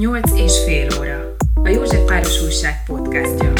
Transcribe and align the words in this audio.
8 0.00 0.32
és 0.32 0.64
fél 0.64 0.88
óra. 0.98 1.34
A 1.54 1.68
József 1.68 2.04
Páros 2.06 2.42
Újság 2.42 2.84
podcastja. 2.86 3.52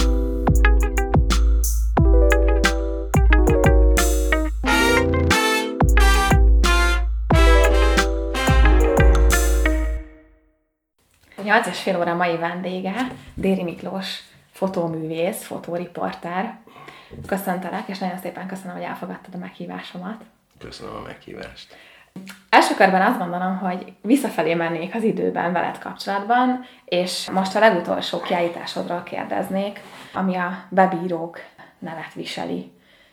A 11.36 11.42
8 11.42 11.66
és 11.66 11.80
fél 11.80 11.98
óra 11.98 12.14
mai 12.14 12.36
vendége 12.36 13.12
Déri 13.34 13.62
Miklós, 13.62 14.18
fotóművész, 14.52 15.42
fotóriporter. 15.42 16.58
Köszöntelek, 17.26 17.88
és 17.88 17.98
nagyon 17.98 18.18
szépen 18.18 18.46
köszönöm, 18.46 18.74
hogy 18.74 18.84
elfogadtad 18.84 19.34
a 19.34 19.38
meghívásomat. 19.38 20.24
Köszönöm 20.58 20.94
a 20.94 21.00
meghívást. 21.00 21.76
Első 22.48 22.74
körben 22.74 23.02
azt 23.02 23.18
gondolom, 23.18 23.58
hogy 23.58 23.92
visszafelé 24.02 24.54
mennék 24.54 24.94
az 24.94 25.02
időben 25.02 25.52
veled 25.52 25.78
kapcsolatban, 25.78 26.64
és 26.84 27.30
most 27.30 27.56
a 27.56 27.58
legutolsó 27.58 28.20
kiállításodról 28.20 29.02
kérdeznék, 29.02 29.80
ami 30.12 30.36
a 30.36 30.64
bebírók 30.68 31.38
nevet 31.78 32.14
viseli. 32.14 32.72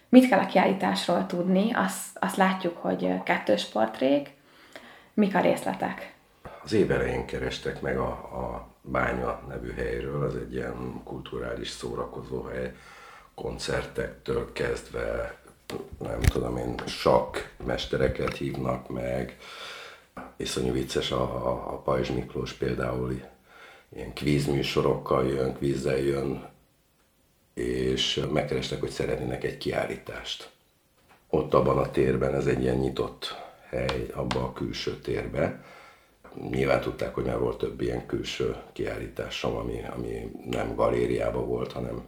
Mit 0.09 0.29
kell 0.29 0.39
a 0.39 0.45
kiállításról 0.45 1.25
tudni? 1.25 1.73
Azt, 1.73 2.17
azt 2.19 2.35
látjuk, 2.35 2.77
hogy 2.77 3.23
kettős 3.23 3.65
portrék. 3.65 4.35
Mik 5.13 5.35
a 5.35 5.39
részletek? 5.39 6.13
Az 6.63 6.73
év 6.73 6.91
elején 6.91 7.25
kerestek 7.25 7.81
meg 7.81 7.97
a, 7.97 8.09
a 8.11 8.67
Bánya 8.81 9.41
nevű 9.47 9.73
helyről, 9.73 10.23
az 10.23 10.35
egy 10.35 10.53
ilyen 10.53 11.01
kulturális 11.03 11.69
szórakozó 11.69 12.43
hely, 12.43 12.73
koncertektől 13.35 14.51
kezdve 14.53 15.37
nem 15.99 16.21
tudom 16.21 16.57
én, 16.57 16.75
sakk 16.85 17.37
mestereket 17.65 18.37
hívnak 18.37 18.89
meg. 18.89 19.37
Iszonyú 20.35 20.71
vicces 20.71 21.11
a, 21.11 21.21
a, 21.21 21.73
a 21.73 21.77
Pajzs 21.77 22.09
Miklós 22.09 22.53
például 22.53 23.21
ilyen 23.89 24.13
kvízműsorokkal 24.13 25.27
jön, 25.27 25.53
kvízzel 25.53 25.97
jön, 25.97 26.49
és 27.53 28.25
megkerestek, 28.31 28.79
hogy 28.79 28.89
szeretnének 28.89 29.43
egy 29.43 29.57
kiállítást. 29.57 30.49
Ott 31.29 31.53
abban 31.53 31.77
a 31.77 31.91
térben, 31.91 32.35
ez 32.35 32.45
egy 32.45 32.61
ilyen 32.61 32.77
nyitott 32.77 33.35
hely, 33.69 34.07
abban 34.13 34.43
a 34.43 34.53
külső 34.53 34.99
térbe. 34.99 35.63
Nyilván 36.49 36.81
tudták, 36.81 37.13
hogy 37.13 37.23
már 37.23 37.39
volt 37.39 37.57
több 37.57 37.81
ilyen 37.81 38.05
külső 38.05 38.55
kiállításom, 38.73 39.55
ami, 39.55 39.83
ami 39.95 40.31
nem 40.49 40.75
galériában 40.75 41.47
volt, 41.47 41.71
hanem 41.71 42.01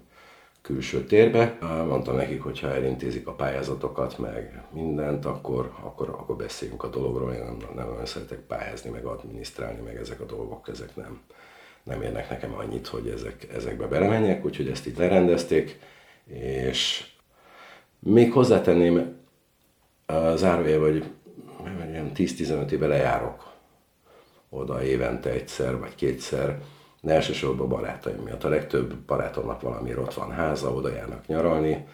külső 0.69 1.03
térbe. 1.03 1.57
Mondtam 1.87 2.15
nekik, 2.15 2.41
hogy 2.41 2.59
ha 2.59 2.73
elintézik 2.73 3.27
a 3.27 3.31
pályázatokat, 3.31 4.17
meg 4.17 4.63
mindent, 4.71 5.25
akkor, 5.25 5.71
akkor, 5.81 6.09
akkor 6.09 6.35
beszéljünk 6.35 6.83
a 6.83 6.87
dologról. 6.87 7.33
Én 7.33 7.43
nem, 7.43 7.57
nem 7.75 7.87
nagyon 7.87 8.05
szeretek 8.05 8.39
pályázni, 8.39 8.89
meg 8.89 9.05
adminisztrálni, 9.05 9.81
meg 9.81 9.95
ezek 9.95 10.19
a 10.21 10.25
dolgok, 10.25 10.67
ezek 10.67 10.95
nem, 10.95 11.21
nem 11.83 12.01
érnek 12.01 12.29
nekem 12.29 12.53
annyit, 12.53 12.87
hogy 12.87 13.07
ezek, 13.07 13.47
ezekbe 13.53 13.87
belemenjek, 13.87 14.45
úgyhogy 14.45 14.67
ezt 14.67 14.85
itt 14.85 14.97
lerendezték, 14.97 15.79
és 16.33 17.11
még 17.99 18.31
hozzátenném 18.31 19.15
zárója, 20.35 20.79
hogy 20.79 21.03
10-15 22.15 22.71
éve 22.71 22.87
lejárok 22.87 23.53
oda 24.49 24.83
évente 24.83 25.29
egyszer 25.29 25.79
vagy 25.79 25.95
kétszer, 25.95 26.59
de 27.01 27.13
elsősorban 27.13 27.69
barátaim 27.69 28.23
miatt. 28.23 28.43
A 28.43 28.49
legtöbb 28.49 28.95
barátomnak 28.95 29.61
valamiért 29.61 29.97
ott 29.97 30.13
van 30.13 30.31
háza, 30.31 30.73
oda 30.73 30.89
járnak 30.89 31.27
nyaralni, 31.27 31.85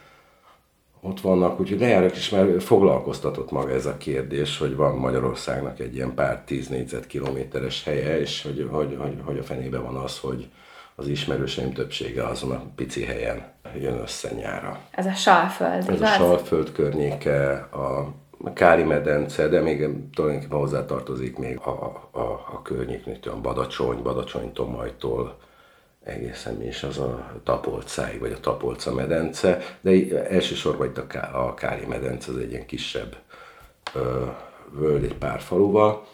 ott 1.01 1.21
vannak, 1.21 1.59
úgyhogy 1.59 1.79
lejárok 1.79 2.15
is 2.15 2.29
már 2.29 2.61
foglalkoztatott 2.61 3.51
maga 3.51 3.71
ez 3.73 3.85
a 3.85 3.97
kérdés, 3.97 4.57
hogy 4.57 4.75
van 4.75 4.95
Magyarországnak 4.95 5.79
egy 5.79 5.95
ilyen 5.95 6.13
pár 6.13 6.41
tíz 6.45 6.67
négyzetkilométeres 6.67 7.83
helye, 7.83 8.19
és 8.19 8.41
hogy, 8.41 8.67
hogy, 8.71 8.97
hogy, 8.99 9.17
hogy 9.23 9.37
a 9.37 9.43
fenébe 9.43 9.77
van 9.77 9.95
az, 9.95 10.19
hogy 10.19 10.47
az 10.95 11.07
ismerőseim 11.07 11.73
többsége 11.73 12.23
azon 12.23 12.51
a 12.51 12.61
pici 12.75 13.03
helyen 13.03 13.53
jön 13.79 13.99
össze 13.99 14.31
nyára. 14.31 14.79
Ez 14.91 15.05
a 15.05 15.13
Salföld, 15.13 15.89
Ez 15.89 16.01
a 16.01 16.05
Salföld 16.05 16.71
környéke, 16.71 17.51
a 17.53 18.13
Kári 18.53 18.83
medence, 18.83 19.47
de 19.47 19.61
még 19.61 19.89
tulajdonképpen 20.13 20.57
hozzá 20.57 20.85
tartozik 20.85 21.37
még 21.37 21.57
a, 21.57 21.69
a, 22.11 22.19
a 22.53 22.61
környéknél, 22.63 23.17
a 23.23 23.41
Badacsony, 23.41 24.01
Badacsony 24.01 24.53
Tomajtól 24.53 25.37
egészen 26.03 26.53
mi 26.53 26.65
is 26.65 26.83
az 26.83 26.97
a 26.97 27.31
Tapolcáig, 27.43 28.19
vagy 28.19 28.31
a 28.31 28.39
Tapolca 28.39 28.93
medence, 28.93 29.59
de 29.81 30.23
elsősorban 30.27 30.87
itt 30.87 30.97
a, 30.97 31.47
a 31.47 31.53
Kári 31.53 31.85
medence, 31.85 32.31
az 32.31 32.37
egy 32.37 32.51
ilyen 32.51 32.65
kisebb 32.65 33.15
ö, 33.93 34.25
völgy 34.71 35.03
egy 35.03 35.15
pár 35.17 35.39
faluval, 35.39 36.05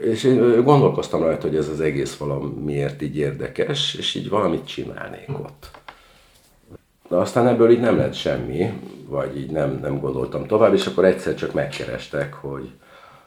és 0.00 0.24
én 0.24 0.62
gondolkoztam 0.64 1.22
rajta, 1.22 1.46
hogy 1.46 1.56
ez 1.56 1.68
az 1.68 1.80
egész 1.80 2.16
valamiért 2.16 3.02
így 3.02 3.16
érdekes, 3.16 3.94
és 3.94 4.14
így 4.14 4.28
valamit 4.28 4.66
csinálnék 4.66 5.28
ott. 5.28 5.70
De 7.08 7.16
aztán 7.16 7.46
ebből 7.46 7.70
így 7.70 7.80
nem 7.80 7.96
lett 7.96 8.14
semmi, 8.14 8.80
vagy 9.06 9.36
így 9.36 9.50
nem, 9.50 9.78
nem 9.82 10.00
gondoltam 10.00 10.46
tovább, 10.46 10.74
és 10.74 10.86
akkor 10.86 11.04
egyszer 11.04 11.34
csak 11.34 11.52
megkerestek, 11.52 12.34
hogy, 12.34 12.70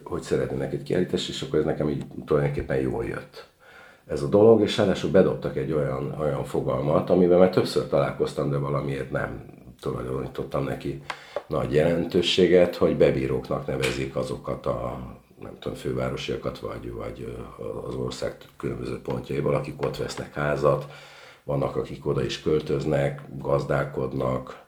hogy 0.04 0.22
szeretnének 0.22 0.74
egy 0.74 0.84
kiállítást, 0.84 1.30
és 1.30 1.42
akkor 1.42 1.60
ez 1.60 1.66
nekem 1.66 1.90
így 1.90 2.04
tulajdonképpen 2.26 2.78
jól 2.78 3.06
jött. 3.06 3.50
Ez 4.08 4.22
a 4.22 4.28
dolog, 4.28 4.62
és 4.62 4.78
ráadásul 4.78 5.12
bedobtak 5.12 5.58
egy 5.58 5.72
olyan, 5.72 6.16
olyan 6.20 6.44
fogalmat, 6.44 7.10
amivel 7.10 7.38
már 7.38 7.50
többször 7.50 7.88
találkoztam, 7.88 8.50
de 8.50 8.58
valamiért 8.58 9.12
nem 9.12 9.46
tulajdonítottam 9.82 10.64
neki 10.64 11.02
nagy 11.48 11.74
jelentőséget, 11.74 12.76
hogy 12.76 12.98
bebíróknak 12.98 13.68
nevezik 13.68 14.16
azokat 14.16 14.66
a 14.66 15.00
nem 15.40 15.58
tudom, 15.60 15.78
fővárosiakat, 15.78 16.60
vagy, 16.60 16.92
vagy 16.92 17.36
az 17.88 17.96
ország 17.96 18.36
különböző 18.58 19.02
pontjaiból, 19.02 19.56
akik 19.56 19.86
ott 19.86 19.98
vesznek 19.98 20.34
házat, 20.34 20.86
vannak, 21.44 21.76
akik 21.76 22.06
oda 22.06 22.24
is 22.24 22.42
költöznek, 22.42 23.22
gazdálkodnak, 23.38 24.64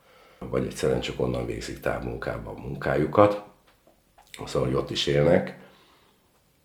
vagy 0.50 0.66
egyszerűen 0.66 1.00
csak 1.00 1.20
onnan 1.20 1.46
végzik 1.46 1.80
távmunkában 1.80 2.56
a 2.56 2.62
munkájukat, 2.62 3.44
szóval, 4.46 4.68
hogy 4.68 4.78
ott 4.78 4.90
is 4.90 5.08
élnek. 5.08 5.62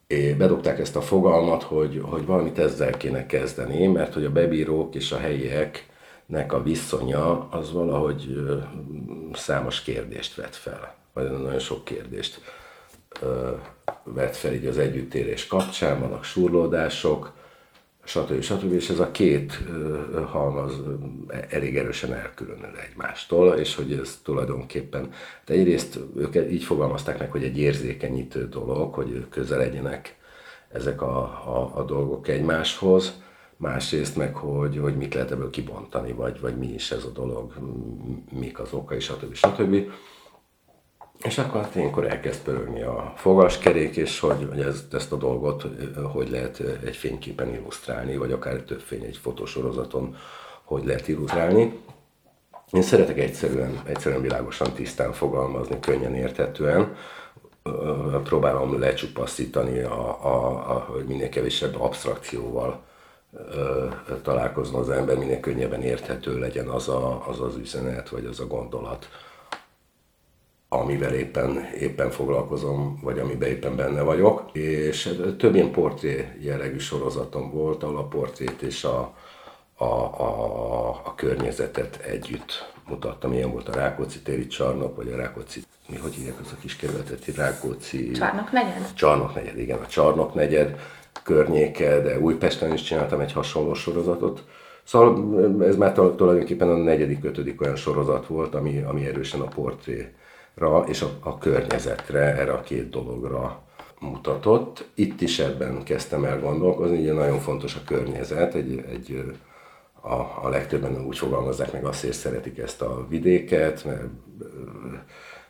És 0.06 0.34
bedobták 0.34 0.78
ezt 0.78 0.96
a 0.96 1.00
fogalmat, 1.00 1.62
hogy, 1.62 2.00
hogy 2.02 2.26
valamit 2.26 2.58
ezzel 2.58 2.96
kéne 2.96 3.26
kezdeni, 3.26 3.86
mert 3.86 4.14
hogy 4.14 4.24
a 4.24 4.32
bebírók 4.32 4.94
és 4.94 5.12
a 5.12 5.18
helyieknek 5.18 6.52
a 6.52 6.62
viszonya 6.62 7.48
az 7.48 7.72
valahogy 7.72 8.48
számos 9.32 9.82
kérdést 9.82 10.34
vet 10.34 10.56
fel, 10.56 10.94
vagy 11.12 11.30
nagyon 11.30 11.58
sok 11.58 11.84
kérdést 11.84 12.40
vet 14.02 14.36
fel 14.36 14.52
így 14.52 14.66
az 14.66 14.78
együttérés 14.78 15.46
kapcsán, 15.46 16.00
vannak 16.00 16.24
surlódások, 16.24 17.32
stb. 18.08 18.40
stb. 18.40 18.72
És 18.72 18.88
ez 18.88 18.98
a 18.98 19.10
két 19.10 19.62
halmaz 20.26 20.72
elég 21.48 21.76
erősen 21.76 22.12
elkülönül 22.12 22.76
egymástól, 22.90 23.54
és 23.54 23.74
hogy 23.74 23.92
ez 23.92 24.20
tulajdonképpen, 24.22 25.10
de 25.44 25.54
egyrészt 25.54 25.98
ők 26.16 26.34
így 26.50 26.64
fogalmazták 26.64 27.18
meg, 27.18 27.30
hogy 27.30 27.44
egy 27.44 27.58
érzékenyítő 27.58 28.48
dolog, 28.48 28.94
hogy 28.94 29.26
közel 29.30 29.58
legyenek 29.58 30.16
ezek 30.72 31.02
a, 31.02 31.18
a, 31.24 31.72
a 31.74 31.84
dolgok 31.84 32.28
egymáshoz, 32.28 33.20
másrészt 33.56 34.16
meg, 34.16 34.34
hogy, 34.34 34.78
hogy 34.78 34.96
mit 34.96 35.14
lehet 35.14 35.30
ebből 35.30 35.50
kibontani, 35.50 36.12
vagy, 36.12 36.40
vagy 36.40 36.56
mi 36.56 36.66
is 36.66 36.90
ez 36.90 37.04
a 37.04 37.10
dolog, 37.10 37.52
mik 38.30 38.58
az 38.58 38.72
okai, 38.72 39.00
stb. 39.00 39.34
stb. 39.34 39.90
És 41.22 41.38
akkor 41.38 41.60
hát 41.60 41.74
ilyenkor 41.74 42.06
elkezd 42.06 42.42
pörögni 42.42 42.82
a 42.82 43.12
fogaskerék, 43.16 43.96
és 43.96 44.20
hogy, 44.20 44.46
hogy 44.48 44.60
ezt, 44.60 44.94
ezt 44.94 45.12
a 45.12 45.16
dolgot 45.16 45.66
hogy 46.12 46.30
lehet 46.30 46.62
egy 46.84 46.96
fényképen 46.96 47.54
illusztrálni, 47.54 48.16
vagy 48.16 48.32
akár 48.32 48.56
több 48.56 48.80
fény 48.80 49.04
egy 49.04 49.16
fotosorozaton 49.16 50.16
hogy 50.68 50.84
lehet 50.84 51.08
illusztrálni. 51.08 51.80
Én 52.72 52.82
szeretek 52.82 53.18
egyszerűen, 53.18 53.82
egyszerűen 53.84 54.22
világosan, 54.22 54.72
tisztán 54.72 55.12
fogalmazni, 55.12 55.80
könnyen 55.80 56.14
érthetően. 56.14 56.96
Próbálom 58.22 58.78
lecsupaszítani, 58.78 59.80
a, 59.80 60.24
a, 60.24 60.46
a, 60.70 60.86
hogy 60.88 61.04
minél 61.04 61.28
kevésebb 61.28 61.80
abstrakcióval 61.80 62.82
találkozna 64.22 64.78
az 64.78 64.90
ember, 64.90 65.18
minél 65.18 65.40
könnyebben 65.40 65.82
érthető 65.82 66.38
legyen 66.38 66.68
az, 66.68 66.88
a, 66.88 67.28
az 67.28 67.40
az 67.40 67.56
üzenet, 67.56 68.08
vagy 68.08 68.24
az 68.24 68.40
a 68.40 68.46
gondolat 68.46 69.08
amivel 70.68 71.14
éppen, 71.14 71.70
éppen 71.78 72.10
foglalkozom, 72.10 72.98
vagy 73.02 73.18
amiben 73.18 73.48
éppen 73.48 73.76
benne 73.76 74.02
vagyok. 74.02 74.42
És 74.52 75.18
több 75.38 75.54
ilyen 75.54 75.70
portré 75.70 76.28
jellegű 76.40 76.78
sorozatom 76.78 77.50
volt, 77.50 77.82
ahol 77.82 77.96
a 77.96 78.06
portrét 78.06 78.62
és 78.62 78.84
a, 78.84 79.14
a, 79.74 79.84
a, 79.84 80.88
a 81.04 81.14
környezetet 81.14 81.96
együtt 81.96 82.72
mutattam. 82.88 83.32
Ilyen 83.32 83.52
volt 83.52 83.68
a 83.68 83.74
Rákóczi 83.74 84.18
téri 84.18 84.46
csarnok, 84.46 84.96
vagy 84.96 85.12
a 85.12 85.16
Rákóczi, 85.16 85.62
mi 85.88 85.96
hogy 85.96 86.14
hívják 86.14 86.40
az 86.40 86.52
a 86.52 86.60
kis 86.60 86.76
kerületet, 86.76 87.36
Rákóczi... 87.36 88.10
Csarnok 88.10 88.52
negyed? 88.52 88.92
Csarnok 88.94 89.34
negyed, 89.34 89.58
igen, 89.58 89.78
a 89.78 89.86
Csarnok 89.86 90.34
negyed 90.34 90.80
környéke, 91.22 92.00
de 92.00 92.18
Újpesten 92.20 92.72
is 92.72 92.82
csináltam 92.82 93.20
egy 93.20 93.32
hasonló 93.32 93.74
sorozatot. 93.74 94.44
Szóval 94.84 95.64
ez 95.64 95.76
már 95.76 95.92
tulajdonképpen 95.92 96.68
a 96.68 96.76
negyedik, 96.76 97.24
ötödik 97.24 97.60
olyan 97.60 97.76
sorozat 97.76 98.26
volt, 98.26 98.54
ami, 98.54 98.82
ami 98.82 99.06
erősen 99.06 99.40
a 99.40 99.48
portré 99.48 100.12
és 100.86 101.02
a, 101.02 101.10
a 101.20 101.38
környezetre, 101.38 102.20
erre 102.20 102.52
a 102.52 102.60
két 102.60 102.90
dologra 102.90 103.62
mutatott. 104.00 104.88
Itt 104.94 105.20
is 105.20 105.38
ebben 105.38 105.82
kezdtem 105.82 106.24
el 106.24 106.40
gondolkozni, 106.40 106.98
ugye 106.98 107.12
nagyon 107.12 107.38
fontos 107.38 107.74
a 107.74 107.84
környezet, 107.86 108.54
egy, 108.54 108.84
egy 108.92 109.24
a, 110.00 110.14
a 110.14 110.48
legtöbben 110.48 111.06
úgy 111.06 111.18
fogalmazzák 111.18 111.72
meg 111.72 111.84
azt, 111.84 112.00
hogy 112.00 112.12
szeretik 112.12 112.58
ezt 112.58 112.82
a 112.82 113.06
vidéket, 113.08 113.84
mert 113.84 114.06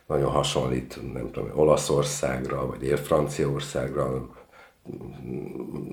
nagyon 0.07 0.31
hasonlít, 0.31 1.13
nem 1.13 1.31
tudom, 1.31 1.51
Olaszországra, 1.53 2.67
vagy 2.67 2.83
Él-Franciaországra, 2.83 4.29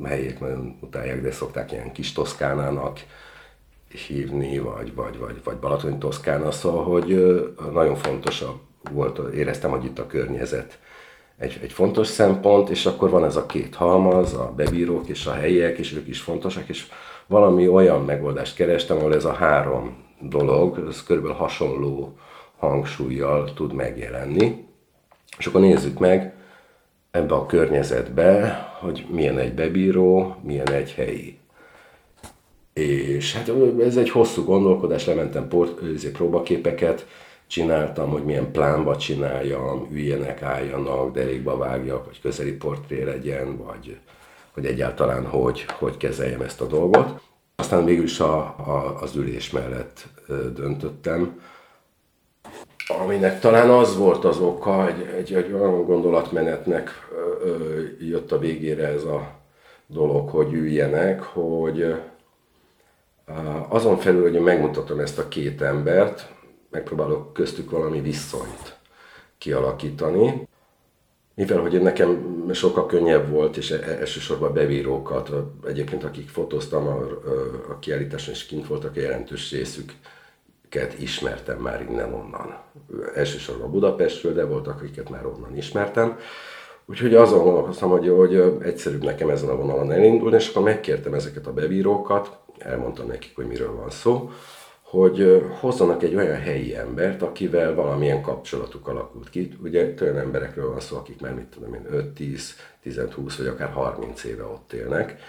helyiek 0.05 0.41
nagyon 0.41 0.79
utálják, 0.81 1.23
de 1.23 1.31
szokták 1.31 1.73
ilyen 1.73 1.93
kis 1.93 2.13
Toszkánának 2.13 3.01
hívni, 4.07 4.59
vagy, 4.59 4.95
vagy, 4.95 5.19
vagy, 5.19 5.41
vagy 5.45 5.57
Balatoni 5.57 5.99
Toszkána, 5.99 6.51
szóval, 6.51 6.85
hogy 6.85 7.37
nagyon 7.73 7.95
fontos 7.95 8.43
a, 8.43 8.61
volt, 8.89 9.35
éreztem, 9.35 9.71
hogy 9.71 9.85
itt 9.85 9.99
a 9.99 10.07
környezet 10.07 10.79
egy, 11.39 11.59
egy 11.63 11.73
fontos 11.73 12.07
szempont, 12.07 12.69
és 12.69 12.87
akkor 12.87 13.11
van 13.11 13.25
ez 13.25 13.37
a 13.37 13.47
két 13.47 13.75
halmaz, 13.75 14.35
a 14.35 14.53
bebírók 14.57 15.09
és 15.09 15.27
a 15.27 15.33
helyiek, 15.33 15.79
és 15.79 15.93
ők 15.93 16.09
is 16.09 16.21
fontosak, 16.21 16.69
és 16.69 16.87
valami 17.27 17.69
olyan 17.69 18.05
megoldást 18.05 18.55
kerestem, 18.55 18.97
ahol 18.97 19.15
ez 19.15 19.25
a 19.25 19.33
három 19.33 20.05
dolog, 20.21 20.85
ez 20.89 21.03
körülbelül 21.03 21.37
hasonló 21.37 22.19
hangsúlyjal 22.59 23.53
tud 23.55 23.73
megjelenni. 23.73 24.65
És 25.39 25.47
akkor 25.47 25.61
nézzük 25.61 25.99
meg 25.99 26.35
ebbe 27.11 27.35
a 27.35 27.47
környezetbe, 27.47 28.59
hogy 28.81 29.07
milyen 29.11 29.39
egy 29.39 29.55
bebíró, 29.55 30.37
milyen 30.43 30.71
egy 30.71 30.93
helyi. 30.93 31.39
És 32.73 33.35
hát 33.35 33.51
ez 33.81 33.97
egy 33.97 34.11
hosszú 34.11 34.45
gondolkodás, 34.45 35.07
lementem 35.07 35.49
port, 35.49 35.81
próbaképeket, 36.13 37.07
csináltam, 37.47 38.11
hogy 38.11 38.25
milyen 38.25 38.51
plánba 38.53 38.97
csináljam, 38.97 39.89
üljenek, 39.93 40.43
álljanak, 40.43 41.13
derékba 41.13 41.57
vágjak, 41.57 42.05
vagy 42.05 42.21
közeli 42.21 42.53
portré 42.53 43.03
legyen, 43.03 43.57
vagy 43.57 43.99
hogy 44.57 44.67
egyáltalán 44.67 45.27
hogy, 45.27 45.65
hogy 45.79 45.97
kezeljem 45.97 46.41
ezt 46.41 46.61
a 46.61 46.67
dolgot. 46.67 47.21
Aztán 47.57 47.83
mégis 47.83 48.21
a, 48.21 48.37
a, 48.43 48.99
az 49.01 49.15
ülés 49.15 49.51
mellett 49.51 50.07
döntöttem, 50.55 51.41
aminek 53.03 53.41
talán 53.41 53.71
az 53.71 53.97
volt 53.97 54.25
az 54.25 54.39
oka, 54.39 54.89
egy, 54.89 55.01
egy, 55.17 55.35
egy 55.35 55.53
olyan 55.53 55.85
gondolatmenetnek 55.85 56.91
ö, 57.45 57.83
jött 58.01 58.33
a 58.33 58.39
végére 58.39 58.87
ez 58.87 59.03
a 59.03 59.31
dolog, 59.87 60.29
hogy 60.29 60.53
üljenek, 60.53 61.23
hogy 61.23 61.95
azon 63.69 63.97
felül, 63.97 64.23
hogy 64.23 64.41
megmutatom 64.41 64.99
ezt 64.99 65.19
a 65.19 65.29
két 65.29 65.63
embert, 65.63 66.35
megpróbálok 66.77 67.33
köztük 67.33 67.71
valami 67.71 68.01
viszonyt 68.01 68.77
kialakítani. 69.39 70.49
Mivel, 71.35 71.61
hogy 71.61 71.83
nekem 71.83 72.51
sokkal 72.53 72.87
könnyebb 72.87 73.31
volt, 73.31 73.57
és 73.57 73.71
e-, 73.71 73.97
elsősorban 73.99 74.53
bevírókat, 74.53 75.31
egyébként 75.67 76.05
akik 76.05 76.29
fotóztam 76.29 76.87
a, 76.87 76.97
a 77.71 77.79
kiállításon 77.79 78.35
is 78.35 78.47
kint 78.47 78.67
voltak, 78.67 78.97
a 78.97 79.01
jelentős 79.01 79.51
részüket 79.51 80.99
ismertem 80.99 81.59
már 81.59 81.87
innen-onnan. 81.91 82.59
Elsősorban 83.15 83.71
Budapestről, 83.71 84.33
de 84.35 84.45
voltak, 84.45 84.81
akiket 84.81 85.11
már 85.11 85.27
onnan 85.27 85.57
ismertem. 85.57 86.19
Úgyhogy 86.87 87.15
azon 87.15 87.43
gondolkoztam, 87.43 87.91
hogy, 87.91 88.09
hogy 88.09 88.35
egyszerűbb 88.63 89.05
nekem 89.05 89.31
ezen 89.31 89.49
a 89.49 89.57
vonalon 89.57 89.93
elindulni, 89.93 90.37
és 90.37 90.49
akkor 90.49 90.63
megkértem 90.63 91.15
ezeket 91.15 91.47
a 91.47 91.53
bevírókat, 91.53 92.39
elmondtam 92.59 93.07
nekik, 93.07 93.37
hogy 93.37 93.47
miről 93.47 93.75
van 93.75 93.91
szó, 93.91 94.31
hogy 94.91 95.43
hozzanak 95.61 96.03
egy 96.03 96.15
olyan 96.15 96.41
helyi 96.41 96.77
embert, 96.77 97.23
akivel 97.23 97.75
valamilyen 97.75 98.23
kapcsolatuk 98.23 98.89
alakult 98.89 99.31
ki. 99.31 99.57
Ugye 99.63 99.95
olyan 100.01 100.19
emberekről 100.19 100.71
van 100.71 100.81
szó, 100.81 100.97
akik 100.97 101.21
már 101.21 101.35
mit 101.35 101.47
tudom 101.47 101.75
én, 101.75 101.87
5, 101.91 102.07
10, 102.07 102.57
10, 102.83 103.01
20 103.15 103.37
vagy 103.37 103.47
akár 103.47 103.71
30 103.71 104.25
éve 104.25 104.45
ott 104.45 104.73
élnek. 104.73 105.21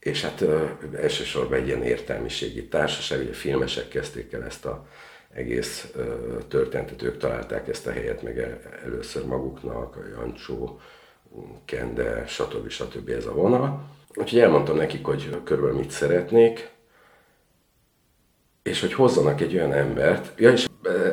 És 0.00 0.22
hát 0.22 0.40
ö, 0.40 0.64
elsősorban 0.96 1.58
egy 1.58 1.66
ilyen 1.66 1.82
értelmiségi 1.82 2.68
társaság, 2.68 3.20
ugye 3.20 3.32
filmesek 3.32 3.88
kezdték 3.88 4.32
el 4.32 4.44
ezt 4.44 4.64
a 4.64 4.86
egész 5.32 5.90
ö, 5.96 6.14
történetet, 6.48 7.02
ők 7.02 7.18
találták 7.18 7.68
ezt 7.68 7.86
a 7.86 7.92
helyet 7.92 8.22
meg 8.22 8.38
el, 8.38 8.60
először 8.84 9.24
maguknak, 9.24 9.96
a 9.96 10.00
Jancsó, 10.08 10.80
Kende, 11.64 12.26
stb. 12.26 12.68
stb. 12.68 13.08
ez 13.08 13.26
a 13.26 13.34
vonal. 13.34 13.88
Úgyhogy 14.14 14.38
elmondtam 14.38 14.76
nekik, 14.76 15.04
hogy 15.04 15.40
körülbelül 15.44 15.78
mit 15.78 15.90
szeretnék, 15.90 16.78
és 18.62 18.80
hogy 18.80 18.92
hozzanak 18.92 19.40
egy 19.40 19.54
olyan 19.54 19.72
embert, 19.72 20.32
ja, 20.38 20.52
és 20.52 20.66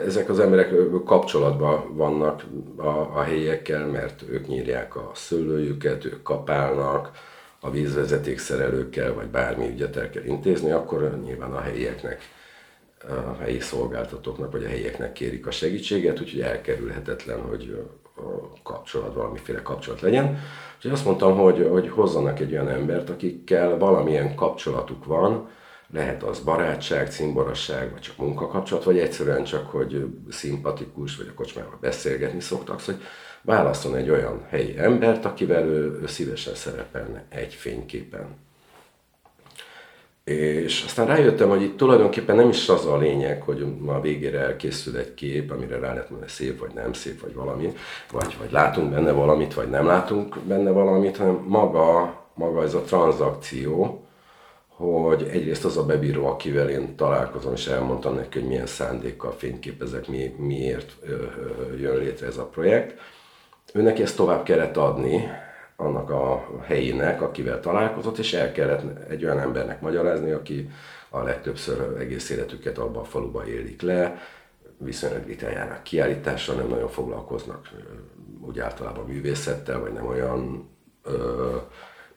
ezek 0.06 0.30
az 0.30 0.40
emberek 0.40 0.74
kapcsolatban 1.06 1.96
vannak 1.96 2.44
a, 2.76 2.88
a 2.88 3.22
helyiekkel, 3.22 3.86
mert 3.86 4.24
ők 4.30 4.48
nyírják 4.48 4.96
a 4.96 5.12
szőlőjüket, 5.14 6.06
ők 6.06 6.24
kapálnak, 6.24 7.12
a 7.60 7.70
vízvezetékszerelőkkel, 7.70 9.14
vagy 9.14 9.28
bármi 9.28 9.68
ügyet 9.70 9.96
el 9.96 10.10
kell 10.10 10.24
intézni, 10.24 10.72
akkor 10.72 11.20
nyilván 11.24 11.52
a 11.52 11.60
helyieknek, 11.60 12.22
a 13.08 13.42
helyi 13.42 13.60
szolgáltatóknak, 13.60 14.52
vagy 14.52 14.64
a 14.64 14.68
helyieknek 14.68 15.14
kérik 15.14 15.48
a 15.48 15.52
segítséget, 15.52 16.22
úgyhogy 16.22 16.42
elkerülhetetlen, 16.42 17.42
hogy 17.42 17.86
kapcsolat, 18.64 19.14
valamiféle 19.14 19.62
kapcsolat 19.62 20.02
legyen. 20.02 20.40
Úgyhogy 20.76 20.92
azt 20.92 21.06
mondtam, 21.06 21.38
hogy, 21.38 21.68
hogy 21.70 21.90
hozzanak 21.90 22.40
egy 22.40 22.52
olyan 22.52 22.70
embert, 22.70 23.10
akikkel 23.10 23.78
valamilyen 23.78 24.36
kapcsolatuk 24.36 25.06
van, 25.06 25.50
lehet 25.94 26.24
az 26.24 26.40
barátság, 26.40 27.12
cimborasság, 27.12 27.92
vagy 27.92 28.02
csak 28.02 28.18
munkakapcsolat, 28.18 28.84
vagy 28.84 28.98
egyszerűen 28.98 29.44
csak, 29.44 29.70
hogy 29.70 30.06
szimpatikus, 30.30 31.18
vagy 31.18 31.28
a 31.30 31.34
kocsmában 31.34 31.78
beszélgetni 31.82 32.40
szoktak, 32.40 32.80
szóval 32.80 32.96
hogy 32.96 33.10
válaszol 33.42 33.98
egy 33.98 34.10
olyan 34.10 34.46
helyi 34.50 34.78
embert, 34.78 35.26
akivel 35.26 35.64
ő, 35.64 36.00
ő 36.02 36.08
szívesen 36.08 36.56
szerepelne 36.56 37.24
egy 37.30 37.54
fényképen. 37.54 38.26
És 40.24 40.84
aztán 40.86 41.08
rájöttem, 41.08 41.50
hogy 41.50 41.62
itt 41.62 41.78
tulajdonképpen 41.78 42.36
nem 42.36 42.50
is 42.50 42.70
az 42.70 42.86
a 42.86 42.98
lényeg, 42.98 43.42
hogy 43.42 43.66
ma 43.80 43.96
a 43.96 44.02
végére 44.02 44.40
elkészül 44.40 44.98
egy 44.98 45.14
kép, 45.14 45.52
amire 45.52 45.80
rá 45.80 45.94
lehet 45.94 46.10
mondani 46.10 46.32
szép, 46.32 46.60
vagy 46.60 46.74
nem 46.74 46.94
szép, 46.94 47.22
vagy 47.22 47.34
valami, 47.34 47.74
vagy, 48.12 48.36
vagy 48.40 48.52
látunk 48.52 48.92
benne 48.92 49.12
valamit, 49.12 49.54
vagy 49.54 49.70
nem 49.70 49.86
látunk 49.86 50.40
benne 50.40 50.72
valamit, 50.72 51.18
hanem 51.18 51.44
maga, 51.48 52.18
maga 52.34 52.64
ez 52.64 52.74
a 52.74 52.82
tranzakció, 52.82 54.07
hogy 54.78 55.28
egyrészt 55.32 55.66
az 55.66 55.78
a 55.78 55.86
bebíró, 55.86 56.26
akivel 56.26 56.70
én 56.70 56.96
találkozom, 56.96 57.54
és 57.54 57.68
elmondtam 57.68 58.16
neki, 58.16 58.40
hogy 58.40 58.48
milyen 58.48 58.66
szándékkal 58.66 59.32
fényképezek, 59.32 60.08
mi, 60.08 60.36
miért 60.38 60.96
jön 61.80 61.98
létre 61.98 62.28
ez 62.28 62.38
a 62.38 62.46
projekt. 62.46 63.00
Ő 63.74 63.82
neki 63.82 64.02
ezt 64.02 64.16
tovább 64.16 64.44
kellett 64.44 64.78
adni 64.78 65.28
annak 65.76 66.10
a 66.10 66.48
helyének, 66.64 67.22
akivel 67.22 67.60
találkozott, 67.60 68.18
és 68.18 68.34
el 68.34 68.52
kellett 68.52 69.10
egy 69.10 69.24
olyan 69.24 69.40
embernek 69.40 69.82
magyarázni, 69.82 70.32
aki 70.32 70.70
a 71.10 71.24
legtöbbször 71.24 71.98
egész 72.00 72.30
életüket 72.30 72.78
abban 72.78 73.02
a 73.02 73.06
faluban 73.06 73.48
élik 73.48 73.82
le, 73.82 74.22
viszonylag 74.78 75.26
ritkán 75.26 75.52
járnak 75.52 75.84
kiállításra, 75.84 76.54
nem 76.54 76.68
nagyon 76.68 76.90
foglalkoznak 76.90 77.70
úgy 78.42 78.60
általában 78.60 79.06
művészettel, 79.06 79.80
vagy 79.80 79.94
nem 79.94 80.08
olyan 80.08 80.70
ö, 81.04 81.56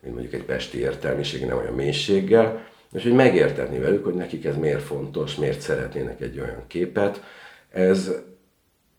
mint 0.01 0.13
mondjuk 0.13 0.33
egy 0.33 0.43
pesti 0.43 0.79
értelmiség, 0.79 1.45
nem 1.45 1.57
olyan 1.57 1.73
mélységgel, 1.73 2.69
és 2.91 3.03
hogy 3.03 3.13
megérteni 3.13 3.79
velük, 3.79 4.03
hogy 4.03 4.13
nekik 4.13 4.45
ez 4.45 4.57
miért 4.57 4.81
fontos, 4.81 5.35
miért 5.35 5.61
szeretnének 5.61 6.21
egy 6.21 6.39
olyan 6.39 6.63
képet. 6.67 7.23
Ez 7.69 8.11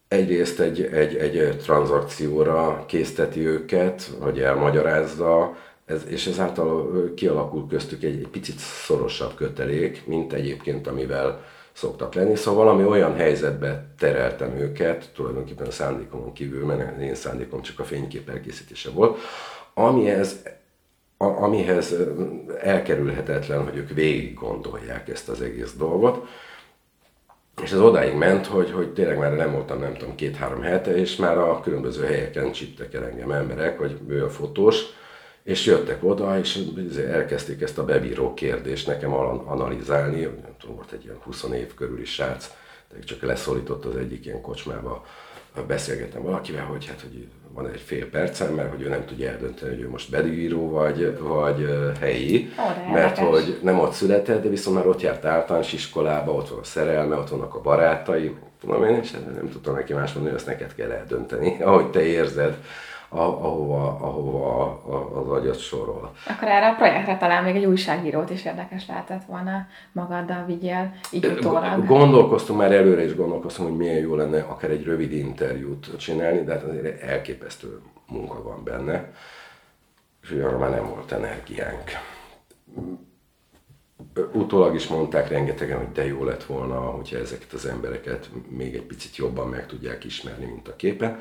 egyrészt 0.09 0.61
egy, 0.61 0.83
egy, 0.83 1.17
egy 1.17 1.57
tranzakcióra 1.59 2.85
készteti 2.87 3.47
őket, 3.47 4.11
hogy 4.21 4.41
elmagyarázza, 4.41 5.57
ez, 5.85 6.03
és 6.09 6.27
ezáltal 6.27 7.13
kialakul 7.15 7.67
köztük 7.69 8.03
egy, 8.03 8.19
egy 8.19 8.29
picit 8.29 8.59
szorosabb 8.59 9.35
kötelék, 9.35 10.07
mint 10.07 10.33
egyébként 10.33 10.87
amivel 10.87 11.45
szoktak 11.73 12.15
lenni. 12.15 12.37
Szóval 12.37 12.65
valami 12.65 12.85
olyan 12.85 13.15
helyzetbe 13.15 13.85
tereltem 13.99 14.57
őket, 14.57 15.11
tulajdonképpen 15.15 15.67
a 15.67 15.71
szándékomon 15.71 16.33
kívül, 16.33 16.65
mert 16.65 17.01
én 17.01 17.15
szándékom 17.15 17.63
csak 17.63 17.79
a 17.79 17.85
fénykép 17.85 18.29
elkészítése 18.29 18.91
volt, 18.91 19.19
amihez 19.75 20.43
amihez 21.23 21.95
elkerülhetetlen, 22.61 23.65
hogy 23.65 23.77
ők 23.77 23.91
végig 23.91 24.35
gondolják 24.35 25.09
ezt 25.09 25.29
az 25.29 25.41
egész 25.41 25.73
dolgot. 25.73 26.27
És 27.63 27.73
ez 27.73 27.81
odáig 27.81 28.15
ment, 28.15 28.47
hogy, 28.47 28.71
hogy 28.71 28.93
tényleg 28.93 29.19
már 29.19 29.35
nem 29.35 29.53
voltam, 29.53 29.79
nem 29.79 29.95
tudom, 29.95 30.15
két-három 30.15 30.63
hete, 30.63 30.97
és 30.97 31.17
már 31.17 31.39
a 31.39 31.61
különböző 31.61 32.05
helyeken 32.05 32.53
csittek 32.53 32.95
el 32.95 33.05
engem 33.05 33.31
emberek, 33.31 33.79
hogy 33.79 33.99
ő 34.09 34.25
a 34.25 34.31
fotós, 34.31 34.83
és 35.43 35.67
jöttek 35.67 36.05
oda, 36.05 36.39
és 36.39 36.65
elkezdték 37.11 37.61
ezt 37.61 37.79
a 37.79 37.85
bevíró 37.85 38.35
kérdést 38.35 38.87
nekem 38.87 39.13
analizálni. 39.47 40.21
Nem 40.21 40.55
tudom, 40.59 40.77
volt 40.77 40.93
egy 40.93 41.05
ilyen 41.05 41.19
20 41.23 41.45
év 41.53 41.75
körüli 41.75 42.05
srác, 42.05 42.51
csak 43.05 43.23
leszólított 43.23 43.85
az 43.85 43.97
egyik 43.97 44.27
ilyen 44.27 44.41
kocsmába, 44.41 45.05
beszélgettem 45.67 46.23
valakivel, 46.23 46.65
hogy 46.65 46.87
hát, 46.87 47.01
hogy 47.01 47.29
van 47.55 47.69
egy 47.69 47.81
fél 47.81 48.09
percem, 48.09 48.55
mert 48.55 48.71
hogy 48.71 48.83
ő 48.83 48.89
nem 48.89 49.05
tudja 49.05 49.31
eldönteni, 49.31 49.75
hogy 49.75 49.81
ő 49.81 49.89
most 49.89 50.11
bedűíró 50.11 50.71
vagy, 50.71 51.19
vagy 51.21 51.69
helyi, 52.01 52.53
oh, 52.59 52.93
mert 52.93 53.19
hogy 53.19 53.59
nem 53.63 53.79
ott 53.79 53.93
született, 53.93 54.43
de 54.43 54.49
viszont 54.49 54.77
már 54.77 54.87
ott 54.87 55.01
járt 55.01 55.25
általános 55.25 55.73
iskolába, 55.73 56.33
ott 56.33 56.49
van 56.49 56.59
a 56.59 56.65
szerelme, 56.65 57.17
ott 57.17 57.29
vannak 57.29 57.55
a 57.55 57.61
barátai, 57.61 58.35
tudom 58.61 58.85
én, 58.85 58.99
és 59.03 59.11
nem 59.11 59.49
tudtam 59.51 59.75
neki 59.75 59.93
más 59.93 60.13
mondani, 60.13 60.35
hogy 60.35 60.49
ezt 60.49 60.59
neked 60.59 60.75
kell 60.75 60.91
eldönteni, 60.91 61.63
ahogy 61.63 61.91
te 61.91 62.03
érzed 62.03 62.57
ahova, 63.13 63.99
ahova 64.01 64.81
az 65.21 65.29
agyat 65.29 65.59
sorol. 65.59 66.13
Akkor 66.27 66.49
erre 66.49 66.69
a 66.69 66.75
projektre 66.75 67.17
talán 67.17 67.45
még 67.45 67.57
egy 67.57 67.65
újságírót 67.65 68.31
is 68.31 68.45
érdekes 68.45 68.87
lehetett 68.87 69.25
volna 69.25 69.67
magaddal 69.93 70.45
vigyél, 70.47 70.95
így 71.11 71.27
utólag. 71.27 71.87
Gondolkoztunk 71.87 72.59
már 72.59 72.73
előre 72.73 73.05
is 73.05 73.15
gondolkoztunk, 73.15 73.69
hogy 73.69 73.79
milyen 73.79 73.99
jó 73.99 74.15
lenne 74.15 74.41
akár 74.41 74.71
egy 74.71 74.85
rövid 74.85 75.13
interjút 75.13 75.97
csinálni, 75.97 76.45
de 76.45 76.53
hát 76.53 76.63
azért 76.63 77.03
elképesztő 77.03 77.81
munka 78.09 78.43
van 78.43 78.65
benne, 78.65 79.11
és 80.23 80.31
ugye 80.31 80.45
arra 80.45 80.59
már 80.59 80.71
nem 80.71 80.89
volt 80.89 81.13
energiánk 81.13 81.91
utólag 84.33 84.75
is 84.75 84.87
mondták 84.87 85.29
rengetegen, 85.29 85.79
hogy 85.79 85.93
de 85.93 86.07
jó 86.07 86.25
lett 86.25 86.45
volna, 86.45 86.81
hogyha 86.81 87.19
ezeket 87.19 87.53
az 87.53 87.67
embereket 87.67 88.31
még 88.49 88.75
egy 88.75 88.83
picit 88.83 89.17
jobban 89.17 89.49
meg 89.49 89.67
tudják 89.67 90.05
ismerni, 90.05 90.45
mint 90.45 90.69
a 90.69 90.77
képe, 90.77 91.19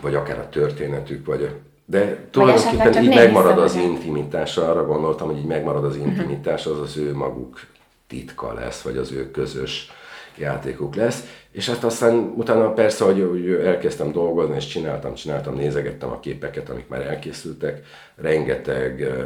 vagy 0.00 0.14
akár 0.14 0.38
a 0.38 0.48
történetük, 0.48 1.26
vagy 1.26 1.42
a 1.42 1.48
de 1.90 2.28
tulajdonképpen 2.30 3.02
így 3.02 3.14
megmarad 3.14 3.58
az 3.58 3.74
intimitás, 3.74 4.56
arra 4.56 4.86
gondoltam, 4.86 5.28
hogy 5.28 5.38
így 5.38 5.44
megmarad 5.44 5.84
az 5.84 5.96
intimitás, 5.96 6.66
az 6.66 6.80
az 6.80 6.96
ő 6.96 7.14
maguk 7.14 7.60
titka 8.06 8.52
lesz, 8.52 8.82
vagy 8.82 8.96
az 8.96 9.12
ő 9.12 9.30
közös 9.30 9.90
játékuk 10.36 10.94
lesz. 10.94 11.24
És 11.50 11.68
hát 11.68 11.84
aztán 11.84 12.14
utána 12.36 12.72
persze, 12.72 13.04
hogy, 13.04 13.26
hogy 13.30 13.50
elkezdtem 13.50 14.12
dolgozni, 14.12 14.56
és 14.56 14.66
csináltam, 14.66 15.14
csináltam, 15.14 15.54
nézegettem 15.54 16.10
a 16.10 16.20
képeket, 16.20 16.70
amik 16.70 16.88
már 16.88 17.06
elkészültek, 17.06 17.86
rengeteg 18.16 19.00
ö, 19.00 19.24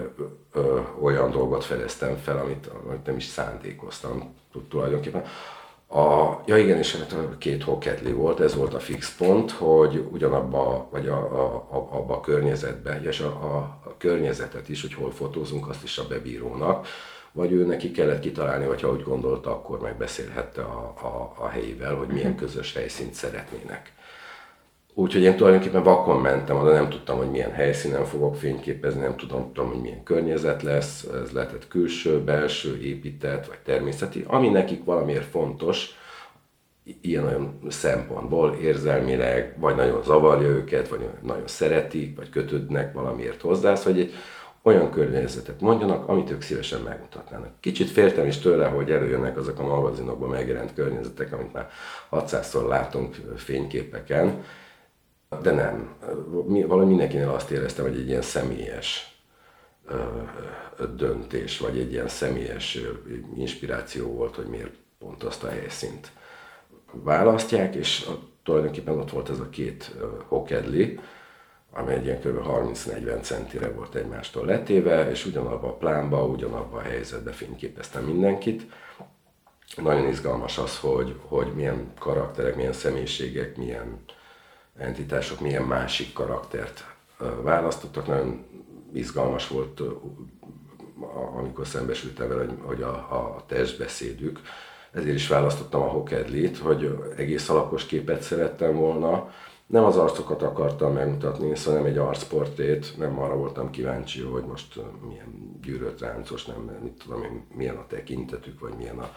ö, 0.53 0.81
olyan 1.01 1.31
dolgot 1.31 1.65
fedeztem 1.65 2.17
fel, 2.17 2.39
amit, 2.39 2.71
amit 2.87 3.07
nem 3.07 3.17
is 3.17 3.25
szándékoztam 3.25 4.35
tulajdonképpen. 4.69 5.25
A, 5.95 6.41
ja 6.47 6.57
igen, 6.57 6.79
és 6.79 6.97
hát 6.97 7.13
a 7.13 7.37
két 7.39 7.63
hokedli 7.63 8.13
volt, 8.13 8.41
ez 8.41 8.55
volt 8.55 8.75
a 8.75 8.79
fix 8.79 9.17
pont, 9.17 9.51
hogy 9.51 10.09
ugyanabba, 10.11 10.89
vagy 10.91 11.09
a, 11.09 11.17
a, 11.17 11.55
a, 11.55 11.89
abba 11.91 12.15
a 12.15 12.21
környezetben, 12.21 13.05
és 13.05 13.21
a, 13.21 13.27
a, 13.27 13.57
a 13.85 13.95
környezetet 13.99 14.69
is, 14.69 14.81
hogy 14.81 14.95
hol 14.95 15.11
fotózunk, 15.11 15.69
azt 15.69 15.83
is 15.83 15.99
a 15.99 16.07
bebírónak, 16.07 16.87
vagy 17.33 17.53
ő 17.53 17.67
neki 17.67 17.91
kellett 17.91 18.21
kitalálni, 18.21 18.67
vagy 18.67 18.81
ha 18.81 18.91
úgy 18.91 19.03
gondolta, 19.03 19.51
akkor 19.51 19.81
megbeszélhette 19.81 20.63
a, 20.63 20.95
a, 21.03 21.35
a 21.39 21.49
helyivel, 21.49 21.95
hogy 21.95 22.09
milyen 22.09 22.31
mhm. 22.31 22.39
közös 22.39 22.75
helyszínt 22.75 23.15
szeretnének. 23.15 23.93
Úgyhogy 24.97 25.23
én 25.23 25.37
tulajdonképpen 25.37 25.83
vakon 25.83 26.21
mentem 26.21 26.57
oda, 26.57 26.73
nem 26.73 26.89
tudtam, 26.89 27.17
hogy 27.17 27.31
milyen 27.31 27.53
helyszínen 27.53 28.05
fogok 28.05 28.37
fényképezni, 28.37 29.01
nem 29.01 29.17
tudom, 29.17 29.53
hogy 29.55 29.81
milyen 29.81 30.03
környezet 30.03 30.63
lesz, 30.63 31.07
ez 31.23 31.31
lehetett 31.31 31.69
külső, 31.69 32.21
belső, 32.21 32.81
épített, 32.83 33.47
vagy 33.47 33.59
természeti, 33.65 34.25
ami 34.27 34.49
nekik 34.49 34.85
valamiért 34.85 35.25
fontos, 35.31 35.99
ilyen-olyan 37.01 37.59
szempontból, 37.69 38.55
érzelmileg, 38.55 39.55
vagy 39.59 39.77
nagyon 39.77 40.03
zavarja 40.03 40.49
őket, 40.49 40.89
vagy 40.89 41.09
nagyon 41.23 41.47
szeretik, 41.47 42.17
vagy 42.17 42.31
kötődnek 42.31 42.93
valamiért 42.93 43.41
hozzá, 43.41 43.75
vagy 43.85 43.99
egy 43.99 44.13
olyan 44.63 44.91
környezetet 44.91 45.61
mondjanak, 45.61 46.09
amit 46.09 46.31
ők 46.31 46.43
szívesen 46.43 46.81
megmutatnának. 46.81 47.51
Kicsit 47.61 47.91
féltem 47.91 48.27
is 48.27 48.39
tőle, 48.39 48.67
hogy 48.67 48.91
előjönnek 48.91 49.37
azok 49.37 49.59
a 49.59 49.67
magazinokban 49.67 50.29
megjelent 50.29 50.75
környezetek, 50.75 51.33
amit 51.33 51.53
már 51.53 51.69
600-szor 52.11 52.69
látunk 52.69 53.17
fényképeken, 53.37 54.45
de 55.43 55.53
nem. 55.53 55.95
Valami 56.67 56.89
mindenkinél 56.89 57.29
azt 57.29 57.51
éreztem, 57.51 57.85
hogy 57.85 57.99
egy 57.99 58.09
ilyen 58.09 58.23
személyes 58.23 59.19
döntés, 60.97 61.59
vagy 61.59 61.79
egy 61.79 61.93
ilyen 61.93 62.09
személyes 62.09 62.79
inspiráció 63.37 64.07
volt, 64.07 64.37
hogy 64.37 64.47
miért 64.47 64.75
pont 64.99 65.23
azt 65.23 65.45
a 65.45 65.49
helyszínt 65.49 66.11
választják, 66.93 67.75
és 67.75 68.09
tulajdonképpen 68.43 68.99
ott 68.99 69.11
volt 69.11 69.31
ez 69.31 69.39
a 69.39 69.49
két 69.49 69.97
hokedli, 70.27 70.99
ami 71.73 71.93
egy 71.93 72.05
ilyen 72.05 72.21
kb. 72.21 72.47
30-40 72.47 73.23
centire 73.23 73.71
volt 73.71 73.95
egymástól 73.95 74.47
letéve, 74.47 75.11
és 75.11 75.27
ugyanabban 75.27 75.71
a 75.71 75.77
plánba, 75.77 76.27
ugyanabban 76.27 76.79
a 76.79 76.83
helyzetben 76.83 77.33
fényképeztem 77.33 78.05
mindenkit. 78.05 78.63
Nagyon 79.77 80.09
izgalmas 80.09 80.59
az, 80.59 80.79
hogy, 80.79 81.15
hogy 81.27 81.53
milyen 81.55 81.93
karakterek, 81.99 82.57
milyen 82.57 82.73
személyiségek, 82.73 83.57
milyen 83.57 84.05
entitások, 84.77 85.41
milyen 85.41 85.63
másik 85.63 86.13
karaktert 86.13 86.85
választottak. 87.43 88.07
Nagyon 88.07 88.45
izgalmas 88.93 89.49
volt, 89.49 89.81
amikor 91.37 91.67
szembesültem 91.67 92.29
vele, 92.29 92.47
hogy, 92.63 92.83
a, 92.83 92.95
a 92.95 93.45
testbeszédük. 93.47 94.41
Ezért 94.93 95.15
is 95.15 95.29
választottam 95.29 95.83
a 95.83 95.89
Hokedlit, 95.89 96.59
hogy 96.59 96.99
egész 97.17 97.49
alapos 97.49 97.87
képet 97.87 98.23
szerettem 98.23 98.77
volna, 98.77 99.31
nem 99.67 99.85
az 99.85 99.97
arcokat 99.97 100.43
akartam 100.43 100.93
megmutatni, 100.93 101.57
szóval 101.57 101.81
nem 101.81 101.91
egy 101.91 101.99
arcportét, 101.99 102.95
nem 102.99 103.19
arra 103.19 103.37
voltam 103.37 103.71
kíváncsi, 103.71 104.21
hogy 104.21 104.45
most 104.45 104.81
milyen 105.09 105.59
gyűrött 105.63 106.01
ráncos, 106.01 106.45
nem 106.45 106.79
mit 106.83 106.93
tudom 106.93 107.47
milyen 107.55 107.77
a 107.77 107.87
tekintetük, 107.87 108.61
vagy 108.61 108.75
milyen 108.77 108.99
a, 108.99 109.11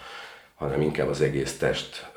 hanem 0.58 0.82
inkább 0.82 1.08
az 1.08 1.22
egész 1.22 1.58
test 1.58 2.12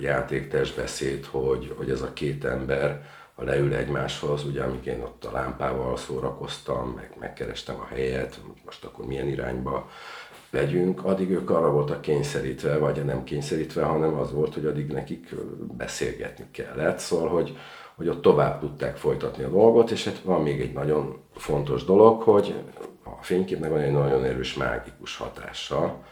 játék, 0.00 0.48
testbeszéd, 0.48 1.24
hogy, 1.24 1.74
hogy 1.76 1.90
ez 1.90 2.02
a 2.02 2.12
két 2.12 2.44
ember, 2.44 3.04
ha 3.34 3.44
leül 3.44 3.74
egymáshoz, 3.74 4.44
ugye 4.44 4.62
amíg 4.62 4.86
én 4.86 5.00
ott 5.00 5.24
a 5.24 5.32
lámpával 5.32 5.96
szórakoztam, 5.96 6.88
meg 6.88 7.10
megkerestem 7.20 7.76
a 7.80 7.94
helyet, 7.94 8.40
most 8.64 8.84
akkor 8.84 9.06
milyen 9.06 9.28
irányba 9.28 9.90
legyünk, 10.50 11.04
addig 11.04 11.30
ők 11.30 11.50
arra 11.50 11.70
voltak 11.70 12.00
kényszerítve, 12.00 12.78
vagy 12.78 13.04
nem 13.04 13.24
kényszerítve, 13.24 13.82
hanem 13.82 14.14
az 14.14 14.32
volt, 14.32 14.54
hogy 14.54 14.66
addig 14.66 14.92
nekik 14.92 15.34
beszélgetni 15.76 16.46
kellett. 16.50 16.98
Szóval, 16.98 17.28
hogy, 17.28 17.56
hogy 17.94 18.08
ott 18.08 18.22
tovább 18.22 18.60
tudták 18.60 18.96
folytatni 18.96 19.44
a 19.44 19.48
dolgot, 19.48 19.90
és 19.90 20.04
hát 20.04 20.20
van 20.20 20.42
még 20.42 20.60
egy 20.60 20.72
nagyon 20.72 21.22
fontos 21.34 21.84
dolog, 21.84 22.22
hogy 22.22 22.54
a 23.02 23.22
fényképnek 23.22 23.70
van 23.70 23.80
egy 23.80 23.92
nagyon 23.92 24.24
erős 24.24 24.54
mágikus 24.54 25.16
hatása, 25.16 26.04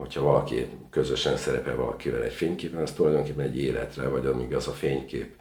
hogyha 0.00 0.22
valaki 0.22 0.68
közösen 0.90 1.36
szerepel 1.36 1.76
valakivel 1.76 2.22
egy 2.22 2.32
fényképen, 2.32 2.82
az 2.82 2.92
tulajdonképpen 2.92 3.44
egy 3.44 3.58
életre, 3.58 4.08
vagy 4.08 4.26
amíg 4.26 4.54
az 4.54 4.68
a 4.68 4.72
fénykép 4.72 5.38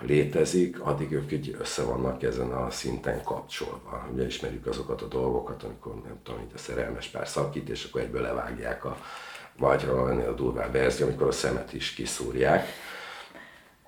létezik, 0.00 0.80
addig 0.80 1.12
ők 1.12 1.32
így 1.32 1.56
össze 1.60 1.82
vannak 1.82 2.22
ezen 2.22 2.50
a 2.50 2.70
szinten 2.70 3.22
kapcsolva. 3.22 4.08
Ugye 4.12 4.26
ismerjük 4.26 4.66
azokat 4.66 5.02
a 5.02 5.06
dolgokat, 5.06 5.62
amikor 5.62 5.94
nem 5.94 6.18
tudom, 6.22 6.40
hogy 6.40 6.50
a 6.54 6.58
szerelmes 6.58 7.06
pár 7.06 7.28
szakít, 7.28 7.68
és 7.68 7.84
akkor 7.84 8.00
egyből 8.00 8.22
levágják 8.22 8.84
a, 8.84 8.96
vagy 9.58 9.84
a 10.26 10.34
durvább 10.34 10.72
verzió, 10.72 11.06
amikor 11.06 11.26
a 11.26 11.32
szemet 11.32 11.72
is 11.72 11.94
kiszúrják. 11.94 12.66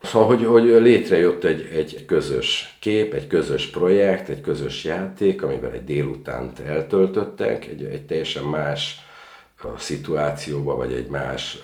Szóval, 0.02 0.28
hogy, 0.28 0.45
hogy 0.45 0.64
létrejött 0.64 1.45
egy, 1.45 1.69
egy 1.73 2.05
közös 2.05 2.76
kép, 2.81 3.14
egy 3.14 3.26
közös 3.26 3.67
projekt, 3.67 4.28
egy 4.28 4.40
közös 4.40 4.85
játék, 4.85 5.43
amivel 5.43 5.73
egy 5.73 5.85
délutánt 5.85 6.59
eltöltöttek, 6.59 7.67
egy, 7.67 7.85
egy 7.85 8.07
teljesen 8.07 8.45
más 8.45 9.07
szituációba, 9.78 10.76
vagy 10.76 10.93
egy 10.93 11.09
más 11.09 11.59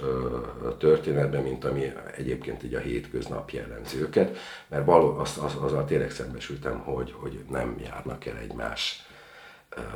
történetben, 0.78 1.42
mint 1.42 1.64
ami 1.64 1.92
egyébként 2.16 2.62
így 2.62 2.74
a 2.74 2.78
hétköznap 2.78 3.50
jellemzi 3.50 4.00
őket, 4.00 4.36
mert 4.68 4.84
való, 4.84 5.18
az, 5.18 5.38
az, 5.44 5.54
azzal 5.60 5.84
tényleg 5.84 6.10
szembesültem, 6.10 6.78
hogy, 6.78 7.14
hogy 7.16 7.38
nem 7.50 7.76
járnak 7.84 8.26
el 8.26 8.36
egymás 8.42 9.06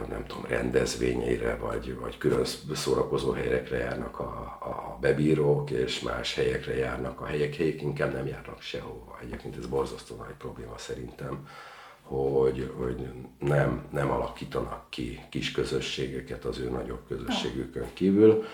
nem 0.09 0.27
tudom, 0.27 0.45
rendezvényeire, 0.49 1.57
vagy, 1.57 1.99
vagy 1.99 2.19
külön 2.19 2.45
szórakozó 2.75 3.33
helyekre 3.33 3.77
járnak 3.77 4.19
a, 4.19 4.59
a 4.61 4.99
bebírók, 5.01 5.71
és 5.71 6.01
más 6.01 6.35
helyekre 6.35 6.77
járnak 6.77 7.21
a 7.21 7.27
helyek, 7.27 7.55
helyek 7.55 7.83
inkább 7.83 8.13
nem 8.13 8.27
járnak 8.27 8.61
sehova. 8.61 9.19
Egyébként 9.23 9.57
ez 9.57 9.67
borzasztó 9.67 10.17
nagy 10.17 10.35
probléma 10.39 10.79
szerintem 10.79 11.47
hogy, 12.09 12.73
hogy 12.77 13.09
nem, 13.39 13.87
nem 13.91 14.11
alakítanak 14.11 14.91
ki 14.91 15.21
kis 15.31 15.53
közösségeket 15.53 16.45
az 16.45 16.59
ő 16.59 16.71
nagyobb 16.71 17.07
közösségükön 17.09 17.87
kívül. 17.93 18.45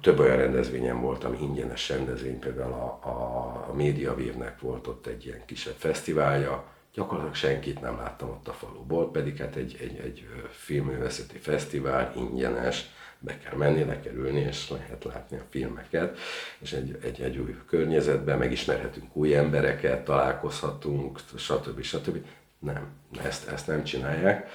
Több 0.00 0.18
olyan 0.18 0.36
rendezvényen 0.36 1.00
voltam, 1.00 1.36
ingyenes 1.40 1.88
rendezvény, 1.88 2.38
például 2.38 2.72
a, 2.72 3.08
a, 3.08 3.66
a 3.70 3.74
Médiavírnek 3.74 4.60
volt 4.60 4.86
ott 4.86 5.06
egy 5.06 5.26
ilyen 5.26 5.44
kisebb 5.46 5.74
fesztiválja, 5.76 6.64
gyakorlatilag 6.98 7.34
senkit 7.34 7.80
nem 7.80 7.96
láttam 7.96 8.28
ott 8.28 8.48
a 8.48 8.52
faluból, 8.52 9.10
pedig 9.10 9.36
hát 9.36 9.56
egy, 9.56 9.76
egy, 9.80 9.98
egy 10.04 10.28
filmművészeti 10.50 11.38
fesztivál, 11.38 12.12
ingyenes, 12.16 12.86
be 13.18 13.38
kell 13.38 13.56
menni, 13.56 13.84
le 13.84 14.00
kell 14.00 14.12
ülni, 14.12 14.40
és 14.40 14.70
lehet 14.70 15.04
látni 15.04 15.36
a 15.36 15.44
filmeket, 15.48 16.18
és 16.58 16.72
egy, 16.72 16.98
egy, 17.02 17.20
egy 17.20 17.38
új 17.38 17.56
környezetben 17.66 18.38
megismerhetünk 18.38 19.16
új 19.16 19.34
embereket, 19.34 20.04
találkozhatunk, 20.04 21.18
stb. 21.36 21.82
stb. 21.82 22.24
Nem, 22.58 22.86
ezt, 23.24 23.48
ezt 23.48 23.66
nem 23.66 23.84
csinálják, 23.84 24.48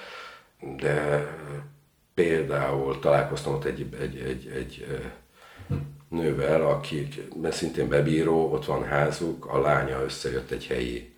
de 0.78 1.28
például 2.14 3.00
találkoztam 3.00 3.54
ott 3.54 3.64
egy, 3.64 3.88
egy, 4.00 4.18
egy, 4.18 4.52
egy 4.56 4.86
nővel, 6.08 6.66
aki 6.66 7.08
szintén 7.50 7.88
bebíró, 7.88 8.52
ott 8.52 8.66
van 8.66 8.84
házuk, 8.84 9.46
a 9.46 9.60
lánya 9.60 10.04
összejött 10.04 10.52
egy 10.52 10.66
helyi, 10.68 11.13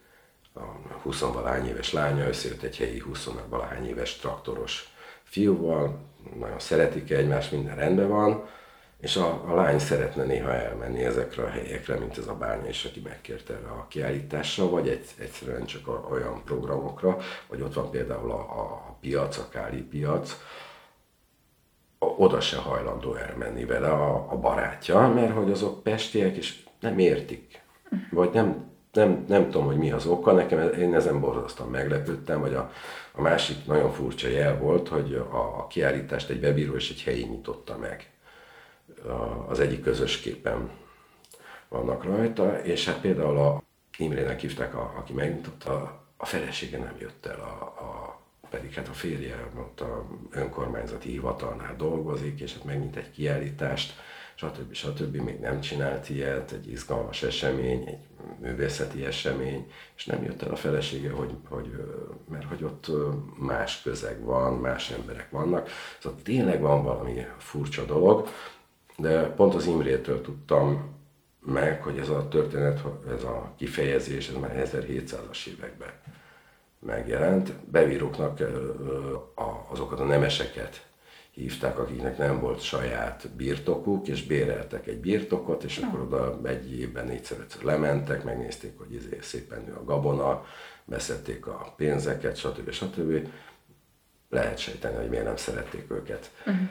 a 0.55 0.93
20 1.01 1.19
valány 1.19 1.67
éves 1.67 1.93
lánya 1.93 2.27
összejött 2.27 2.61
egy 2.61 2.77
helyi 2.77 2.99
20 2.99 3.29
valány 3.49 3.87
éves 3.87 4.15
traktoros 4.15 4.93
fiúval, 5.23 5.99
nagyon 6.39 6.59
szeretik 6.59 7.11
egymást, 7.11 7.51
minden 7.51 7.75
rendben 7.75 8.07
van, 8.07 8.47
És 8.99 9.15
a, 9.15 9.43
a 9.47 9.55
lány 9.55 9.79
szeretne 9.79 10.23
néha 10.23 10.53
elmenni 10.53 11.03
ezekre 11.03 11.43
a 11.43 11.49
helyekre, 11.49 11.99
mint 11.99 12.17
ez 12.17 12.27
a 12.27 12.35
bánya 12.35 12.69
is, 12.69 12.85
aki 12.85 12.99
megkérte 12.99 13.53
erre 13.53 13.67
a 13.67 13.85
kiállításra, 13.89 14.69
vagy 14.69 14.87
egy, 14.87 15.05
egyszerűen 15.19 15.65
csak 15.65 15.87
a, 15.87 16.07
olyan 16.11 16.43
programokra, 16.43 17.17
vagy 17.47 17.61
ott 17.61 17.73
van 17.73 17.91
például 17.91 18.31
a, 18.31 18.39
a 18.39 18.97
piac, 19.01 19.37
a 19.37 19.49
Káli 19.49 19.81
piac, 19.81 20.37
oda 21.99 22.41
se 22.41 22.57
hajlandó 22.57 23.15
elmenni 23.15 23.65
vele 23.65 23.89
a, 23.89 24.31
a 24.31 24.37
barátja, 24.37 25.07
mert 25.07 25.33
hogy 25.33 25.51
azok 25.51 25.83
pestiek, 25.83 26.35
és 26.35 26.63
nem 26.79 26.99
értik. 26.99 27.61
Vagy 28.11 28.29
nem, 28.31 28.74
nem, 28.95 29.25
nem 29.27 29.43
tudom, 29.43 29.65
hogy 29.65 29.77
mi 29.77 29.91
az 29.91 30.05
oka, 30.05 30.31
nekem 30.31 30.73
én 30.73 30.95
ezen 30.95 31.19
borzasztóan 31.19 31.69
meglepődtem, 31.69 32.39
vagy 32.39 32.53
a, 32.53 32.71
a 33.11 33.21
másik 33.21 33.65
nagyon 33.65 33.91
furcsa 33.91 34.27
jel 34.27 34.57
volt, 34.57 34.87
hogy 34.87 35.13
a, 35.13 35.59
a 35.59 35.67
kiállítást 35.67 36.29
egy 36.29 36.43
webíró 36.43 36.75
és 36.75 36.89
egy 36.89 37.01
helyi 37.03 37.23
nyitotta 37.23 37.77
meg. 37.77 38.09
A, 39.07 39.49
az 39.49 39.59
egyik 39.59 39.81
közös 39.81 40.19
képen 40.19 40.69
vannak 41.67 42.03
rajta, 42.03 42.61
és 42.61 42.85
hát 42.85 42.99
például 42.99 43.37
a 43.37 43.63
Imrének 43.97 44.39
hívták, 44.39 44.75
a, 44.75 44.93
aki 44.97 45.13
megnyitotta, 45.13 46.03
a 46.17 46.25
felesége 46.25 46.77
nem 46.77 46.95
jött 46.99 47.25
el 47.25 47.39
a, 47.39 47.63
a 47.63 48.19
pedig 48.49 48.73
hát 48.73 48.87
a 48.87 48.93
férje 48.93 49.49
ott 49.57 49.81
a 49.81 50.05
önkormányzati 50.31 51.09
hivatalnál 51.09 51.75
dolgozik, 51.75 52.39
és 52.39 52.53
hát 52.53 52.63
megnyit 52.63 52.95
egy 52.95 53.11
kiállítást, 53.11 53.93
stb. 54.35 54.73
stb. 54.73 55.15
még 55.15 55.39
nem 55.39 55.61
csinált 55.61 56.09
ilyet, 56.09 56.51
egy 56.51 56.71
izgalmas 56.71 57.23
esemény, 57.23 57.87
egy 57.87 58.07
művészeti 58.39 59.05
esemény, 59.05 59.71
és 59.95 60.05
nem 60.05 60.23
jött 60.23 60.41
el 60.41 60.51
a 60.51 60.55
felesége, 60.55 61.11
hogy, 61.11 61.31
hogy, 61.49 61.71
mert 62.29 62.45
hogy 62.45 62.63
ott 62.63 62.91
más 63.37 63.81
közeg 63.81 64.23
van, 64.23 64.53
más 64.53 64.91
emberek 64.91 65.29
vannak. 65.29 65.69
Szóval 65.99 66.19
tényleg 66.23 66.61
van 66.61 66.83
valami 66.83 67.25
furcsa 67.37 67.85
dolog, 67.85 68.27
de 68.97 69.23
pont 69.23 69.55
az 69.55 69.65
Imrétől 69.65 70.21
tudtam 70.21 70.93
meg, 71.39 71.83
hogy 71.83 71.97
ez 71.97 72.09
a 72.09 72.27
történet, 72.27 72.83
ez 73.09 73.23
a 73.23 73.53
kifejezés, 73.57 74.29
ez 74.29 74.35
már 74.35 74.69
1700-as 74.73 75.47
években 75.47 75.89
megjelent. 76.79 77.53
Bevíróknak 77.53 78.39
azokat 79.67 79.99
a 79.99 80.05
nemeseket 80.05 80.85
hívták, 81.35 81.79
akiknek 81.79 82.17
nem 82.17 82.39
volt 82.39 82.61
saját 82.61 83.29
birtokuk, 83.35 84.07
és 84.07 84.25
béreltek 84.25 84.87
egy 84.87 84.99
birtokot, 84.99 85.63
és 85.63 85.77
akkor 85.77 85.99
oda 85.99 86.39
egy 86.43 86.79
évben 86.79 87.05
négyszer 87.05 87.37
lementek, 87.61 88.23
megnézték, 88.23 88.77
hogy 88.77 88.93
izé 88.93 89.17
szépen 89.21 89.63
nő 89.65 89.73
a 89.73 89.83
gabona, 89.83 90.45
beszedték 90.85 91.47
a 91.47 91.73
pénzeket, 91.75 92.35
stb. 92.35 92.71
stb. 92.71 93.27
Lehet 94.29 94.57
sejteni, 94.57 94.95
hogy 94.95 95.09
miért 95.09 95.25
nem 95.25 95.35
szerették 95.35 95.91
őket. 95.91 96.31
Uh-huh. 96.45 96.67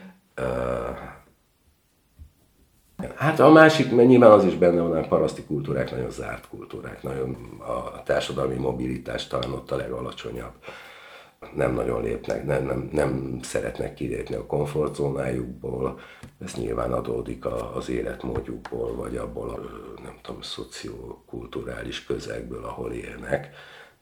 Hát 3.15 3.41
a 3.41 3.51
másik, 3.51 3.93
mert 3.93 4.09
nyilván 4.09 4.31
az 4.31 4.45
is 4.45 4.55
benne 4.55 4.81
van, 4.81 4.97
a 4.97 5.07
paraszti 5.07 5.45
kultúrák 5.45 5.91
nagyon 5.91 6.11
zárt 6.11 6.49
kultúrák, 6.49 7.03
nagyon 7.03 7.37
a 7.59 8.03
társadalmi 8.03 8.55
mobilitás 8.55 9.27
talán 9.27 9.53
ott 9.53 9.71
a 9.71 9.77
legalacsonyabb. 9.77 10.53
Nem 11.55 11.75
nagyon 11.75 12.03
lépnek, 12.03 12.45
nem, 12.45 12.65
nem, 12.65 12.89
nem 12.93 13.39
szeretnek 13.43 13.95
kilépni 13.95 14.35
a 14.35 14.47
komfortzónájukból, 14.47 16.01
ez 16.45 16.55
nyilván 16.55 16.93
adódik 16.93 17.45
az 17.75 17.89
életmódjukból, 17.89 18.95
vagy 18.95 19.17
abból 19.17 19.49
a, 19.49 19.59
nem 20.03 20.19
tudom, 20.23 20.43
szociokulturális 20.43 22.05
közegből, 22.05 22.65
ahol 22.65 22.93
élnek. 22.93 23.51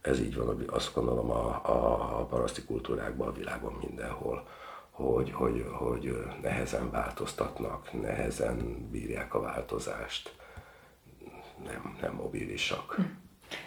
Ez 0.00 0.20
így 0.20 0.36
van, 0.36 0.64
azt 0.66 0.94
gondolom 0.94 1.30
a, 1.30 1.60
a, 1.64 2.20
a 2.20 2.24
paraszti 2.24 2.62
kultúrákban 2.62 3.28
a 3.28 3.32
világon 3.32 3.78
mindenhol 3.80 4.46
hogy, 4.92 5.32
hogy, 5.32 5.66
hogy 5.72 6.16
nehezen 6.42 6.90
változtatnak, 6.90 8.02
nehezen 8.02 8.88
bírják 8.90 9.34
a 9.34 9.40
változást, 9.40 10.34
nem, 11.64 11.96
nem 12.00 12.14
mobilisak. 12.14 12.94
Hm. 12.94 13.02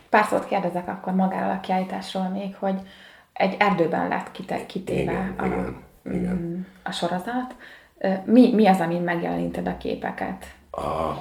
Pár 0.10 0.26
szót 0.26 0.46
kérdezek 0.46 0.88
akkor 0.88 1.14
magáról 1.14 1.52
a 1.52 1.60
kiállításról 1.60 2.28
még, 2.30 2.56
hogy 2.56 2.82
egy 3.36 3.56
erdőben 3.60 4.08
lett 4.08 4.32
kitéve 4.66 5.02
igen, 5.02 5.34
a, 5.38 5.46
igen, 5.46 5.84
igen. 6.12 6.36
Mm, 6.36 6.62
a 6.84 6.92
sorozat. 6.92 7.56
Mi, 8.26 8.54
mi 8.54 8.68
az, 8.68 8.80
amin 8.80 9.02
megjeleníted 9.02 9.68
a 9.68 9.78
képeket? 9.78 10.46
A, 10.72 11.14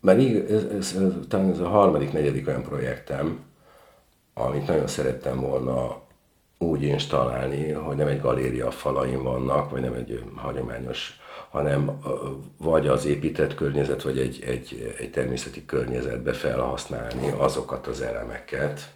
mert 0.00 0.18
így, 0.18 0.36
ez, 0.36 0.64
ez, 0.64 0.96
ez, 0.96 1.12
talán 1.28 1.50
ez 1.50 1.58
a 1.58 1.68
harmadik, 1.68 2.12
negyedik 2.12 2.46
olyan 2.46 2.62
projektem, 2.62 3.44
amit 4.34 4.66
nagyon 4.66 4.86
szerettem 4.86 5.40
volna 5.40 6.00
úgy 6.58 6.82
installálni, 6.82 7.70
hogy 7.70 7.96
nem 7.96 8.06
egy 8.06 8.20
galéria 8.20 8.70
falain 8.70 9.22
vannak, 9.22 9.70
vagy 9.70 9.80
nem 9.80 9.92
egy 9.92 10.24
hagyományos, 10.36 11.20
hanem 11.50 11.90
vagy 12.58 12.86
az 12.86 13.04
épített 13.06 13.54
környezet, 13.54 14.02
vagy 14.02 14.18
egy, 14.18 14.42
egy, 14.46 14.94
egy 14.98 15.10
természeti 15.10 15.64
környezetbe 15.64 16.32
felhasználni 16.32 17.30
azokat 17.36 17.86
az 17.86 18.00
elemeket, 18.00 18.92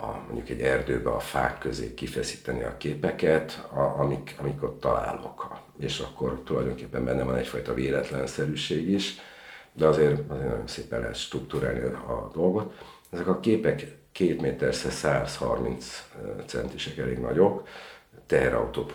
a, 0.00 0.06
mondjuk 0.26 0.48
egy 0.48 0.60
erdőbe 0.60 1.10
a 1.10 1.20
fák 1.20 1.58
közé 1.58 1.94
kifeszíteni 1.94 2.62
a 2.62 2.76
képeket, 2.76 3.68
a, 3.72 3.80
amik, 3.80 4.34
amik 4.38 4.62
ott 4.62 4.80
találok. 4.80 5.56
És 5.78 5.98
akkor 5.98 6.40
tulajdonképpen 6.44 7.04
benne 7.04 7.22
van 7.22 7.36
egyfajta 7.36 7.74
véletlenszerűség 7.74 8.88
is, 8.88 9.14
de 9.72 9.86
azért, 9.86 10.30
azért 10.30 10.42
nagyon 10.42 10.66
szépen 10.66 11.00
lehet 11.00 11.16
struktúrálni 11.16 11.80
a 11.80 12.30
dolgot. 12.34 12.74
Ezek 13.10 13.26
a 13.26 13.40
képek 13.40 13.96
két 14.12 14.40
méter 14.40 14.74
130 14.74 16.08
centisek 16.46 16.98
elég 16.98 17.18
nagyok, 17.18 17.68
teherautó 18.26 18.86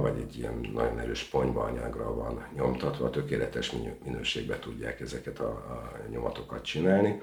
vagy 0.00 0.18
egy 0.18 0.38
ilyen 0.38 0.68
nagyon 0.74 0.98
erős 0.98 1.22
ponyvaanyagra 1.22 2.14
van 2.14 2.46
nyomtatva, 2.56 3.10
tökéletes 3.10 3.72
minőségben 4.04 4.60
tudják 4.60 5.00
ezeket 5.00 5.38
a, 5.38 5.48
a 5.48 5.92
nyomatokat 6.10 6.64
csinálni. 6.64 7.20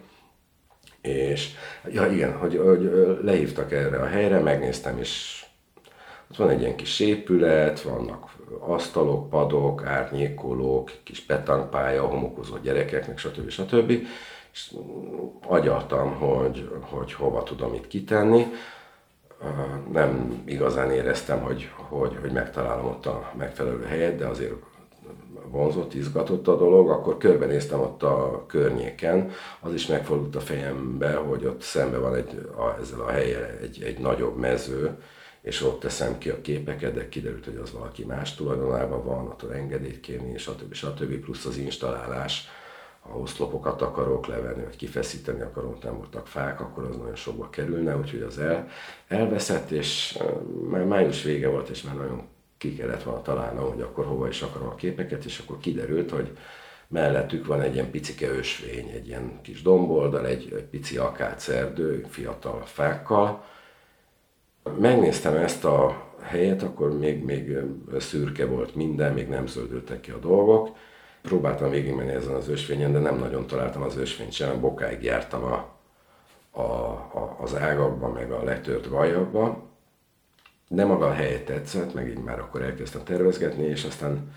És 1.06 1.50
ja 1.92 2.08
igen, 2.08 2.38
hogy, 2.38 2.58
hogy 2.58 2.92
lehívtak 3.22 3.72
erre 3.72 3.98
a 3.98 4.06
helyre, 4.06 4.40
megnéztem, 4.40 4.98
és 4.98 5.44
ott 6.32 6.38
van 6.38 6.50
egy 6.50 6.62
ilyen 6.62 6.76
kis 6.76 7.00
épület, 7.00 7.82
vannak 7.82 8.30
asztalok, 8.60 9.30
padok, 9.30 9.86
árnyékolók, 9.86 10.92
kis 11.04 11.20
petankpálya, 11.20 12.06
homokozó 12.06 12.58
gyerekeknek, 12.58 13.18
stb. 13.18 13.50
stb 13.50 13.92
és 14.56 14.72
agyaltam, 15.48 16.14
hogy, 16.14 16.70
hogy 16.82 17.14
hova 17.14 17.44
tudom 17.44 17.74
itt 17.74 17.88
kitenni. 17.88 18.46
Nem 19.92 20.44
igazán 20.46 20.92
éreztem, 20.92 21.42
hogy, 21.42 21.72
hogy, 21.76 22.18
hogy 22.22 22.32
megtalálom 22.32 22.86
ott 22.86 23.06
a 23.06 23.32
megfelelő 23.38 23.84
helyet, 23.84 24.16
de 24.16 24.26
azért 24.26 24.54
vonzott, 25.56 25.94
izgatott 25.94 26.48
a 26.48 26.58
dolog, 26.58 26.90
akkor 26.90 27.18
körbenéztem 27.18 27.80
ott 27.80 28.04
a 28.04 28.44
környéken, 28.48 29.32
az 29.62 29.74
is 29.74 29.88
megfordult 29.88 30.36
a 30.36 30.40
fejembe, 30.40 31.14
hogy 31.14 31.46
ott 31.46 31.62
szembe 31.62 31.98
van 31.98 32.16
egy, 32.16 32.50
a, 32.56 32.80
ezzel 32.82 33.00
a 33.00 33.10
helyen 33.10 33.44
egy, 33.62 33.84
egy 33.84 34.00
nagyobb 34.00 34.38
mező, 34.38 34.98
és 35.42 35.64
ott 35.64 35.80
teszem 35.80 36.18
ki 36.18 36.30
a 36.30 36.42
képeket, 36.42 36.94
de 36.94 37.10
kiderült, 37.10 37.46
hogy 37.46 37.60
az 37.64 37.72
valaki 37.72 38.06
más 38.06 38.36
tulajdonában 38.36 39.06
van, 39.06 39.28
ott 39.28 39.52
engedélyt 39.52 40.00
kérni, 40.00 40.38
stb. 40.38 40.74
stb. 40.74 41.14
plusz 41.14 41.46
az 41.46 41.58
installálás, 41.58 42.48
ha 43.00 43.18
oszlopokat 43.18 43.82
akarok 43.82 44.28
levenni, 44.28 44.64
vagy 44.64 44.76
kifeszíteni 44.76 45.42
akarom, 45.42 45.78
nem 45.84 45.98
voltak 45.98 46.28
fák, 46.28 46.60
akkor 46.60 46.84
az 46.84 46.96
nagyon 46.96 47.16
sokba 47.16 47.50
kerülne, 47.50 47.98
úgyhogy 47.98 48.22
az 48.22 48.40
el, 48.40 48.68
elveszett, 49.08 49.72
és 49.72 50.20
már 50.70 50.84
május 50.84 51.24
vége 51.24 51.50
volt, 51.50 51.70
és 51.70 51.82
már 51.82 51.96
nagyon 51.96 52.28
ki 52.70 52.76
kellett 52.76 53.04
volna 53.04 53.22
találnom, 53.22 53.70
hogy 53.70 53.82
akkor 53.82 54.06
hova 54.06 54.28
is 54.28 54.42
akarom 54.42 54.68
a 54.68 54.76
képeket, 54.76 55.26
és 55.26 55.40
akkor 55.40 55.58
kiderült, 55.58 56.12
hogy 56.12 56.38
mellettük 56.88 57.46
van 57.46 57.62
egy 57.62 57.74
ilyen 57.74 57.92
picike 57.92 58.28
ösvény, 58.28 58.90
egy 58.90 59.08
ilyen 59.08 59.40
kis 59.42 59.62
domboldal, 59.62 60.28
egy, 60.28 60.68
pici 60.72 60.98
akácerdő, 60.98 62.06
fiatal 62.10 62.62
fákkal. 62.66 63.44
Megnéztem 64.80 65.36
ezt 65.36 65.66
a 65.66 66.04
helyet, 66.22 66.64
akkor 66.64 66.98
még, 66.98 67.24
még 67.24 67.58
szürke 68.00 68.46
volt 68.46 68.76
minden, 68.76 69.14
még 69.14 69.28
nem 69.28 69.48
zöldültek 69.48 70.02
ki 70.02 70.12
a 70.12 70.18
dolgok, 70.18 70.76
Próbáltam 71.26 71.70
végigmenni 71.70 72.12
ezen 72.12 72.34
az 72.34 72.50
ösvényen, 72.50 72.92
de 72.92 73.00
nem 73.00 73.18
nagyon 73.18 73.48
találtam 73.48 73.82
az 73.82 73.98
ösvényt 73.98 74.32
sem, 74.32 74.60
bokáig 74.60 75.04
jártam 75.04 75.44
a, 75.44 75.76
a, 76.52 76.62
a, 76.62 77.38
az 77.42 77.56
ágakba, 77.56 78.08
meg 78.08 78.32
a 78.32 78.44
letört 78.44 78.86
vajakba. 78.86 79.65
De 80.68 80.86
maga 80.86 81.06
a 81.06 81.14
hely 81.14 81.44
tetszett, 81.44 81.94
meg 81.94 82.10
így 82.10 82.18
már 82.18 82.40
akkor 82.40 82.62
elkezdtem 82.62 83.04
tervezgetni, 83.04 83.64
és 83.64 83.84
aztán 83.84 84.34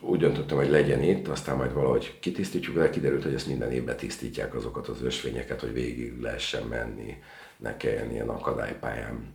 úgy 0.00 0.18
döntöttem, 0.18 0.56
hogy 0.56 0.68
legyen 0.68 1.02
itt, 1.02 1.28
aztán 1.28 1.56
majd 1.56 1.72
valahogy 1.72 2.18
kitisztítjuk, 2.20 2.76
de 2.76 2.90
kiderült, 2.90 3.22
hogy 3.22 3.34
ezt 3.34 3.46
minden 3.46 3.72
évben 3.72 3.96
tisztítják 3.96 4.54
azokat 4.54 4.88
az 4.88 5.02
ösvényeket, 5.02 5.60
hogy 5.60 5.72
végig 5.72 6.20
lehessen 6.20 6.62
menni, 6.62 7.22
ne 7.56 7.76
kelljen 7.76 8.10
ilyen 8.10 8.28
akadálypályán 8.28 9.34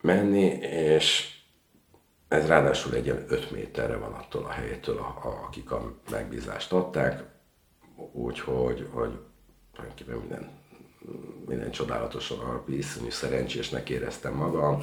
menni, 0.00 0.44
és 0.60 1.34
ez 2.28 2.46
ráadásul 2.46 2.94
egy 2.94 3.04
ilyen 3.04 3.24
5 3.28 3.50
méterre 3.50 3.96
van 3.96 4.12
attól 4.12 4.44
a 4.44 4.50
helytől, 4.50 4.98
a, 4.98 5.18
a, 5.22 5.44
akik 5.46 5.70
a 5.70 5.94
megbízást 6.10 6.72
adták, 6.72 7.22
úgyhogy 8.12 8.88
hogy 8.90 9.18
tulajdonképpen 9.72 10.18
minden, 10.18 10.50
minden 11.46 11.70
csodálatosan 11.70 12.38
a 12.38 12.62
iszonyú 12.66 13.10
szerencsésnek 13.10 13.90
éreztem 13.90 14.34
magam. 14.34 14.82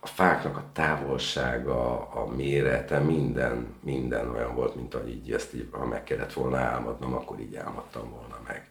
a 0.00 0.06
fáknak 0.06 0.56
a 0.56 0.62
távolsága, 0.72 2.08
a 2.10 2.26
mérete, 2.36 2.98
minden, 2.98 3.74
minden 3.82 4.30
olyan 4.30 4.54
volt, 4.54 4.74
mint 4.74 4.94
ahogy 4.94 5.08
így 5.08 5.32
ezt 5.32 5.54
így, 5.54 5.68
ha 5.70 5.86
meg 5.86 6.04
kellett 6.04 6.32
volna 6.32 6.56
álmodnom, 6.56 7.14
akkor 7.14 7.40
így 7.40 7.56
álmodtam 7.56 8.10
volna 8.10 8.38
meg. 8.46 8.70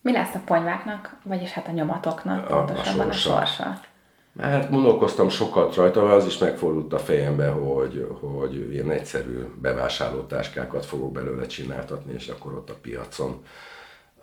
Mi 0.00 0.12
lesz 0.12 0.34
a 0.34 0.40
ponyváknak, 0.44 1.16
vagyis 1.24 1.50
hát 1.50 1.68
a 1.68 1.70
nyomatoknak 1.70 2.50
A- 2.50 2.58
a 2.58 2.64
pontosabban 2.64 3.08
a, 3.08 3.12
sorsa. 3.12 3.44
sorsa? 3.44 3.80
Mert 4.32 4.70
gondolkoztam 4.70 5.28
sokat 5.28 5.74
rajta, 5.74 6.14
az 6.14 6.26
is 6.26 6.38
megfordult 6.38 6.92
a 6.92 6.98
fejembe, 6.98 7.48
hogy, 7.48 8.08
hogy 8.20 8.72
ilyen 8.72 8.90
egyszerű 8.90 9.44
bevásárlótáskákat 9.60 10.86
fogok 10.86 11.12
belőle 11.12 11.46
csináltatni, 11.46 12.12
és 12.12 12.28
akkor 12.28 12.52
ott 12.54 12.70
a 12.70 12.76
piacon, 12.82 13.44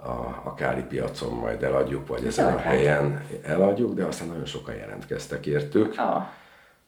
a, 0.04 0.42
a 0.44 0.54
Káli 0.54 0.82
piacon 0.82 1.34
majd 1.34 1.64
eladjuk, 1.64 2.08
vagy 2.08 2.26
ezen 2.26 2.46
a 2.46 2.50
ötlet. 2.50 2.64
helyen 2.64 3.26
eladjuk, 3.44 3.94
de 3.94 4.06
aztán 4.06 4.28
nagyon 4.28 4.46
sokan 4.46 4.76
jelentkeztek 4.76 5.46
értük. 5.46 5.96
Ó, 5.98 6.04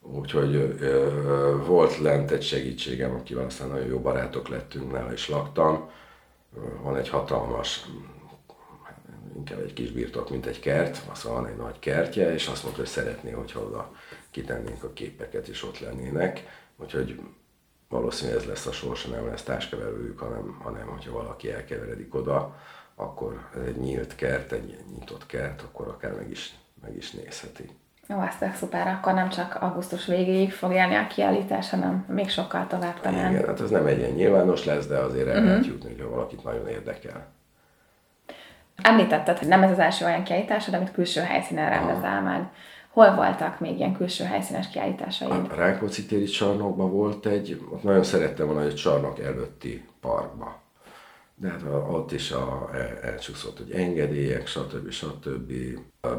Úgyhogy 0.03 0.55
ö, 0.55 1.55
volt 1.65 1.97
lent 1.97 2.31
egy 2.31 2.43
segítségem, 2.43 3.15
akivel 3.15 3.45
aztán 3.45 3.67
nagyon 3.67 3.87
jó 3.87 3.99
barátok 3.99 4.47
lettünk, 4.47 4.91
nála 4.91 5.13
is 5.13 5.29
laktam. 5.29 5.89
Van 6.81 6.97
egy 6.97 7.09
hatalmas, 7.09 7.85
hát 8.83 8.97
inkább 9.35 9.59
egy 9.59 9.73
kis 9.73 9.91
birtok, 9.91 10.29
mint 10.29 10.45
egy 10.45 10.59
kert, 10.59 11.01
aztán 11.11 11.33
van 11.33 11.47
egy 11.47 11.55
nagy 11.55 11.79
kertje, 11.79 12.33
és 12.33 12.47
azt 12.47 12.63
mondta, 12.63 12.81
hogy 12.81 12.89
szeretné, 12.89 13.31
hogyha 13.31 13.59
oda 13.59 13.91
kitennénk 14.31 14.83
a 14.83 14.93
képeket, 14.93 15.47
és 15.47 15.63
ott 15.63 15.79
lennének. 15.79 16.43
Úgyhogy 16.77 17.19
valószínűleg 17.89 18.39
ez 18.39 18.47
lesz 18.47 18.65
a 18.65 18.71
sorsa, 18.71 19.09
nem 19.09 19.25
lesz 19.25 19.43
táskeverőjük, 19.43 20.19
hanem, 20.19 20.59
hanem 20.63 20.87
hogyha 20.87 21.11
valaki 21.11 21.51
elkeveredik 21.51 22.15
oda, 22.15 22.55
akkor 23.01 23.47
egy 23.67 23.75
nyílt 23.75 24.15
kert, 24.15 24.51
egy 24.51 24.77
nyitott 24.93 25.25
kert, 25.25 25.61
akkor 25.61 25.87
akár 25.87 26.11
meg 26.13 26.29
is, 26.29 26.53
meg 26.81 26.95
is 26.95 27.11
nézheti. 27.11 27.69
Jó, 28.07 28.17
tök 28.39 28.55
szuper, 28.55 28.87
akkor 28.87 29.13
nem 29.13 29.29
csak 29.29 29.57
augusztus 29.59 30.05
végéig 30.05 30.51
fog 30.51 30.71
élni 30.71 30.95
a 30.95 31.07
kiállítás, 31.07 31.69
hanem 31.69 32.05
még 32.07 32.29
sokkal 32.29 32.67
tovább 32.67 32.99
talán. 32.99 33.31
Igen, 33.31 33.45
hát 33.45 33.61
ez 33.61 33.69
nem 33.69 33.85
egy 33.85 33.97
ilyen 33.97 34.11
nyilvános 34.11 34.65
lesz, 34.65 34.87
de 34.87 34.97
azért 34.97 35.27
el 35.27 35.43
lehet 35.43 35.65
jutni, 35.65 35.89
hogy 35.89 36.09
valakit 36.09 36.43
nagyon 36.43 36.67
érdekel. 36.67 37.27
Említetted, 38.81 39.37
hogy 39.37 39.47
nem 39.47 39.63
ez 39.63 39.71
az 39.71 39.79
első 39.79 40.05
olyan 40.05 40.23
kiállításod, 40.23 40.73
amit 40.73 40.91
külső 40.91 41.21
helyszínen 41.21 41.69
rendezel 41.69 42.21
meg. 42.21 42.49
Hol 42.89 43.15
voltak 43.15 43.59
még 43.59 43.77
ilyen 43.77 43.95
külső 43.95 44.23
helyszínes 44.23 44.69
kiállításaid? 44.69 45.51
A 45.51 45.55
Rákóczi 45.55 46.05
téri 46.05 46.25
csarnokban 46.25 46.91
volt 46.91 47.25
egy, 47.25 47.65
ott 47.71 47.83
nagyon 47.83 48.03
szerettem 48.03 48.45
volna, 48.45 48.61
hogy 48.61 48.69
egy 48.69 48.75
csarnok 48.75 49.19
előtti 49.19 49.87
parkba. 50.01 50.60
De 51.41 51.49
hát 51.49 51.63
ott 51.89 52.11
is 52.11 52.31
a, 52.31 52.69
el, 52.73 52.97
elcsúszott, 52.97 53.57
hogy 53.57 53.71
engedélyek, 53.71 54.47
stb. 54.47 54.91
stb. 54.91 55.53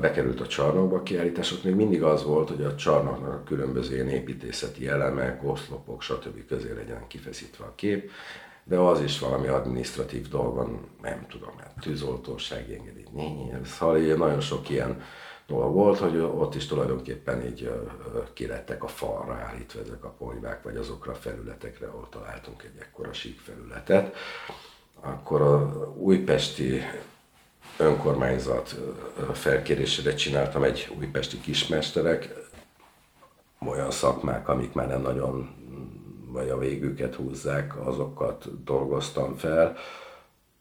Bekerült 0.00 0.40
a 0.40 0.46
csarnokba 0.46 0.96
a 0.96 1.02
kiállítás, 1.02 1.52
ott 1.52 1.64
még 1.64 1.74
mindig 1.74 2.02
az 2.02 2.24
volt, 2.24 2.48
hogy 2.48 2.62
a 2.62 2.74
csarnoknak 2.74 3.32
a 3.32 3.42
különböző 3.44 3.94
ilyen 3.94 4.08
építészeti 4.08 4.88
elemek, 4.88 5.44
oszlopok, 5.44 6.02
stb. 6.02 6.46
közé 6.46 6.72
legyen 6.72 7.06
kifeszítve 7.06 7.64
a 7.64 7.74
kép, 7.74 8.10
de 8.64 8.76
az 8.76 9.00
is 9.00 9.18
valami 9.18 9.46
administratív 9.46 10.28
dolgon, 10.28 10.86
nem 11.02 11.26
tudom, 11.28 11.58
hát 11.58 11.76
tűzoltósági 11.80 12.74
engedély, 12.74 13.06
né, 13.12 13.50
szóval 13.64 13.98
nagyon 13.98 14.40
sok 14.40 14.68
ilyen 14.68 15.02
dolog 15.46 15.74
volt, 15.74 15.98
hogy 15.98 16.18
ott 16.18 16.54
is 16.54 16.66
tulajdonképpen 16.66 17.46
így 17.46 17.72
kilettek 18.32 18.84
a 18.84 18.88
falra 18.88 19.34
állítva 19.34 19.80
ezek 19.80 20.04
a 20.04 20.14
ponyvák, 20.18 20.62
vagy 20.62 20.76
azokra 20.76 21.12
a 21.12 21.14
felületekre, 21.14 21.86
ahol 21.86 22.08
találtunk 22.10 22.62
egy 22.62 22.80
ekkora 22.80 23.12
sík 23.12 23.40
felületet. 23.40 24.16
Akkor 25.04 25.40
a 25.40 25.92
újpesti 25.96 26.80
önkormányzat 27.76 28.76
felkérésére 29.32 30.14
csináltam 30.14 30.62
egy 30.62 30.92
újpesti 30.98 31.40
kismesterek, 31.40 32.34
olyan 33.66 33.90
szakmák, 33.90 34.48
amik 34.48 34.72
már 34.72 34.88
nem 34.88 35.02
nagyon 35.02 35.50
vagy 36.32 36.48
a 36.48 36.58
végüket 36.58 37.14
húzzák, 37.14 37.86
azokat 37.86 38.64
dolgoztam 38.64 39.36
fel. 39.36 39.76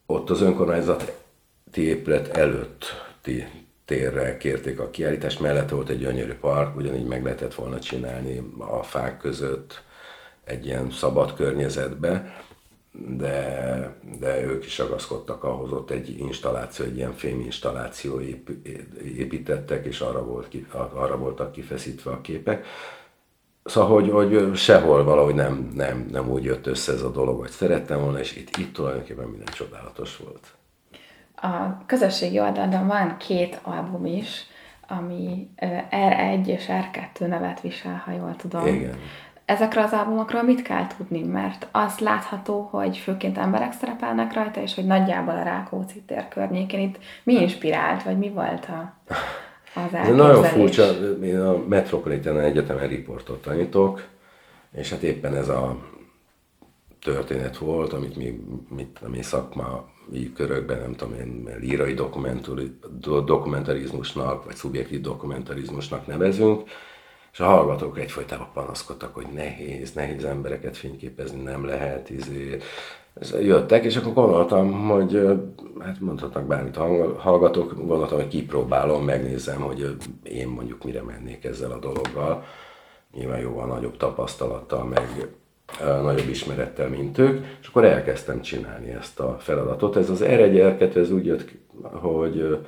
Ott 0.06 0.30
az 0.30 0.40
önkormányzati 0.40 1.12
épület 1.74 2.28
előtti 2.28 3.46
térre 3.84 4.36
kérték 4.36 4.80
a 4.80 4.90
kiállítást, 4.90 5.40
mellett 5.40 5.68
volt 5.68 5.88
egy 5.88 5.98
gyönyörű 5.98 6.34
park, 6.34 6.76
ugyanígy 6.76 7.06
meg 7.06 7.22
lehetett 7.22 7.54
volna 7.54 7.80
csinálni 7.80 8.52
a 8.58 8.82
fák 8.82 9.18
között 9.18 9.82
egy 10.44 10.66
ilyen 10.66 10.90
szabad 10.90 11.34
környezetbe, 11.34 12.44
de, 12.92 13.96
de 14.20 14.42
ők 14.42 14.64
is 14.64 14.78
ragaszkodtak 14.78 15.44
ahhoz, 15.44 15.72
ott 15.72 15.90
egy 15.90 16.18
installáció, 16.18 16.84
egy 16.84 16.96
ilyen 16.96 17.12
féminstalláció 17.12 18.20
ép- 18.20 18.66
építettek, 19.04 19.86
és 19.86 20.00
arra, 20.00 20.24
volt, 20.24 20.56
arra 20.92 21.18
voltak 21.18 21.52
kifeszítve 21.52 22.10
a 22.10 22.20
képek. 22.20 22.66
Szóval, 23.64 23.90
hogy, 23.90 24.10
hogy 24.10 24.56
sehol 24.56 25.04
valahogy 25.04 25.34
nem, 25.34 25.72
nem, 25.74 26.08
nem 26.10 26.30
úgy 26.30 26.44
jött 26.44 26.66
össze 26.66 26.92
ez 26.92 27.02
a 27.02 27.10
dolog, 27.10 27.38
hogy 27.38 27.50
szerettem 27.50 28.00
volna, 28.00 28.18
és 28.18 28.36
itt, 28.36 28.56
itt 28.56 28.74
tulajdonképpen 28.74 29.28
minden 29.28 29.54
csodálatos 29.54 30.16
volt. 30.16 30.46
A 31.36 31.84
közösségi 31.86 32.40
oldalon 32.40 32.86
van 32.86 33.16
két 33.16 33.60
album 33.62 34.06
is, 34.06 34.46
ami 34.88 35.48
ö, 35.60 35.66
R1 35.90 36.46
és 36.46 36.64
R2 36.68 37.26
nevet 37.26 37.60
visel, 37.60 38.02
ha 38.04 38.12
jól 38.12 38.36
tudom. 38.36 38.66
Igen. 38.66 38.98
Ezekre 39.44 39.82
az 39.82 39.92
albumokról 39.92 40.42
mit 40.42 40.62
kell 40.62 40.86
tudni? 40.96 41.22
Mert 41.22 41.68
az 41.72 41.98
látható, 41.98 42.68
hogy 42.70 42.96
főként 42.96 43.38
emberek 43.38 43.72
szerepelnek 43.72 44.34
rajta, 44.34 44.60
és 44.60 44.74
hogy 44.74 44.86
nagyjából 44.86 45.34
a 45.36 45.42
Rákóczi 45.42 46.00
tér 46.06 46.28
környékén 46.28 46.80
itt 46.80 46.98
mi 47.24 47.34
inspirált, 47.34 48.02
vagy 48.02 48.18
mi 48.18 48.28
volt 48.28 48.64
a, 48.64 48.94
az 49.74 49.94
Ez 49.94 50.08
nagyon 50.08 50.20
elképzelés? 50.44 50.76
furcsa, 50.76 50.92
én 51.24 51.40
a 51.40 51.56
Metropolitan 51.68 52.40
Egyetemen 52.40 52.88
riportot 52.88 53.42
tanítok, 53.42 54.04
és 54.72 54.90
hát 54.90 55.02
éppen 55.02 55.36
ez 55.36 55.48
a 55.48 55.76
történet 57.02 57.56
volt, 57.58 57.92
amit 57.92 58.16
mi, 58.16 58.40
mit, 58.68 58.98
mi 59.08 59.22
szakmai 59.22 60.32
körökben, 60.34 60.78
nem 60.80 60.94
tudom 60.94 61.14
én, 61.14 61.48
lírai 61.60 61.94
dokumentari- 61.94 62.78
do- 63.00 63.24
dokumentarizmusnak, 63.24 64.44
vagy 64.44 64.54
szubjektív 64.54 65.00
dokumentarizmusnak 65.00 66.06
nevezünk, 66.06 66.68
és 67.32 67.40
a 67.40 67.44
hallgatók 67.44 67.98
egyfolytában 67.98 68.48
panaszkodtak, 68.52 69.14
hogy 69.14 69.26
nehéz, 69.34 69.92
nehéz 69.92 70.24
embereket 70.24 70.76
fényképezni 70.76 71.42
nem 71.42 71.64
lehet, 71.64 72.10
izé. 72.10 72.58
Jöttek, 73.40 73.84
és 73.84 73.96
akkor 73.96 74.12
gondoltam, 74.12 74.72
hogy 74.88 75.28
hát 75.80 76.00
mondhatnak 76.00 76.46
bármit 76.46 76.76
hallgatók, 77.18 77.86
gondoltam, 77.86 78.18
hogy 78.18 78.28
kipróbálom, 78.28 79.04
megnézem, 79.04 79.60
hogy 79.60 79.96
én 80.22 80.48
mondjuk 80.48 80.84
mire 80.84 81.02
mennék 81.02 81.44
ezzel 81.44 81.70
a 81.70 81.78
dologgal. 81.78 82.44
Nyilván 83.12 83.40
jóval 83.40 83.66
nagyobb 83.66 83.96
tapasztalattal, 83.96 84.84
meg 84.84 85.28
nagyobb 86.02 86.28
ismerettel, 86.28 86.88
mint 86.88 87.18
ők, 87.18 87.44
és 87.60 87.66
akkor 87.66 87.84
elkezdtem 87.84 88.40
csinálni 88.40 88.90
ezt 88.90 89.20
a 89.20 89.36
feladatot. 89.38 89.96
Ez 89.96 90.10
az 90.10 90.22
R1 90.22 90.76
R2, 90.78 90.96
ez 90.96 91.10
úgy 91.10 91.26
jött, 91.26 91.50
hogy 91.82 92.58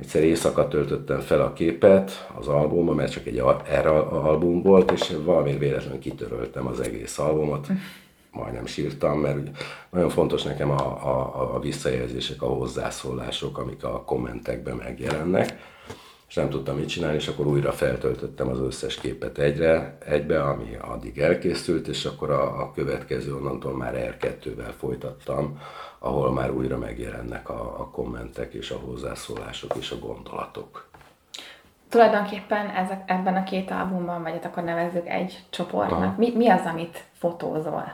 egyszer 0.00 0.22
éjszaka 0.22 0.68
töltöttem 0.68 1.20
fel 1.20 1.40
a 1.40 1.52
képet 1.52 2.30
az 2.38 2.48
albumba, 2.48 2.94
mert 2.94 3.12
csak 3.12 3.26
egy 3.26 3.42
R 3.80 3.86
album 3.86 4.62
volt, 4.62 4.90
és 4.90 5.12
valami 5.24 5.58
véletlenül 5.58 5.98
kitöröltem 5.98 6.66
az 6.66 6.80
egész 6.80 7.18
albumot. 7.18 7.66
Majdnem 8.30 8.66
sírtam, 8.66 9.20
mert 9.20 9.38
nagyon 9.90 10.08
fontos 10.08 10.42
nekem 10.42 10.70
a, 10.70 11.06
a, 11.06 11.54
a 11.54 11.60
visszajelzések, 11.60 12.42
a 12.42 12.46
hozzászólások, 12.46 13.58
amik 13.58 13.84
a 13.84 14.02
kommentekben 14.02 14.76
megjelennek 14.76 15.56
és 16.34 16.40
nem 16.40 16.50
tudtam 16.50 16.76
mit 16.76 16.88
csinálni, 16.88 17.16
és 17.16 17.28
akkor 17.28 17.46
újra 17.46 17.72
feltöltöttem 17.72 18.48
az 18.48 18.60
összes 18.60 18.94
képet 18.94 19.38
egyre, 19.38 19.98
egybe, 20.06 20.42
ami 20.42 20.76
addig 20.80 21.18
elkészült, 21.18 21.88
és 21.88 22.04
akkor 22.04 22.30
a, 22.30 22.60
a 22.62 22.72
következő 22.72 23.34
onnantól 23.34 23.76
már 23.76 24.16
R2-vel 24.20 24.72
folytattam, 24.78 25.58
ahol 26.04 26.32
már 26.32 26.50
újra 26.50 26.78
megjelennek 26.78 27.48
a, 27.48 27.80
a 27.80 27.88
kommentek 27.90 28.52
és 28.52 28.70
a 28.70 28.78
hozzászólások 28.78 29.74
és 29.78 29.90
a 29.90 29.98
gondolatok. 29.98 30.88
Tulajdonképpen 31.88 32.68
ezek, 32.68 33.02
ebben 33.06 33.36
a 33.36 33.44
két 33.44 33.70
albumban, 33.70 34.22
vagy 34.22 34.40
akkor 34.42 34.62
nevezzük 34.62 35.08
egy 35.08 35.38
csoportnak. 35.50 36.16
Mi, 36.16 36.32
mi 36.36 36.48
az, 36.48 36.60
amit 36.64 37.04
fotózol? 37.12 37.92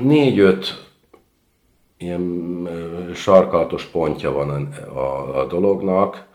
Négy-öt 0.00 0.90
ilyen 1.96 2.68
sarkalatos 3.14 3.84
pontja 3.84 4.32
van 4.32 4.50
a, 4.50 4.98
a, 4.98 5.40
a 5.40 5.46
dolognak. 5.46 6.26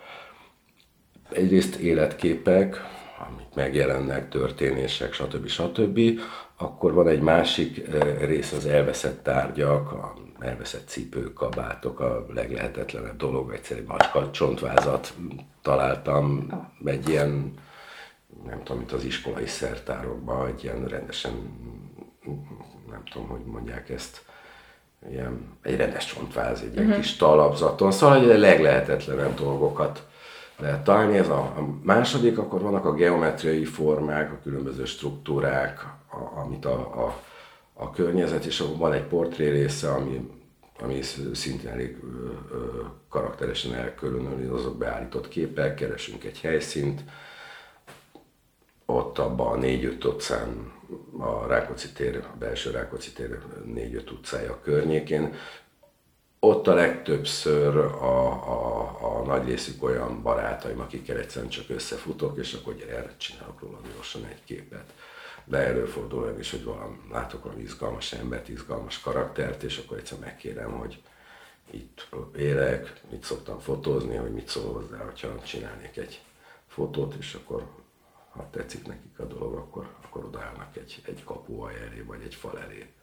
Egyrészt 1.32 1.76
életképek, 1.76 2.82
amik 3.28 3.48
megjelennek, 3.56 4.30
történések, 4.30 5.14
stb. 5.14 5.48
stb. 5.48 6.00
Akkor 6.62 6.94
van 6.94 7.08
egy 7.08 7.22
másik 7.22 7.82
rész, 8.20 8.52
az 8.52 8.66
elveszett 8.66 9.24
tárgyak, 9.24 9.92
a 9.92 10.14
elveszett 10.40 10.88
cipők, 10.88 11.34
kabátok, 11.34 12.00
a 12.00 12.26
leglehetetlenebb 12.34 13.18
dolog, 13.18 13.54
egyszer 13.54 13.78
egy 13.78 13.86
macska 13.86 14.32
csontvázat 14.32 15.14
találtam, 15.62 16.48
egy 16.86 17.10
ilyen, 17.10 17.54
nem 18.46 18.64
tudom, 18.64 18.78
mint 18.78 18.92
az 18.92 19.04
iskolai 19.04 19.48
szertárokban, 19.48 20.48
egy 20.48 20.64
ilyen 20.64 20.86
rendesen, 20.86 21.32
nem 22.90 23.04
tudom, 23.12 23.28
hogy 23.28 23.44
mondják 23.46 23.90
ezt, 23.90 24.26
ilyen, 25.10 25.58
egy 25.62 25.76
rendes 25.76 26.06
csontváz, 26.06 26.62
egy 26.62 26.80
uh-huh. 26.80 26.96
kis 26.96 27.16
talapzaton, 27.16 27.92
szóval 27.92 28.32
egy 28.32 28.40
leglehetetlenebb 28.40 29.36
dolgokat 29.36 30.08
lehet 30.60 30.84
találni. 30.84 31.18
Ez 31.18 31.30
a, 31.30 31.40
a 31.40 31.68
második, 31.84 32.38
akkor 32.38 32.62
vannak 32.62 32.86
a 32.86 32.94
geometriai 32.94 33.66
formák, 33.66 34.32
a 34.32 34.40
különböző 34.44 34.86
struktúrák, 34.86 35.86
a, 36.12 36.40
amit 36.40 36.66
a, 36.66 37.06
a, 37.06 37.22
a 37.74 37.92
környezet, 37.92 38.46
és 38.46 38.60
akkor 38.60 38.78
van 38.78 38.94
egy 38.94 39.04
portré 39.04 39.50
része, 39.50 39.92
ami, 39.92 40.30
ami 40.80 41.02
szintén 41.34 41.70
elég 41.70 41.98
ö, 42.04 42.56
ö, 42.56 42.84
karakteresen 43.10 43.74
elkülönül, 43.74 44.56
azok 44.56 44.78
beállított 44.78 45.28
képek, 45.28 45.76
keresünk 45.76 46.24
egy 46.24 46.40
helyszínt, 46.40 47.04
ott 48.86 49.18
abban 49.18 49.52
a 49.52 49.60
négy-öt 49.60 50.06
utcán, 50.06 50.72
a 51.18 51.48
Rákóczi 51.48 51.92
tér, 51.92 52.18
a 52.18 52.36
belső 52.40 52.72
Rákóczi 52.72 53.12
tér 53.12 53.42
négy-öt 53.66 54.12
utcája 54.12 54.60
környékén, 54.64 55.36
ott 56.40 56.68
a 56.68 56.74
legtöbbször 56.74 57.78
a, 57.78 58.28
a, 58.28 58.98
a 59.02 59.24
nagy 59.26 59.48
részük 59.48 59.84
olyan 59.84 60.22
barátaim, 60.22 60.80
akikkel 60.80 61.18
egyszerűen 61.18 61.52
csak 61.52 61.70
összefutok, 61.70 62.38
és 62.38 62.54
akkor 62.54 62.76
gyere, 62.76 63.16
csinálok 63.18 63.62
róla 63.62 63.80
gyorsan 63.94 64.26
egy 64.26 64.44
képet. 64.44 64.94
De 65.46 65.58
előfordul 65.58 66.24
olyan 66.24 66.40
is, 66.40 66.52
hogy 66.52 66.64
valami, 66.64 66.98
látok 67.12 67.44
valami 67.44 67.62
izgalmas 67.62 68.14
embert, 68.14 68.50
izgalmas 68.50 69.02
karaktert, 69.02 69.64
és 69.64 69.78
akkor 69.78 69.98
egyszer 69.98 70.20
megkérem, 70.20 70.72
hogy 70.72 71.02
itt 71.72 72.10
élek, 72.38 73.02
mit 73.10 73.24
szoktam 73.24 73.60
fotózni, 73.60 74.16
hogy 74.16 74.34
mit 74.34 74.48
szól 74.48 74.74
hozzá, 74.74 74.98
hogyha 74.98 75.42
csinálnék 75.44 75.98
egy 75.98 76.22
fotót, 76.68 77.14
és 77.14 77.34
akkor 77.34 77.66
ha 78.30 78.50
tetszik 78.50 78.88
nekik 78.88 79.20
a 79.20 79.26
dolog, 79.26 79.54
akkor, 79.54 79.96
akkor 80.02 80.26
odaállnak 80.26 80.78
egy, 80.78 81.02
egy 81.06 81.24
kapuaj 81.24 81.76
elé, 81.76 82.02
vagy 82.02 82.22
egy 82.22 82.36
fal 82.36 82.60
elé. 82.60 82.94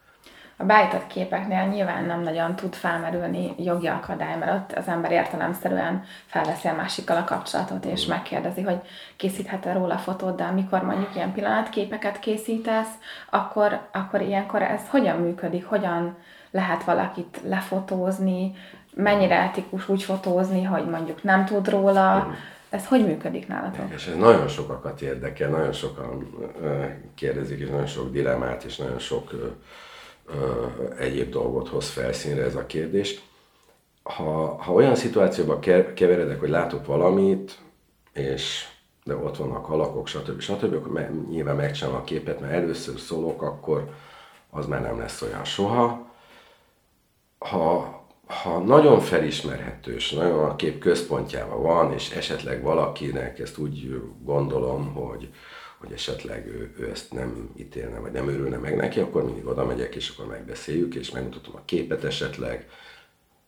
A 0.60 0.64
beállított 0.64 1.06
képeknél 1.06 1.66
nyilván 1.66 2.04
nem 2.04 2.20
nagyon 2.20 2.56
tud 2.56 2.74
felmerülni 2.74 3.54
jogi 3.58 3.86
akadály, 3.86 4.36
mert 4.38 4.52
ott 4.52 4.78
az 4.78 4.88
ember 4.88 5.10
értelemszerűen 5.10 6.04
felveszi 6.26 6.68
a 6.68 6.74
másikkal 6.74 7.16
a 7.16 7.24
kapcsolatot, 7.24 7.84
és 7.84 8.06
megkérdezi, 8.06 8.62
hogy 8.62 8.80
készíthet-e 9.16 9.72
róla 9.72 9.96
fotót, 9.96 10.36
de 10.36 10.44
amikor 10.44 10.82
mondjuk 10.82 11.14
ilyen 11.14 11.32
pillanatképeket 11.32 12.18
készítesz, 12.18 12.88
akkor, 13.30 13.80
akkor 13.92 14.20
ilyenkor 14.20 14.62
ez 14.62 14.80
hogyan 14.88 15.16
működik, 15.16 15.66
hogyan 15.66 16.16
lehet 16.50 16.84
valakit 16.84 17.40
lefotózni, 17.44 18.54
mennyire 18.94 19.42
etikus 19.42 19.88
úgy 19.88 20.02
fotózni, 20.02 20.62
hogy 20.62 20.88
mondjuk 20.88 21.22
nem 21.22 21.44
tud 21.44 21.68
róla, 21.68 22.34
ez 22.70 22.86
hogy 22.86 23.06
működik 23.06 23.48
nálatok? 23.48 23.94
És 23.94 24.06
ez 24.06 24.16
nagyon 24.16 24.48
sokakat 24.48 25.00
érdekel, 25.02 25.50
nagyon 25.50 25.72
sokan 25.72 26.34
kérdezik, 27.14 27.58
és 27.58 27.68
nagyon 27.68 27.86
sok 27.86 28.10
dilemmát, 28.10 28.64
és 28.64 28.76
nagyon 28.76 28.98
sok 28.98 29.30
egyéb 30.98 31.30
dolgot 31.30 31.68
hoz 31.68 31.88
felszínre 31.88 32.42
ez 32.42 32.54
a 32.54 32.66
kérdés. 32.66 33.20
Ha, 34.02 34.62
ha 34.62 34.72
olyan 34.72 34.94
szituációban 34.94 35.60
keveredek, 35.94 36.40
hogy 36.40 36.48
látok 36.48 36.86
valamit, 36.86 37.58
és 38.12 38.64
de 39.04 39.16
ott 39.16 39.36
vannak 39.36 39.68
alakok, 39.68 40.06
stb. 40.06 40.40
stb., 40.40 40.74
akkor 40.74 41.10
nyilván 41.30 41.56
megcsinálom 41.56 42.00
a 42.00 42.04
képet, 42.04 42.40
mert 42.40 42.52
először 42.52 42.98
szólok, 42.98 43.42
akkor 43.42 43.90
az 44.50 44.66
már 44.66 44.82
nem 44.82 44.98
lesz 44.98 45.22
olyan 45.22 45.44
soha. 45.44 46.06
Ha, 47.38 47.98
ha 48.26 48.58
nagyon 48.58 49.00
felismerhetős, 49.00 50.10
nagyon 50.10 50.44
a 50.44 50.56
kép 50.56 50.78
központjában 50.78 51.62
van, 51.62 51.92
és 51.92 52.10
esetleg 52.10 52.62
valakinek 52.62 53.38
ezt 53.38 53.58
úgy 53.58 54.02
gondolom, 54.24 54.92
hogy, 54.94 55.28
hogy 55.78 55.92
esetleg 55.92 56.46
ő, 56.46 56.74
ő 56.78 56.90
ezt 56.90 57.12
nem 57.12 57.50
ítélne, 57.56 57.98
vagy 57.98 58.12
nem 58.12 58.28
örülne 58.28 58.56
meg 58.56 58.76
neki, 58.76 59.00
akkor 59.00 59.24
mindig 59.24 59.46
oda 59.46 59.64
megyek, 59.64 59.94
és 59.94 60.08
akkor 60.08 60.26
megbeszéljük, 60.26 60.94
és 60.94 61.10
megmutatom 61.10 61.54
a 61.56 61.64
képet 61.64 62.04
esetleg, 62.04 62.68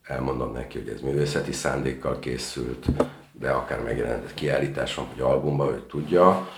elmondom 0.03 0.53
neki, 0.53 0.79
hogy 0.79 0.89
ez 0.89 1.01
művészeti 1.01 1.53
szándékkal 1.53 2.19
készült, 2.19 2.87
de 3.33 3.51
akár 3.51 3.83
megjelent 3.83 4.35
kiállításon, 4.35 5.07
vagy 5.11 5.21
albumban, 5.21 5.67
hogy 5.67 5.83
tudja, 5.83 6.49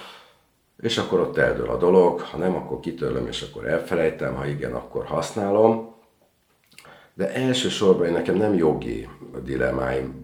és 0.81 0.99
akkor 0.99 1.21
ott 1.21 1.37
eldől 1.37 1.71
a 1.71 1.77
dolog, 1.77 2.21
ha 2.21 2.37
nem, 2.37 2.55
akkor 2.55 2.81
kitörlöm, 2.81 3.27
és 3.27 3.43
akkor 3.43 3.69
elfelejtem, 3.69 4.35
ha 4.35 4.47
igen, 4.47 4.73
akkor 4.73 5.05
használom. 5.05 5.95
De 7.15 7.35
elsősorban 7.35 8.07
én 8.07 8.13
nekem 8.13 8.37
nem 8.37 8.55
jogi 8.55 9.09
dilemáim, 9.45 10.21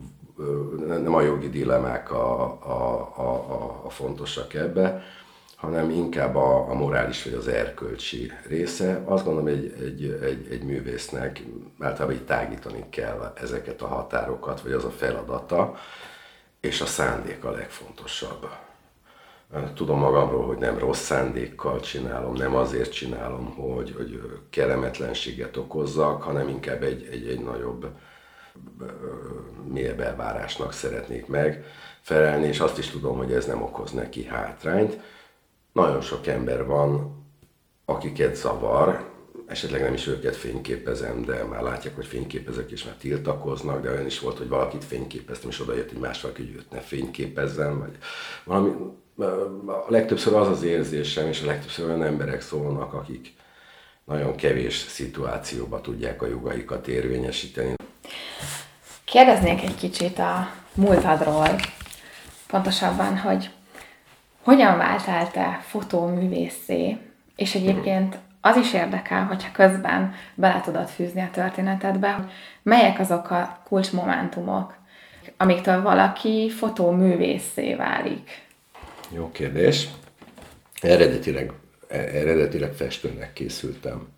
nem 0.87 1.15
a 1.15 1.21
jogi 1.21 1.49
dilemmák 1.49 2.13
a, 2.13 2.43
a, 2.63 2.93
a, 3.17 3.81
a 3.85 3.91
fontosak 3.91 4.55
ebbe, 4.55 5.03
hanem 5.59 5.91
inkább 5.91 6.37
a, 6.37 6.71
a 6.71 6.75
morális 6.75 7.25
vagy 7.25 7.33
az 7.33 7.49
erkölcsi 7.49 8.33
része. 8.49 9.03
Azt 9.05 9.25
gondolom, 9.25 9.49
egy, 9.49 9.75
egy, 9.81 10.19
egy, 10.23 10.47
egy 10.51 10.63
művésznek 10.63 11.43
általában 11.79 12.15
így 12.15 12.25
tágítani 12.25 12.85
kell 12.91 13.33
ezeket 13.37 13.83
a 13.83 13.87
határokat, 13.87 14.61
vagy 14.61 14.73
az 14.73 14.85
a 14.85 14.91
feladata, 14.91 15.75
és 16.61 16.81
a 16.81 16.87
szándék 16.87 17.45
a 17.45 17.51
legfontosabb. 17.51 18.49
Tudom 19.75 19.99
magamról, 19.99 20.47
hogy 20.47 20.59
nem 20.59 20.79
rossz 20.79 21.01
szándékkal 21.01 21.81
csinálom, 21.81 22.35
nem 22.35 22.55
azért 22.55 22.93
csinálom, 22.93 23.55
hogy, 23.55 23.95
hogy 23.97 24.21
kellemetlenséget 24.51 25.57
okozzak, 25.57 26.23
hanem 26.23 26.49
inkább 26.49 26.83
egy, 26.83 27.09
egy, 27.11 27.29
egy 27.29 27.41
nagyobb 27.41 27.87
mélyebb 29.69 30.01
elvárásnak 30.01 30.73
szeretnék 30.73 31.27
megfelelni, 31.27 32.47
és 32.47 32.61
azt 32.61 32.79
is 32.79 32.91
tudom, 32.91 33.17
hogy 33.17 33.33
ez 33.33 33.47
nem 33.47 33.63
okoz 33.63 33.91
neki 33.91 34.25
hátrányt 34.25 35.01
nagyon 35.73 36.01
sok 36.01 36.27
ember 36.27 36.67
van, 36.67 37.17
akiket 37.85 38.37
zavar, 38.37 39.09
esetleg 39.47 39.83
nem 39.83 39.95
is 39.95 40.07
őket 40.07 40.37
fényképezem, 40.37 41.25
de 41.25 41.45
már 41.45 41.63
látják, 41.63 41.95
hogy 41.95 42.07
fényképezek, 42.07 42.71
és 42.71 42.85
már 42.85 42.95
tiltakoznak, 42.95 43.83
de 43.83 43.91
olyan 43.91 44.07
is 44.07 44.21
volt, 44.21 44.39
hogy 44.39 44.49
valakit 44.49 44.85
fényképeztem, 44.85 45.51
és 45.51 45.61
oda 45.61 45.75
jött 45.75 45.91
egy 45.91 45.99
más 45.99 46.23
hogy 46.23 46.53
őt 46.57 46.71
ne 46.71 46.81
fényképezzem, 46.81 47.79
vagy 47.79 47.97
valami, 48.45 48.71
a 49.67 49.85
legtöbbször 49.89 50.35
az 50.35 50.49
az 50.49 50.63
érzésem, 50.63 51.27
és 51.27 51.43
a 51.43 51.47
legtöbbször 51.47 51.87
olyan 51.87 52.03
emberek 52.03 52.41
szólnak, 52.41 52.93
akik 52.95 53.35
nagyon 54.05 54.35
kevés 54.35 54.77
szituációba 54.77 55.81
tudják 55.81 56.23
a 56.23 56.27
jogaikat 56.27 56.89
érvényesíteni. 56.89 57.75
Kérdeznék 59.05 59.63
egy 59.63 59.75
kicsit 59.75 60.19
a 60.19 60.49
múltadról, 60.75 61.49
pontosabban, 62.47 63.19
hogy 63.19 63.51
hogyan 64.43 64.77
váltál 64.77 65.31
te 65.31 65.61
fotóművészé, 65.63 66.97
és 67.37 67.55
egyébként 67.55 68.19
az 68.41 68.57
is 68.57 68.73
érdekel, 68.73 69.25
hogyha 69.25 69.53
közben 69.53 70.15
bele 70.35 70.61
tudod 70.61 70.89
fűzni 70.89 71.21
a 71.21 71.31
történetedbe, 71.33 72.11
hogy 72.11 72.31
melyek 72.63 72.99
azok 72.99 73.31
a 73.31 73.63
kulcsmomentumok, 73.65 74.77
amiktől 75.37 75.83
valaki 75.83 76.51
fotóművészé 76.51 77.75
válik. 77.75 78.47
Jó 79.11 79.31
kérdés. 79.33 79.89
Eredetileg, 80.81 81.53
eredetileg 81.89 82.73
festőnek 82.73 83.33
készültem. 83.33 84.09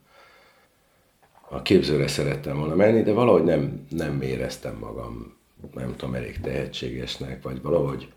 A 1.48 1.62
képzőre 1.62 2.08
szerettem 2.08 2.58
volna 2.58 2.74
menni, 2.74 3.02
de 3.02 3.12
valahogy 3.12 3.44
nem, 3.44 3.86
nem 3.88 4.22
éreztem 4.22 4.76
magam, 4.80 5.36
nem 5.74 5.96
tudom, 5.96 6.14
elég 6.14 6.40
tehetségesnek, 6.40 7.42
vagy 7.42 7.62
valahogy 7.62 8.12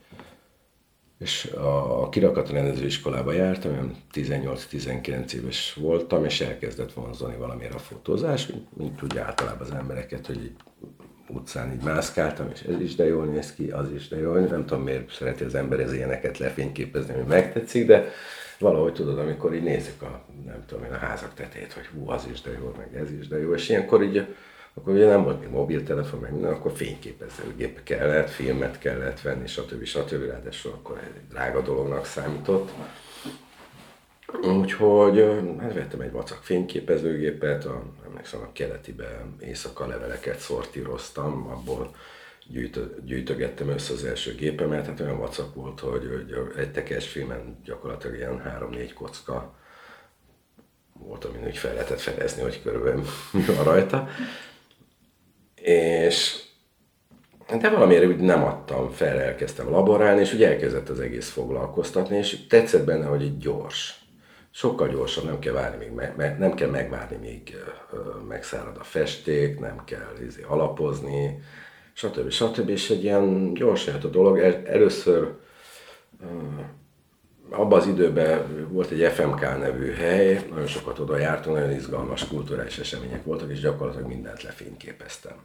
és 1.23 1.45
a, 1.55 2.01
a 2.01 2.09
kirakati 2.09 2.53
rendezőiskolába 2.53 3.31
jártam, 3.31 3.71
olyan 3.71 3.95
18-19 4.13 5.33
éves 5.33 5.73
voltam, 5.73 6.25
és 6.25 6.41
elkezdett 6.41 6.93
vonzani 6.93 7.35
valamire 7.35 7.73
a 7.73 7.79
fotózás, 7.79 8.47
mint, 8.77 9.01
úgy 9.03 9.17
általában 9.17 9.61
az 9.61 9.71
embereket, 9.71 10.25
hogy 10.25 10.43
így 10.43 10.55
utcán 11.27 11.71
így 11.71 11.83
mászkáltam, 11.83 12.49
és 12.53 12.61
ez 12.61 12.81
is 12.81 12.95
de 12.95 13.05
jól 13.05 13.25
néz 13.25 13.53
ki, 13.53 13.71
az 13.71 13.91
is 13.91 14.07
de 14.07 14.19
jól, 14.19 14.39
nem 14.39 14.65
tudom 14.65 14.83
miért 14.83 15.11
szereti 15.11 15.43
az 15.43 15.55
ember 15.55 15.79
ez 15.79 15.93
ilyeneket 15.93 16.37
lefényképezni, 16.37 17.13
hogy 17.13 17.25
megtetszik, 17.25 17.87
de 17.87 18.09
valahogy 18.59 18.93
tudod, 18.93 19.19
amikor 19.19 19.53
így 19.53 19.63
nézzük 19.63 20.01
a, 20.01 20.25
nem 20.45 20.63
tudom 20.65 20.83
én, 20.83 20.91
a 20.91 20.97
házak 20.97 21.33
tetejét, 21.33 21.73
hogy 21.73 21.85
hú, 21.85 22.09
az 22.09 22.27
is 22.31 22.41
de 22.41 22.51
jó, 22.51 22.73
meg 22.77 22.95
ez 22.95 23.11
is 23.11 23.27
de 23.27 23.39
jó, 23.39 23.53
és 23.53 23.69
ilyenkor 23.69 24.03
így 24.03 24.25
akkor 24.73 24.93
ugye 24.93 25.07
nem 25.07 25.23
volt 25.23 25.39
még 25.39 25.49
mobiltelefon, 25.49 26.19
meg 26.19 26.31
minden, 26.31 26.53
akkor 26.53 26.71
fényképezőgép 26.71 27.83
kellett, 27.83 28.29
filmet 28.29 28.79
kellett 28.79 29.21
venni, 29.21 29.47
stb. 29.47 29.83
stb. 29.83 30.29
Ráadásul 30.29 30.71
akkor 30.71 30.97
egy 30.97 31.27
drága 31.29 31.61
dolognak 31.61 32.05
számított. 32.05 32.71
Úgyhogy 34.41 35.25
hát 35.59 35.73
vettem 35.73 36.01
egy 36.01 36.11
vacak 36.11 36.43
fényképezőgépet, 36.43 37.65
a, 37.65 37.83
emlékszem 38.05 38.41
a 38.41 38.51
keletibe 38.53 39.25
éjszaka 39.39 39.87
leveleket 39.87 40.39
szortíroztam, 40.39 41.47
abból 41.47 41.95
gyűjtö, 42.47 42.85
gyűjtögettem 43.05 43.69
össze 43.69 43.93
az 43.93 44.03
első 44.03 44.35
gépemet, 44.35 44.85
hát 44.85 44.99
olyan 44.99 45.19
vacak 45.19 45.55
volt, 45.55 45.79
hogy, 45.79 46.09
hogy 46.09 46.53
egy 46.57 46.71
tekes 46.71 47.07
filmen 47.07 47.59
gyakorlatilag 47.63 48.17
ilyen 48.17 48.69
3-4 48.71 48.91
kocka 48.93 49.55
volt, 50.93 51.25
amin 51.25 51.45
úgy 51.45 51.57
fel 51.57 51.73
lehetett 51.73 51.99
fedezni, 51.99 52.41
hogy 52.41 52.61
körülbelül 52.61 53.03
mi 53.31 53.41
van 53.41 53.63
rajta. 53.63 54.07
És 55.63 56.41
de 57.59 57.69
valamiért 57.69 58.05
úgy 58.05 58.19
nem 58.19 58.43
adtam 58.43 58.89
fel, 58.89 59.19
elkezdtem 59.21 59.69
laborálni, 59.69 60.21
és 60.21 60.33
úgy 60.33 60.43
elkezdett 60.43 60.89
az 60.89 60.99
egész 60.99 61.29
foglalkoztatni, 61.29 62.17
és 62.17 62.47
tetszett 62.47 62.85
benne, 62.85 63.05
hogy 63.05 63.21
így 63.21 63.37
gyors. 63.37 64.01
Sokkal 64.51 64.87
gyorsabb, 64.87 65.25
nem 65.25 65.39
kell 65.39 65.53
várni, 65.53 65.85
még 65.85 66.11
me, 66.15 66.35
nem 66.37 66.53
kell 66.53 66.69
megvárni, 66.69 67.15
míg 67.15 67.55
megszárad 68.27 68.77
a 68.79 68.83
festék, 68.83 69.59
nem 69.59 69.81
kell 69.85 70.13
izé, 70.27 70.41
alapozni, 70.47 71.39
stb. 71.93 72.29
stb. 72.29 72.69
És 72.69 72.89
egy 72.89 73.03
ilyen 73.03 73.53
gyorsan 73.53 73.93
jött 73.93 74.03
a 74.03 74.07
dolog. 74.07 74.39
El- 74.39 74.65
Először 74.65 75.33
abban 77.49 77.79
az 77.79 77.87
időben 77.87 78.67
volt 78.69 78.91
egy 78.91 79.11
FMK 79.11 79.41
nevű 79.41 79.91
hely, 79.91 80.45
nagyon 80.49 80.67
sokat 80.67 80.99
oda 80.99 81.17
jártunk, 81.17 81.55
nagyon 81.55 81.71
izgalmas 81.71 82.27
kulturális 82.27 82.77
események 82.77 83.23
voltak, 83.23 83.51
és 83.51 83.59
gyakorlatilag 83.59 84.07
mindent 84.07 84.43
lefényképeztem. 84.43 85.35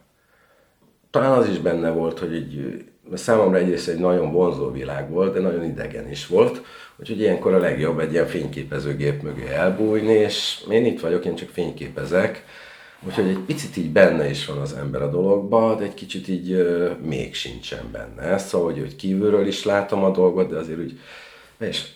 Talán 1.11 1.33
az 1.33 1.49
is 1.49 1.59
benne 1.59 1.91
volt, 1.91 2.19
hogy 2.19 2.35
így, 2.35 2.85
számomra 3.15 3.59
egyrészt 3.59 3.89
egy 3.89 3.99
nagyon 3.99 4.33
vonzó 4.33 4.71
világ 4.71 5.11
volt, 5.11 5.33
de 5.33 5.41
nagyon 5.41 5.65
idegen 5.65 6.11
is 6.11 6.27
volt, 6.27 6.63
úgyhogy 6.97 7.21
ilyenkor 7.21 7.55
a 7.55 7.59
legjobb 7.59 7.99
egy 7.99 8.13
ilyen 8.13 8.27
fényképezőgép 8.27 9.23
mögé 9.23 9.47
elbújni, 9.47 10.13
és 10.13 10.65
én 10.71 10.85
itt 10.85 11.01
vagyok, 11.01 11.25
én 11.25 11.35
csak 11.35 11.49
fényképezek, 11.49 12.45
Úgyhogy 13.07 13.27
egy 13.29 13.39
picit 13.39 13.77
így 13.77 13.91
benne 13.91 14.31
is 14.31 14.47
van 14.47 14.59
az 14.59 14.73
ember 14.73 15.03
a 15.03 15.11
dologba, 15.11 15.75
de 15.75 15.85
egy 15.85 15.95
kicsit 15.95 16.29
így 16.29 16.53
uh, 16.53 16.91
még 17.05 17.35
sincsen 17.35 17.85
benne. 17.93 18.39
Szóval, 18.39 18.73
hogy, 18.73 18.81
hogy 18.81 18.97
kívülről 18.97 19.47
is 19.47 19.65
látom 19.65 20.05
a 20.05 20.11
dolgot, 20.11 20.49
de 20.49 20.57
azért 20.57 20.79
úgy, 20.79 20.99
és, 21.59 21.89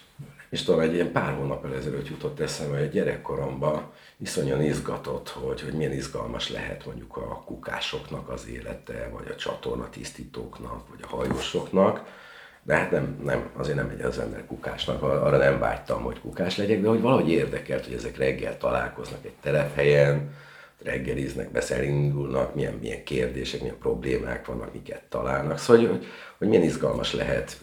és 0.51 0.63
tudom, 0.63 0.81
egy 0.81 0.95
ilyen 0.95 1.13
pár 1.13 1.35
hónap 1.35 1.75
ezelőtt 1.75 2.09
jutott 2.09 2.41
eszembe, 2.41 2.79
hogy 2.79 2.91
gyerekkoromban 2.91 3.91
iszonyan 4.17 4.63
izgatott, 4.63 5.29
hogy, 5.29 5.61
hogy 5.61 5.73
milyen 5.73 5.93
izgalmas 5.93 6.51
lehet 6.51 6.87
mondjuk 6.87 7.17
a 7.17 7.43
kukásoknak 7.45 8.29
az 8.29 8.49
élete, 8.49 9.09
vagy 9.13 9.27
a 9.31 9.37
csatorna 9.37 9.91
tisztítóknak, 9.91 10.89
vagy 10.89 11.01
a 11.03 11.17
hajósoknak. 11.17 12.21
De 12.63 12.75
hát 12.75 12.91
nem, 12.91 13.21
nem, 13.25 13.51
azért 13.57 13.77
nem 13.77 13.87
megy 13.87 14.01
az 14.01 14.19
ember 14.19 14.47
kukásnak, 14.47 15.03
arra 15.03 15.37
nem 15.37 15.59
vágytam, 15.59 16.03
hogy 16.03 16.21
kukás 16.21 16.57
legyek, 16.57 16.81
de 16.81 16.89
hogy 16.89 17.01
valahogy 17.01 17.31
érdekelt, 17.31 17.85
hogy 17.85 17.95
ezek 17.95 18.17
reggel 18.17 18.59
találkoznak 18.59 19.25
egy 19.25 19.35
telephelyen, 19.41 20.35
reggeliznek, 20.83 21.51
beszélindulnak, 21.51 22.55
milyen, 22.55 22.75
milyen 22.81 23.05
kérdések, 23.05 23.61
milyen 23.61 23.79
problémák 23.79 24.47
vannak, 24.47 24.73
miket 24.73 25.03
találnak. 25.09 25.59
Szóval, 25.59 25.87
hogy, 25.87 26.07
hogy 26.39 26.49
milyen 26.49 26.63
izgalmas 26.63 27.13
lehet 27.13 27.61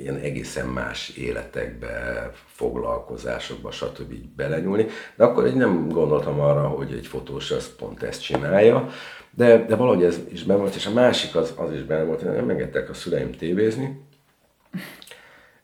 ilyen 0.00 0.16
egészen 0.16 0.66
más 0.66 1.08
életekbe, 1.08 2.30
foglalkozásokba, 2.46 3.70
stb. 3.70 4.14
belenyúlni. 4.36 4.86
De 5.16 5.24
akkor 5.24 5.46
én 5.46 5.56
nem 5.56 5.88
gondoltam 5.88 6.40
arra, 6.40 6.68
hogy 6.68 6.92
egy 6.92 7.06
fotós 7.06 7.50
az 7.50 7.74
pont 7.76 8.02
ezt 8.02 8.22
csinálja, 8.22 8.88
de, 9.30 9.64
de 9.64 9.76
valahogy 9.76 10.04
ez 10.04 10.20
is 10.32 10.42
benne 10.42 10.60
volt, 10.60 10.74
és 10.74 10.86
a 10.86 10.92
másik 10.92 11.36
az, 11.36 11.54
az 11.56 11.72
is 11.72 11.82
benne 11.82 12.04
volt, 12.04 12.22
hogy 12.22 12.30
nem 12.30 12.50
engedtek 12.50 12.90
a 12.90 12.94
szüleim 12.94 13.32
tévézni, 13.32 14.00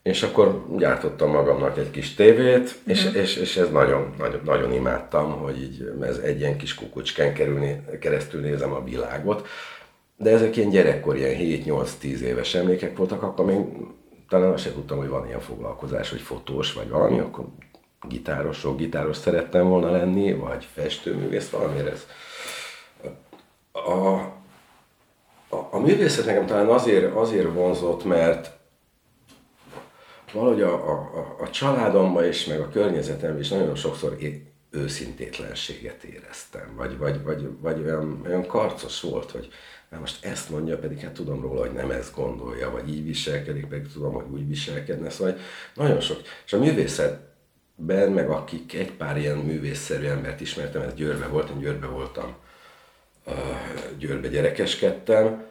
és 0.06 0.22
akkor 0.22 0.66
gyártottam 0.78 1.30
magamnak 1.30 1.78
egy 1.78 1.90
kis 1.90 2.14
tévét, 2.14 2.74
és, 2.86 3.04
uh-huh. 3.04 3.22
és, 3.22 3.36
és 3.36 3.56
ez 3.56 3.70
nagyon, 3.70 4.14
nagyon, 4.18 4.40
nagyon 4.44 4.72
imádtam, 4.72 5.30
hogy 5.30 5.62
így 5.62 5.92
ez 6.00 6.18
egy 6.18 6.38
ilyen 6.38 6.56
kis 6.56 6.74
kukucskán 6.74 7.34
kerülni, 7.34 7.82
keresztül 8.00 8.40
nézem 8.40 8.72
a 8.72 8.84
világot. 8.84 9.46
De 10.16 10.30
ezek 10.30 10.56
ilyen 10.56 10.70
gyerekkor, 10.70 11.16
ilyen 11.16 11.62
7-8-10 11.64 12.02
éves 12.02 12.54
emlékek 12.54 12.96
voltak, 12.96 13.22
akkor 13.22 13.44
még 13.44 13.58
talán 14.28 14.52
azt 14.52 14.62
sem 14.62 14.72
tudtam, 14.72 14.98
hogy 14.98 15.08
van 15.08 15.26
ilyen 15.26 15.40
foglalkozás, 15.40 16.10
hogy 16.10 16.20
fotós 16.20 16.72
vagy 16.72 16.88
valami, 16.88 17.18
akkor 17.18 17.44
gitáros, 18.08 18.58
sok 18.58 18.76
gitáros 18.76 19.16
szerettem 19.16 19.68
volna 19.68 19.90
lenni, 19.90 20.34
vagy 20.34 20.66
festőművész, 20.72 21.50
valamire 21.50 21.90
ez. 21.90 22.06
A, 23.72 23.90
a, 25.48 25.68
a 25.70 25.78
művészet 25.78 26.26
nekem 26.26 26.46
talán 26.46 26.68
azért, 26.68 27.14
azért 27.14 27.52
vonzott, 27.52 28.04
mert 28.04 28.56
valahogy 30.32 30.62
a, 30.62 30.90
a, 30.90 31.36
a 31.40 31.50
családomban 31.50 32.24
is, 32.24 32.44
meg 32.44 32.60
a 32.60 32.68
környezetemben 32.68 33.40
is 33.40 33.48
nagyon 33.48 33.74
sokszor 33.74 34.16
őszintétlenséget 34.70 36.02
éreztem, 36.04 36.74
vagy, 36.76 36.98
vagy, 36.98 37.22
vagy, 37.22 37.48
vagy 37.60 37.80
olyan, 37.80 38.20
olyan 38.26 38.46
karcos 38.46 39.00
volt, 39.00 39.30
hogy 39.30 39.48
mert 39.96 40.10
most 40.10 40.24
ezt 40.24 40.50
mondja, 40.50 40.78
pedig 40.78 40.98
hát 40.98 41.12
tudom 41.12 41.40
róla, 41.40 41.60
hogy 41.60 41.72
nem 41.72 41.90
ezt 41.90 42.14
gondolja, 42.14 42.70
vagy 42.70 42.88
így 42.88 43.04
viselkedik, 43.04 43.66
pedig 43.66 43.92
tudom, 43.92 44.12
hogy 44.12 44.24
úgy 44.30 44.48
viselkedne, 44.48 45.10
szóval 45.10 45.36
nagyon 45.74 46.00
sok. 46.00 46.20
És 46.44 46.52
a 46.52 46.58
művészetben, 46.58 48.12
meg 48.12 48.30
akik 48.30 48.74
egy 48.74 48.92
pár 48.92 49.16
ilyen 49.18 49.36
művészszerű 49.36 50.06
embert 50.06 50.40
ismertem, 50.40 50.82
ez 50.82 50.94
Győrbe 50.94 51.26
volt, 51.26 51.50
én 51.50 51.58
Győrbe 51.58 51.86
voltam, 51.86 52.34
Győrbe 53.98 54.28
gyerekeskedtem, 54.28 55.44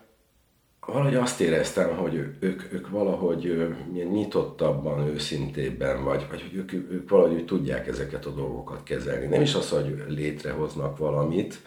valahogy 0.86 1.16
azt 1.16 1.42
éreztem, 1.42 1.96
hogy 1.96 2.14
ők, 2.40 2.74
ők 2.74 2.90
valahogy 2.90 3.74
milyen 3.92 4.08
nyitottabban, 4.08 5.08
őszintébben, 5.08 6.04
vagy, 6.04 6.26
vagy 6.30 6.42
hogy 6.42 6.56
ők, 6.56 6.74
ők 6.74 7.10
valahogy 7.10 7.46
tudják 7.46 7.88
ezeket 7.88 8.26
a 8.26 8.30
dolgokat 8.30 8.84
kezelni. 8.84 9.26
Nem 9.26 9.42
is 9.42 9.56
az, 9.56 9.70
hogy 9.70 10.04
létrehoznak 10.08 10.98
valamit, 10.98 11.60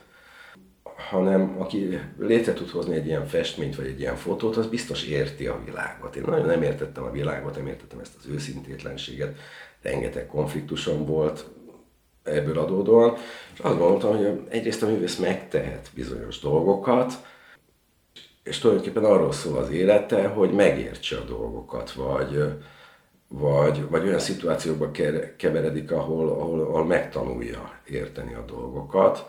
hanem 0.99 1.57
aki 1.59 2.01
létre 2.19 2.53
tud 2.53 2.71
hozni 2.71 2.95
egy 2.95 3.07
ilyen 3.07 3.27
festményt, 3.27 3.77
vagy 3.77 3.87
egy 3.87 4.01
ilyen 4.01 4.17
fotót, 4.17 4.57
az 4.57 4.67
biztos 4.67 5.05
érti 5.05 5.47
a 5.47 5.61
világot. 5.65 6.17
Én 6.17 6.23
nagyon 6.27 6.47
nem 6.47 6.63
értettem 6.63 7.05
a 7.05 7.11
világot, 7.11 7.57
nem 7.57 7.67
értettem 7.67 7.99
ezt 7.99 8.15
az 8.19 8.27
őszintétlenséget, 8.31 9.39
rengeteg 9.83 10.27
konfliktusom 10.27 11.07
volt 11.07 11.45
ebből 12.23 12.59
adódóan, 12.59 13.17
és 13.55 13.61
azt 13.61 13.79
gondoltam, 13.79 14.17
hogy 14.17 14.41
egyrészt 14.49 14.83
a 14.83 14.87
művész 14.87 15.17
megtehet 15.17 15.91
bizonyos 15.95 16.39
dolgokat, 16.39 17.13
és 18.43 18.59
tulajdonképpen 18.59 19.05
arról 19.05 19.33
szól 19.33 19.59
az 19.59 19.71
élete, 19.71 20.27
hogy 20.27 20.51
megértse 20.51 21.17
a 21.17 21.25
dolgokat, 21.25 21.93
vagy, 21.93 22.45
vagy, 23.29 23.89
vagy 23.89 24.07
olyan 24.07 24.19
szituációkba 24.19 24.91
keveredik, 25.37 25.93
ahol, 25.93 26.29
ahol, 26.29 26.61
ahol 26.61 26.85
megtanulja 26.85 27.81
érteni 27.85 28.35
a 28.35 28.45
dolgokat, 28.47 29.27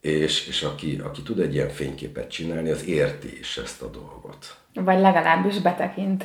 és, 0.00 0.48
és 0.48 0.62
aki, 0.62 1.00
aki 1.04 1.22
tud 1.22 1.38
egy 1.38 1.54
ilyen 1.54 1.68
fényképet 1.68 2.30
csinálni, 2.30 2.70
az 2.70 2.86
érti 2.86 3.38
is 3.38 3.56
ezt 3.56 3.82
a 3.82 3.86
dolgot. 3.86 4.56
Vagy 4.74 5.00
legalábbis 5.00 5.58
betekint. 5.58 6.24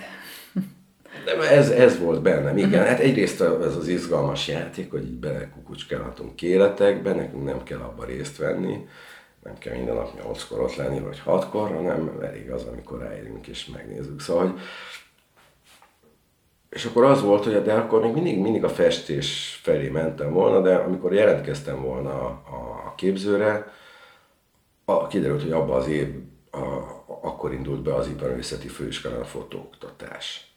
De 1.26 1.50
ez, 1.50 1.70
ez 1.70 2.00
volt 2.00 2.22
bennem, 2.22 2.58
igen. 2.58 2.70
Uh-huh. 2.70 2.88
Hát 2.88 3.00
egyrészt 3.00 3.42
ez 3.42 3.76
az 3.76 3.88
izgalmas 3.88 4.48
játék, 4.48 4.92
hogy 4.92 5.04
így 5.04 5.20
belekukucskálhatunk 5.20 6.42
életekbe, 6.42 7.14
nekünk 7.14 7.44
nem 7.44 7.64
kell 7.64 7.80
abba 7.80 8.06
részt 8.06 8.38
venni, 8.38 8.88
nem 9.44 9.58
kell 9.58 9.76
minden 9.76 9.96
nap 9.96 10.22
nyolckor 10.22 10.60
ott 10.60 10.76
lenni, 10.76 11.00
vagy 11.00 11.20
hatkor, 11.20 11.72
hanem 11.72 12.20
elég 12.22 12.52
az, 12.52 12.64
amikor 12.64 13.00
ráérünk 13.00 13.48
és 13.48 13.66
megnézzük. 13.66 14.22
Szóval, 14.22 14.48
hogy 14.48 14.60
és 16.74 16.86
akkor 16.86 17.04
az 17.04 17.22
volt, 17.22 17.44
hogy 17.44 17.62
de 17.62 17.74
akkor 17.74 18.02
még 18.02 18.14
mindig, 18.14 18.40
mindig 18.40 18.64
a 18.64 18.70
festés 18.70 19.60
felé 19.62 19.90
mentem 19.90 20.34
volna, 20.34 20.62
de 20.62 20.76
amikor 20.76 21.14
jelentkeztem 21.14 21.82
volna 21.82 22.10
a, 22.10 22.44
a 22.86 22.94
képzőre, 22.96 23.74
a, 24.86 25.08
kiderült, 25.08 25.42
hogy 25.42 25.52
abban 25.52 25.80
az 25.80 25.88
év, 25.88 26.08
a, 26.52 26.58
akkor 27.22 27.54
indult 27.54 27.82
be 27.82 27.96
az 27.96 28.08
iparművészeti 28.08 28.68
főiskolán 28.68 29.22
a 29.22 29.26
fotóoktatás. 29.26 30.52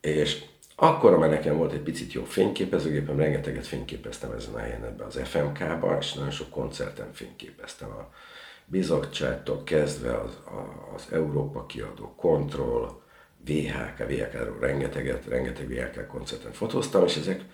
És 0.00 0.44
akkor 0.76 1.18
már 1.18 1.30
nekem 1.30 1.56
volt 1.56 1.72
egy 1.72 1.82
picit 1.82 2.12
jobb 2.12 2.26
fényképezőgépem, 2.26 3.18
rengeteget 3.18 3.66
fényképeztem 3.66 4.32
ezen 4.32 4.54
a 4.54 4.58
helyen 4.58 4.84
ebbe 4.84 5.04
az 5.04 5.20
FMK-ba, 5.24 5.96
és 6.00 6.12
nagyon 6.12 6.30
sok 6.30 6.50
koncerten 6.50 7.12
fényképeztem 7.12 7.88
a 7.88 8.10
bizottságtól 8.64 9.64
kezdve 9.64 10.20
az, 10.20 10.38
az 10.94 11.06
Európa 11.12 11.66
kiadó 11.66 12.14
Control, 12.16 13.02
VHK, 13.46 14.06
VHK-ról 14.08 14.58
rengeteget, 14.60 15.26
rengeteg 15.26 15.68
VHK 15.68 16.06
koncerten 16.06 16.52
fotóztam, 16.52 17.04
és 17.04 17.16
ezek 17.16 17.44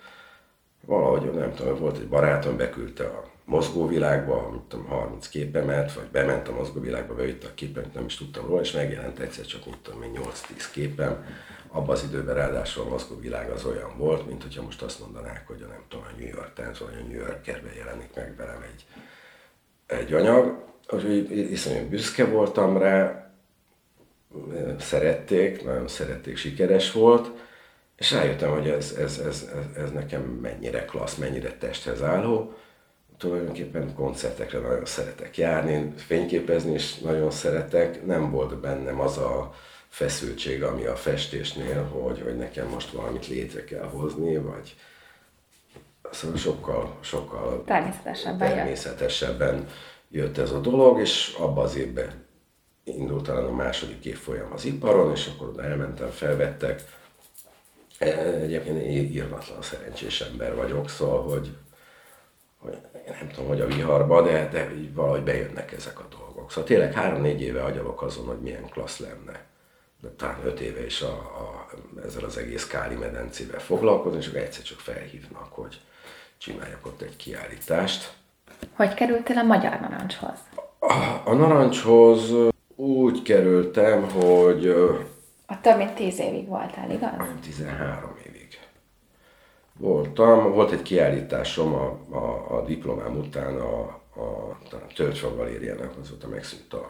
valahogy, 0.85 1.33
nem 1.33 1.53
tudom, 1.53 1.77
volt 1.77 1.97
egy 1.97 2.07
barátom, 2.07 2.57
beküldte 2.57 3.03
a 3.03 3.29
mozgóvilágba, 3.45 4.49
mit 4.51 4.61
tudom, 4.61 4.85
30 4.85 5.27
képemet, 5.27 5.93
vagy 5.93 6.07
bement 6.11 6.47
a 6.47 6.53
mozgóvilágba, 6.53 7.13
bevitte 7.13 7.47
a 7.47 7.53
képet, 7.53 7.93
nem 7.93 8.05
is 8.05 8.15
tudtam 8.15 8.45
róla, 8.45 8.61
és 8.61 8.71
megjelent 8.71 9.19
egyszer 9.19 9.45
csak, 9.45 9.65
mit 9.65 9.77
tudom, 9.77 10.01
8-10 10.13 10.31
képem, 10.71 11.25
abban 11.75 11.89
az 11.89 12.03
időben 12.03 12.35
ráadásul 12.35 12.83
a 12.83 12.89
mozgó 12.89 13.19
világ 13.19 13.49
az 13.49 13.65
olyan 13.65 13.97
volt, 13.97 14.27
mint 14.27 14.41
hogyha 14.41 14.63
most 14.63 14.81
azt 14.81 14.99
mondanák, 14.99 15.47
hogy 15.47 15.61
a 15.61 15.67
nem 15.67 15.83
tudom, 15.89 16.05
a 16.05 16.19
New 16.19 16.27
York 16.27 16.53
Times 16.53 16.79
vagy 16.79 16.97
a 17.01 17.07
New 17.07 17.19
Yorkerben 17.19 17.73
jelenik 17.73 18.09
meg 18.15 18.35
velem 18.37 18.65
egy, 18.73 18.85
egy 19.85 20.13
anyag. 20.13 20.63
Úgyhogy 20.89 21.51
iszonyú 21.51 21.89
büszke 21.89 22.25
voltam 22.25 22.77
rá, 22.77 23.24
szerették, 24.79 25.65
nagyon 25.65 25.87
szerették, 25.87 26.37
sikeres 26.37 26.91
volt, 26.91 27.31
és 27.97 28.11
rájöttem, 28.11 28.51
hogy 28.51 28.67
ez, 28.67 28.95
ez, 28.99 29.17
ez, 29.17 29.49
ez, 29.55 29.83
ez 29.83 29.91
nekem 29.91 30.21
mennyire 30.21 30.85
klassz, 30.85 31.15
mennyire 31.15 31.51
testhez 31.51 32.03
álló. 32.03 32.53
Tulajdonképpen 33.17 33.93
koncertekre 33.93 34.59
nagyon 34.59 34.85
szeretek 34.85 35.37
járni, 35.37 35.93
fényképezni 35.95 36.73
is 36.73 36.97
nagyon 36.97 37.31
szeretek. 37.31 38.05
Nem 38.05 38.31
volt 38.31 38.59
bennem 38.59 38.99
az 38.99 39.17
a, 39.17 39.53
feszültség, 39.95 40.63
ami 40.63 40.85
a 40.85 40.95
festésnél, 40.95 41.83
hogy, 41.83 42.21
hogy 42.21 42.37
nekem 42.37 42.67
most 42.67 42.91
valamit 42.91 43.27
létre 43.27 43.63
kell 43.63 43.87
hozni, 43.87 44.37
vagy 44.37 44.75
szóval 46.11 46.37
sokkal, 46.37 46.97
sokkal 47.01 47.63
természetesebben, 47.65 48.49
természetesebben 48.49 49.67
jött 50.09 50.37
ez 50.37 50.51
a 50.51 50.59
dolog, 50.59 50.99
és 50.99 51.35
abban 51.39 51.63
az 51.63 51.75
évben 51.75 52.24
indult 52.85 53.23
talán 53.23 53.45
a 53.45 53.51
második 53.51 54.05
évfolyam 54.05 54.51
az 54.53 54.65
iparon, 54.65 55.11
és 55.11 55.27
akkor 55.27 55.47
oda 55.47 55.63
elmentem, 55.63 56.09
felvettek. 56.09 56.83
E, 57.97 58.07
egyébként 58.23 58.81
én 58.81 59.11
írvatlan 59.11 59.61
szerencsés 59.61 60.21
ember 60.21 60.55
vagyok, 60.55 60.89
szóval, 60.89 61.23
hogy, 61.23 61.57
hogy 62.57 62.77
nem 63.05 63.29
tudom, 63.29 63.47
hogy 63.47 63.61
a 63.61 63.67
viharba, 63.67 64.21
de, 64.21 64.49
de 64.51 64.75
így 64.75 64.93
valahogy 64.93 65.23
bejönnek 65.23 65.71
ezek 65.71 65.99
a 65.99 66.07
dolgok. 66.09 66.49
Szóval 66.49 66.63
tényleg 66.63 66.93
három-négy 66.93 67.41
éve 67.41 67.63
agyalok 67.63 68.01
azon, 68.01 68.25
hogy 68.25 68.39
milyen 68.39 68.69
klassz 68.69 68.99
lenne. 68.99 69.43
De 70.01 70.09
talán 70.09 70.39
öt 70.45 70.59
éve 70.59 70.85
is 70.85 71.01
a, 71.01 71.13
a, 71.13 71.69
ezzel 72.05 72.23
az 72.23 72.37
egész 72.37 72.67
Káli 72.67 72.95
medencével 72.95 73.59
foglalkozni, 73.59 74.19
és 74.19 74.27
akkor 74.27 74.39
egyszer 74.39 74.63
csak 74.63 74.79
felhívnak, 74.79 75.53
hogy 75.53 75.81
csináljak 76.37 76.85
ott 76.85 77.01
egy 77.01 77.15
kiállítást. 77.15 78.13
Hogy 78.73 78.93
kerültél 78.93 79.37
a 79.37 79.43
Magyar 79.43 79.79
Narancshoz? 79.79 80.37
A, 80.79 81.21
a 81.23 81.33
narancshoz 81.33 82.53
úgy 82.75 83.21
kerültem, 83.21 84.09
hogy 84.09 84.67
A 85.45 85.61
több 85.61 85.77
mint 85.77 85.93
tíz 85.93 86.19
évig 86.19 86.47
voltál, 86.47 86.91
igaz? 86.91 87.19
olyan 87.19 87.39
13 87.39 88.17
évig 88.27 88.59
voltam. 89.77 90.51
Volt 90.51 90.71
egy 90.71 90.81
kiállításom 90.81 91.73
a, 91.73 91.99
a, 92.09 92.57
a 92.57 92.65
diplomám 92.65 93.17
után 93.17 93.55
a, 93.55 93.79
a, 94.15 94.57
a 94.71 94.87
Törcsva 94.95 95.35
Galériának, 95.35 95.97
azóta 96.01 96.27
megszűnt 96.27 96.73
a 96.73 96.89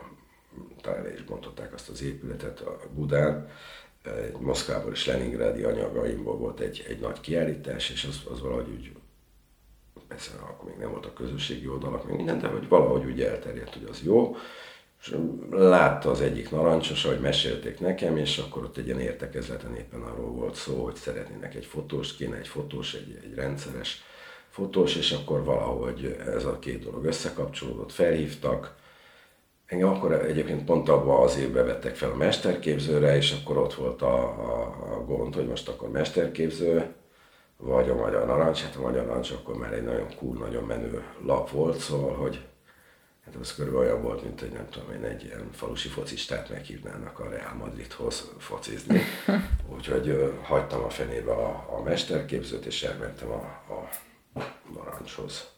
le 0.84 1.14
is 1.14 1.24
bontották 1.24 1.74
azt 1.74 1.90
az 1.90 2.04
épületet 2.04 2.60
a 2.60 2.80
Budán. 2.94 3.50
Egy 4.04 4.38
Moszkvából 4.40 4.92
és 4.92 5.06
Leningrádi 5.06 5.64
anyagaimból 5.64 6.38
volt 6.38 6.60
egy, 6.60 6.86
egy 6.88 7.00
nagy 7.00 7.20
kiállítás, 7.20 7.90
és 7.90 8.04
az, 8.10 8.32
az 8.32 8.42
valahogy 8.42 8.70
úgy 8.70 8.92
persze 10.08 10.32
akkor 10.40 10.70
még 10.70 10.78
nem 10.78 10.92
voltak 10.92 11.14
közösségi 11.14 11.68
oldalak, 11.68 12.06
még 12.08 12.16
minden, 12.16 12.40
de 12.40 12.48
hogy 12.48 12.68
valahogy 12.68 13.06
úgy 13.06 13.22
elterjedt, 13.22 13.74
hogy 13.74 13.88
az 13.90 14.02
jó. 14.04 14.36
És 15.06 15.16
látta 15.52 16.10
az 16.10 16.22
egyik 16.22 16.52
narancsos, 16.52 17.06
ahogy 17.06 17.20
mesélték 17.20 17.80
nekem, 17.80 18.18
és 18.18 18.38
akkor 18.38 18.64
ott 18.64 18.78
egy 18.78 18.86
ilyen 18.86 19.00
értekezleten 19.00 19.76
éppen 19.76 20.02
arról 20.02 20.32
volt 20.32 20.56
szó, 20.56 20.84
hogy 20.84 20.96
szeretnének 20.96 21.56
egy 21.56 21.66
fotós, 21.66 22.16
kéne 22.16 22.38
egy 22.38 22.48
fotós, 22.48 22.94
egy, 22.94 23.20
egy 23.24 23.36
rendszeres 23.36 24.04
fotós, 24.50 24.96
és 24.96 25.12
akkor 25.12 25.44
valahogy 25.44 26.18
ez 26.26 26.46
a 26.46 26.60
két 26.60 26.84
dolog 26.84 27.06
összekapcsolódott, 27.06 27.92
felhívtak. 27.92 28.76
Engem 29.66 29.90
akkor 29.90 30.12
egyébként 30.12 30.66
pont 30.66 30.90
abban 30.90 31.24
az 31.24 31.38
évben 31.38 31.66
vettek 31.66 31.96
fel 31.96 32.12
a 32.12 32.16
mesterképzőre, 32.16 33.16
és 33.16 33.32
akkor 33.42 33.58
ott 33.58 33.74
volt 33.74 34.02
a, 34.02 34.24
a, 34.24 34.64
a 34.96 35.04
gond, 35.06 35.36
hogy 35.36 35.48
most 35.48 35.70
akkor 35.70 35.90
mesterképző, 35.90 36.94
vagy 37.58 37.90
a 37.90 37.96
Magyar 37.96 38.26
Narancs, 38.26 38.62
hát 38.62 38.76
a 38.76 38.82
Magyar 38.82 39.06
Narancs 39.06 39.32
akkor 39.32 39.58
már 39.58 39.74
egy 39.74 39.84
nagyon 39.84 40.16
cool, 40.16 40.38
nagyon 40.38 40.64
menő 40.64 41.04
lap 41.26 41.50
volt, 41.50 41.78
szóval, 41.78 42.14
hogy 42.14 42.46
hát 43.26 43.36
az 43.36 43.56
körülbelül 43.56 43.88
olyan 43.88 44.02
volt, 44.02 44.24
mint 44.24 44.40
hogy 44.40 44.52
nem 44.52 44.70
tudom 44.70 44.92
én, 44.92 45.04
egy 45.04 45.24
ilyen 45.24 45.50
falusi 45.52 45.88
focistát 45.88 46.50
meghívnának 46.50 47.20
a 47.20 47.30
Real 47.30 47.54
Madridhoz 47.54 48.32
focizni. 48.38 49.02
Úgyhogy 49.76 50.10
ö, 50.10 50.34
hagytam 50.44 50.84
a 50.84 50.90
fenébe 50.90 51.32
a, 51.32 51.66
a 51.78 51.82
mesterképzőt, 51.84 52.66
és 52.66 52.84
elmentem 52.84 53.32
a, 53.32 53.74
a 53.74 53.90
Narancshoz 54.74 55.50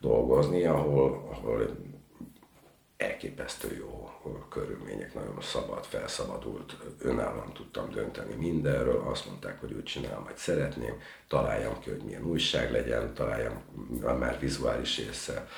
dolgozni, 0.00 0.64
ahol, 0.64 1.28
ahol 1.30 1.76
elképesztő 2.96 3.76
jó 3.76 4.10
körülmények, 4.50 5.14
nagyon 5.14 5.40
szabad, 5.40 5.84
felszabadult, 5.84 6.76
önállóan 6.98 7.52
tudtam 7.52 7.90
dönteni 7.90 8.34
mindenről, 8.34 9.04
azt 9.06 9.26
mondták, 9.26 9.60
hogy 9.60 9.72
úgy 9.72 9.82
csinálom, 9.82 10.24
hogy 10.24 10.36
szeretném, 10.36 11.00
találjam 11.28 11.78
ki, 11.80 11.90
hogy 11.90 12.02
milyen 12.02 12.24
újság 12.24 12.72
legyen, 12.72 13.14
találjam 13.14 13.62
már 14.18 14.38
vizuális 14.40 14.98
észre, 14.98 15.48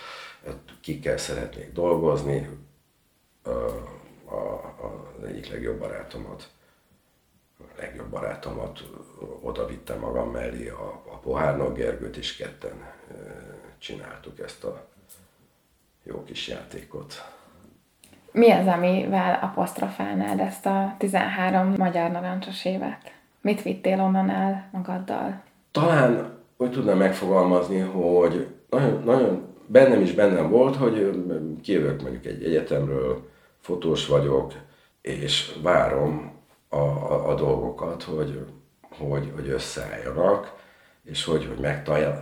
kikkel 0.81 1.17
szeretnék 1.17 1.73
dolgozni, 1.73 2.49
a, 3.43 3.51
a, 4.35 4.75
az 5.19 5.25
egyik 5.25 5.51
legjobb 5.51 5.79
barátomat, 5.79 6.49
a 7.59 7.63
legjobb 7.77 8.09
barátomat 8.09 8.81
oda 9.41 9.67
vittem 9.67 9.99
magam 9.99 10.31
mellé 10.31 10.69
a, 10.69 11.03
a 11.13 11.17
Pohárnok 11.17 11.77
Gergőt, 11.77 12.17
és 12.17 12.37
ketten 12.37 12.93
csináltuk 13.79 14.39
ezt 14.39 14.65
a 14.65 14.87
jó 16.03 16.25
kis 16.25 16.49
játékot. 16.49 17.33
Mi 18.33 18.51
az, 18.51 18.67
amivel 18.67 19.39
apostrofálnád 19.43 20.41
ezt 20.41 20.67
a 20.67 20.95
13 20.99 21.75
magyar 21.77 22.11
narancsos 22.11 22.65
évet? 22.65 23.13
Mit 23.41 23.63
vittél 23.63 24.01
onnan 24.01 24.31
el 24.31 24.69
magaddal? 24.73 25.43
Talán 25.71 26.39
úgy 26.57 26.71
tudnám 26.71 26.97
megfogalmazni, 26.97 27.79
hogy 27.79 28.55
nagyon, 28.71 29.03
nagyon 29.05 29.50
bennem 29.71 30.01
is 30.01 30.13
bennem 30.13 30.51
volt, 30.51 30.77
hogy 30.77 31.25
kijövök 31.63 32.03
mondjuk 32.03 32.25
egy 32.25 32.45
egyetemről, 32.45 33.29
fotós 33.61 34.07
vagyok, 34.07 34.53
és 35.01 35.55
várom 35.63 36.33
a, 36.69 36.77
a, 36.77 37.29
a 37.29 37.35
dolgokat, 37.35 38.03
hogy, 38.03 38.47
hogy, 38.99 39.33
hogy 39.35 39.49
összeálljanak, 39.49 40.59
és 41.05 41.25
hogy, 41.25 41.47
hogy 41.47 41.59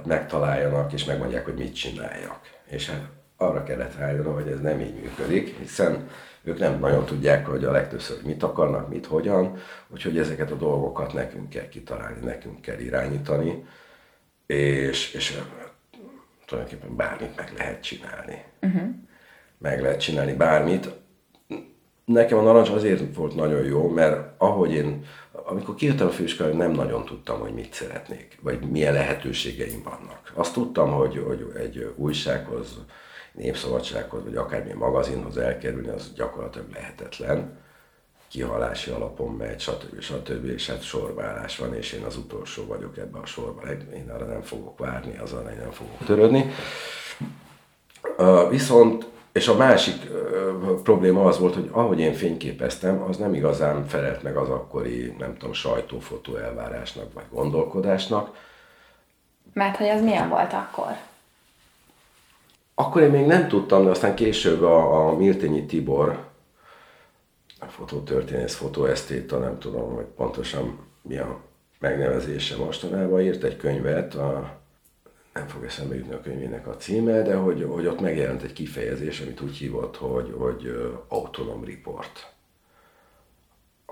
megtaláljanak, 0.07 0.93
és 0.93 1.05
megmondják, 1.05 1.45
hogy 1.45 1.55
mit 1.55 1.75
csináljak. 1.75 2.41
És 2.67 2.91
hát 2.91 3.09
arra 3.37 3.63
kellett 3.63 3.97
rájönnöm, 3.97 4.35
hogy 4.35 4.49
ez 4.49 4.61
nem 4.61 4.81
így 4.81 4.95
működik, 4.95 5.59
hiszen 5.59 6.09
ők 6.43 6.59
nem 6.59 6.79
nagyon 6.79 7.05
tudják, 7.05 7.47
hogy 7.47 7.65
a 7.65 7.71
legtöbbször 7.71 8.17
hogy 8.17 8.27
mit 8.27 8.43
akarnak, 8.43 8.89
mit, 8.89 9.07
hogyan, 9.07 9.57
úgyhogy 9.89 10.19
ezeket 10.19 10.51
a 10.51 10.57
dolgokat 10.57 11.13
nekünk 11.13 11.49
kell 11.49 11.69
kitalálni, 11.69 12.25
nekünk 12.25 12.61
kell 12.61 12.79
irányítani, 12.79 13.65
és, 14.47 15.15
és 15.15 15.39
tulajdonképpen 16.49 16.97
bármit 16.97 17.37
meg 17.37 17.53
lehet 17.57 17.83
csinálni. 17.83 18.45
Uh-huh. 18.63 18.89
Meg 19.59 19.83
lehet 19.83 20.01
csinálni 20.01 20.33
bármit. 20.33 20.91
Nekem 22.05 22.39
a 22.39 22.43
narancs 22.43 22.69
azért 22.69 23.15
volt 23.15 23.35
nagyon 23.35 23.65
jó, 23.65 23.89
mert 23.89 24.33
ahogy 24.39 24.73
én, 24.73 25.05
amikor 25.33 25.75
kijöttem 25.75 26.07
a 26.07 26.11
főiskolára, 26.11 26.57
nem 26.57 26.71
nagyon 26.71 27.05
tudtam, 27.05 27.41
hogy 27.41 27.53
mit 27.55 27.73
szeretnék, 27.73 28.39
vagy 28.43 28.71
milyen 28.71 28.93
lehetőségeim 28.93 29.83
vannak. 29.83 30.33
Azt 30.35 30.53
tudtam, 30.53 30.93
hogy, 30.93 31.23
hogy 31.27 31.53
egy 31.57 31.93
újsághoz 31.97 32.79
népszabadsághoz, 33.33 34.25
vagy 34.25 34.37
akármilyen 34.37 34.77
magazinhoz 34.77 35.37
elkerülni, 35.37 35.89
az 35.89 36.13
gyakorlatilag 36.15 36.71
lehetetlen. 36.73 37.59
Kihalási 38.29 38.91
alapon 38.91 39.35
megy, 39.35 39.61
stb. 39.61 40.01
stb. 40.01 40.45
És 40.45 40.71
hát 40.71 40.83
sorválás 40.83 41.59
van, 41.59 41.75
és 41.75 41.93
én 41.93 42.03
az 42.03 42.17
utolsó 42.17 42.67
vagyok 42.67 42.99
ebben 42.99 43.23
a 43.23 43.27
sorban. 43.27 43.65
Én 43.95 44.11
arra 44.11 44.25
nem 44.25 44.43
fogok 44.43 44.79
várni, 44.79 45.19
azon 45.19 45.43
nem 45.43 45.71
fogok 45.71 46.05
törődni. 46.07 46.51
Viszont, 48.51 49.07
és 49.33 49.49
a 49.49 49.57
másik 49.57 50.11
probléma 50.83 51.25
az 51.25 51.39
volt, 51.39 51.55
hogy 51.55 51.69
ahogy 51.73 52.01
én 52.01 52.13
fényképeztem, 52.13 53.03
az 53.03 53.17
nem 53.17 53.35
igazán 53.35 53.87
felelt 53.87 54.23
meg 54.23 54.37
az 54.37 54.49
akkori, 54.49 55.15
nem 55.19 55.37
tudom, 55.37 55.53
sajtófotó 55.53 56.37
elvárásnak, 56.37 57.13
vagy 57.13 57.25
gondolkodásnak. 57.31 58.47
Mert 59.53 59.77
hogy 59.77 59.87
ez 59.87 60.03
milyen 60.03 60.29
volt 60.29 60.53
akkor? 60.53 60.97
Akkor 62.75 63.03
én 63.03 63.11
még 63.11 63.27
nem 63.27 63.49
tudtam, 63.49 63.85
de 63.85 63.91
aztán 63.91 64.15
később 64.15 64.63
a, 64.63 65.07
a 65.09 65.17
Miltényi 65.17 65.67
Tibor, 65.67 66.28
fotótörténész, 67.67 68.55
fotóesztéta, 68.55 69.39
nem 69.39 69.59
tudom, 69.59 69.95
hogy 69.95 70.05
pontosan 70.05 70.79
mi 71.03 71.19
a 71.19 71.41
megnevezése 71.79 72.57
mostanában, 72.57 73.21
írt 73.21 73.45
egy 73.45 73.57
könyvet, 73.57 74.15
a, 74.15 74.59
nem 75.35 75.47
fog 75.47 75.65
eszembe 75.65 75.95
jutni 75.95 76.15
a 76.15 76.21
könyvének 76.21 76.67
a 76.67 76.77
címe, 76.77 77.23
de 77.23 77.35
hogy, 77.35 77.67
hogy 77.69 77.87
ott 77.87 78.01
megjelent 78.01 78.43
egy 78.43 78.53
kifejezés, 78.53 79.21
amit 79.21 79.41
úgy 79.41 79.57
hívott, 79.57 79.97
hogy, 79.97 80.35
hogy 80.39 80.93
autonom 81.09 81.65
report. 81.65 82.33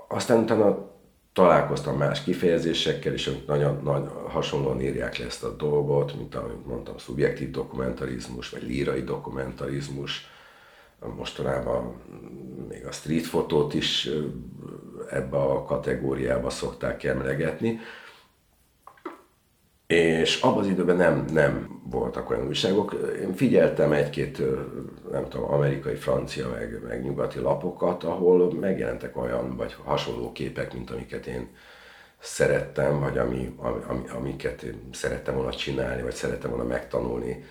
Aztán 0.08 0.42
utána 0.42 0.94
találkoztam 1.32 1.96
más 1.96 2.22
kifejezésekkel 2.22 3.14
is, 3.14 3.26
amik 3.26 3.46
nagyon, 3.46 3.80
nagyon 3.84 4.08
hasonlóan 4.28 4.80
írják 4.80 5.18
le 5.18 5.24
ezt 5.24 5.44
a 5.44 5.56
dolgot, 5.56 6.16
mint 6.16 6.34
amit 6.34 6.66
mondtam, 6.66 6.98
szubjektív 6.98 7.50
dokumentarizmus, 7.50 8.50
vagy 8.50 8.62
lírai 8.62 9.02
dokumentarizmus. 9.02 10.34
Mostanában 11.16 11.94
még 12.68 12.86
a 12.86 12.92
street 12.92 13.26
fotót 13.26 13.74
is 13.74 14.08
ebbe 15.10 15.36
a 15.36 15.64
kategóriába 15.64 16.50
szokták 16.50 17.04
emlegetni. 17.04 17.80
És 19.86 20.40
abban 20.40 20.58
az 20.58 20.66
időben 20.66 20.96
nem, 20.96 21.24
nem 21.32 21.80
voltak 21.90 22.30
olyan 22.30 22.46
újságok. 22.46 22.96
Én 23.20 23.34
figyeltem 23.34 23.92
egy-két, 23.92 24.42
nem 25.10 25.28
tudom, 25.28 25.52
amerikai, 25.52 25.94
francia, 25.94 26.48
meg, 26.48 26.80
meg 26.86 27.02
nyugati 27.02 27.38
lapokat, 27.38 28.04
ahol 28.04 28.54
megjelentek 28.54 29.16
olyan 29.16 29.56
vagy 29.56 29.76
hasonló 29.84 30.32
képek, 30.32 30.72
mint 30.72 30.90
amiket 30.90 31.26
én 31.26 31.48
szerettem, 32.18 33.00
vagy 33.00 33.18
ami, 33.18 33.54
ami, 33.88 34.08
amiket 34.08 34.62
én 34.62 34.88
szerettem 34.92 35.34
volna 35.34 35.54
csinálni, 35.54 36.02
vagy 36.02 36.14
szerettem 36.14 36.50
volna 36.50 36.64
megtanulni 36.64 37.44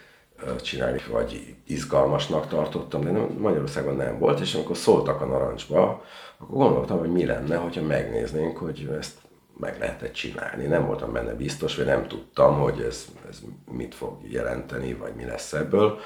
csinálni, 0.61 1.01
vagy 1.11 1.55
izgalmasnak 1.67 2.47
tartottam, 2.47 3.01
de 3.01 3.11
nem, 3.11 3.36
Magyarországon 3.39 3.95
nem 3.95 4.19
volt, 4.19 4.39
és 4.39 4.55
amikor 4.55 4.77
szóltak 4.77 5.21
a 5.21 5.25
narancsba, 5.25 6.03
akkor 6.38 6.57
gondoltam, 6.57 6.99
hogy 6.99 7.11
mi 7.11 7.25
lenne, 7.25 7.55
hogyha 7.55 7.81
megnéznénk, 7.81 8.57
hogy 8.57 8.89
ezt 8.97 9.17
meg 9.57 9.79
lehetett 9.79 10.13
csinálni. 10.13 10.65
Nem 10.65 10.86
voltam 10.86 11.13
benne 11.13 11.33
biztos, 11.33 11.75
vagy 11.75 11.86
nem 11.86 12.07
tudtam, 12.07 12.59
hogy 12.59 12.81
ez, 12.81 13.05
ez 13.29 13.39
mit 13.71 13.95
fog 13.95 14.17
jelenteni, 14.31 14.93
vagy 14.93 15.13
mi 15.15 15.25
lesz 15.25 15.53
ebből. 15.53 15.99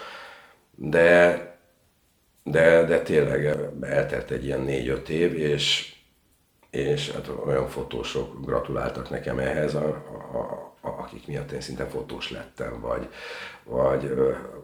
De, 0.75 1.43
de, 2.43 2.83
de 2.85 3.01
tényleg 3.01 3.57
eltelt 3.81 4.31
egy 4.31 4.45
ilyen 4.45 4.61
négy-öt 4.61 5.09
év, 5.09 5.33
és, 5.33 5.95
és 6.69 7.11
hát 7.11 7.31
olyan 7.45 7.67
fotósok 7.67 8.45
gratuláltak 8.45 9.09
nekem 9.09 9.39
ehhez. 9.39 9.73
A, 9.73 9.87
a, 10.33 10.68
akik 10.81 11.27
miatt 11.27 11.51
én 11.51 11.61
szinte 11.61 11.85
fotós 11.85 12.31
lettem, 12.31 12.79
vagy, 12.79 13.09
vagy, 13.63 14.13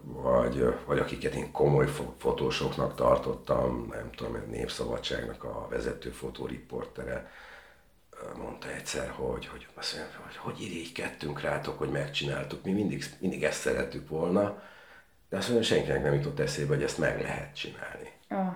vagy, 0.02 0.74
vagy 0.86 1.00
akiket 1.00 1.34
én 1.34 1.52
komoly 1.52 1.88
fotósoknak 2.18 2.96
tartottam, 2.96 3.88
nem 3.92 4.10
tudom, 4.16 4.34
a 4.34 4.52
Népszabadságnak 4.52 5.44
a 5.44 5.68
vezető 5.70 6.10
fotóriportere, 6.10 7.32
mondta 8.38 8.72
egyszer, 8.72 9.10
hogy 9.10 9.48
hogy, 9.48 9.68
azt 9.74 9.96
mondja, 9.96 10.20
hogy, 10.26 10.36
hogy 10.36 10.62
irigykedtünk 10.62 11.42
rátok, 11.42 11.78
hogy 11.78 11.90
megcsináltuk, 11.90 12.64
mi 12.64 12.72
mindig, 12.72 13.06
mindig 13.20 13.44
ezt 13.44 13.60
szerettük 13.60 14.10
volna, 14.10 14.62
de 15.30 15.38
azt 15.38 15.50
mondja, 15.50 15.68
senkinek 15.68 16.04
nem 16.04 16.14
jutott 16.14 16.40
eszébe, 16.40 16.74
hogy 16.74 16.84
ezt 16.84 16.98
meg 16.98 17.22
lehet 17.22 17.56
csinálni. 17.56 18.12
Oh. 18.30 18.56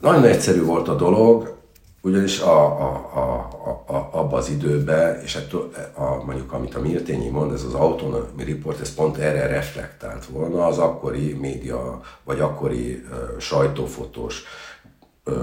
Nagyon 0.00 0.24
egyszerű 0.24 0.62
volt 0.62 0.88
a 0.88 0.94
dolog, 0.94 1.61
ugyanis 2.02 2.40
a, 2.40 2.64
a, 2.64 3.10
a, 3.14 3.20
a, 3.64 3.92
a, 3.92 4.08
abba 4.12 4.36
az 4.36 4.48
időben, 4.48 5.20
és 5.22 5.36
ettől, 5.36 5.70
a, 5.94 6.24
mondjuk 6.24 6.52
amit 6.52 6.74
a 6.74 6.80
Mirtényi 6.80 7.28
mond, 7.28 7.52
ez 7.52 7.62
az 7.62 7.74
Autonomy 7.74 8.44
Report, 8.44 8.80
ez 8.80 8.94
pont 8.94 9.16
erre 9.16 9.46
reflektált 9.46 10.26
volna 10.26 10.66
az 10.66 10.78
akkori 10.78 11.32
média, 11.32 12.00
vagy 12.24 12.40
akkori 12.40 12.92
uh, 12.92 13.38
sajtófotós 13.38 14.42
uh, 15.24 15.34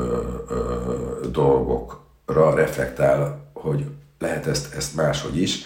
uh, 0.49 1.27
dolgokra 1.31 2.55
reflektál, 2.55 3.51
hogy 3.53 3.85
lehet 4.19 4.47
ezt, 4.47 4.73
ezt 4.73 4.95
máshogy 4.95 5.41
is. 5.41 5.65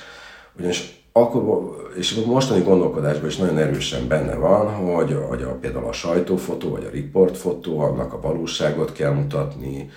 Ugyanis 0.57 1.01
akkor, 1.11 1.75
és 1.97 2.21
a 2.25 2.29
mostani 2.29 2.61
gondolkodásban 2.61 3.29
is 3.29 3.37
nagyon 3.37 3.57
erősen 3.57 4.07
benne 4.07 4.35
van, 4.35 4.67
hogy, 4.67 5.17
hogy 5.27 5.41
a, 5.41 5.47
például 5.47 5.87
a 5.87 5.91
sajtófotó, 5.91 6.69
vagy 6.69 6.85
a 6.85 6.89
riportfotó, 6.89 7.79
annak 7.79 8.13
a 8.13 8.21
valóságot 8.21 8.91
kell 8.91 9.11
mutatni, 9.11 9.89